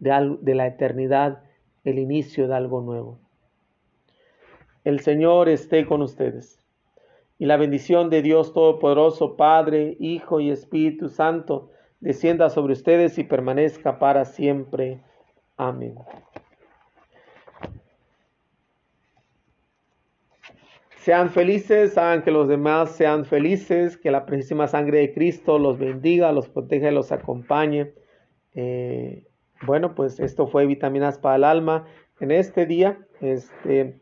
de, 0.00 0.54
la 0.54 0.66
eternidad, 0.66 1.42
el 1.84 1.98
inicio 1.98 2.48
de 2.48 2.54
algo 2.54 2.80
nuevo. 2.80 3.18
El 4.82 5.00
Señor 5.00 5.48
esté 5.48 5.86
con 5.86 6.02
ustedes. 6.02 6.58
Y 7.38 7.46
la 7.46 7.56
bendición 7.56 8.10
de 8.10 8.22
Dios 8.22 8.52
Todopoderoso, 8.52 9.36
Padre, 9.36 9.96
Hijo 10.00 10.40
y 10.40 10.50
Espíritu 10.50 11.08
Santo, 11.08 11.70
descienda 12.00 12.50
sobre 12.50 12.72
ustedes 12.72 13.18
y 13.18 13.24
permanezca 13.24 13.98
para 13.98 14.24
siempre. 14.24 15.00
Amén. 15.56 15.94
Sean 20.96 21.30
felices, 21.30 21.96
hagan 21.96 22.22
que 22.22 22.30
los 22.30 22.46
demás 22.46 22.90
sean 22.90 23.24
felices, 23.24 23.96
que 23.96 24.10
la 24.10 24.26
precisísima 24.26 24.68
sangre 24.68 24.98
de 24.98 25.14
Cristo 25.14 25.58
los 25.58 25.78
bendiga, 25.78 26.30
los 26.30 26.48
proteja 26.48 26.90
y 26.90 26.94
los 26.94 27.10
acompañe. 27.10 27.94
Eh, 28.54 29.24
bueno, 29.66 29.94
pues 29.94 30.20
esto 30.20 30.46
fue 30.46 30.66
vitaminas 30.66 31.18
para 31.18 31.36
el 31.36 31.44
alma 31.44 31.86
en 32.20 32.30
este 32.30 32.66
día. 32.66 32.98
Este, 33.20 34.00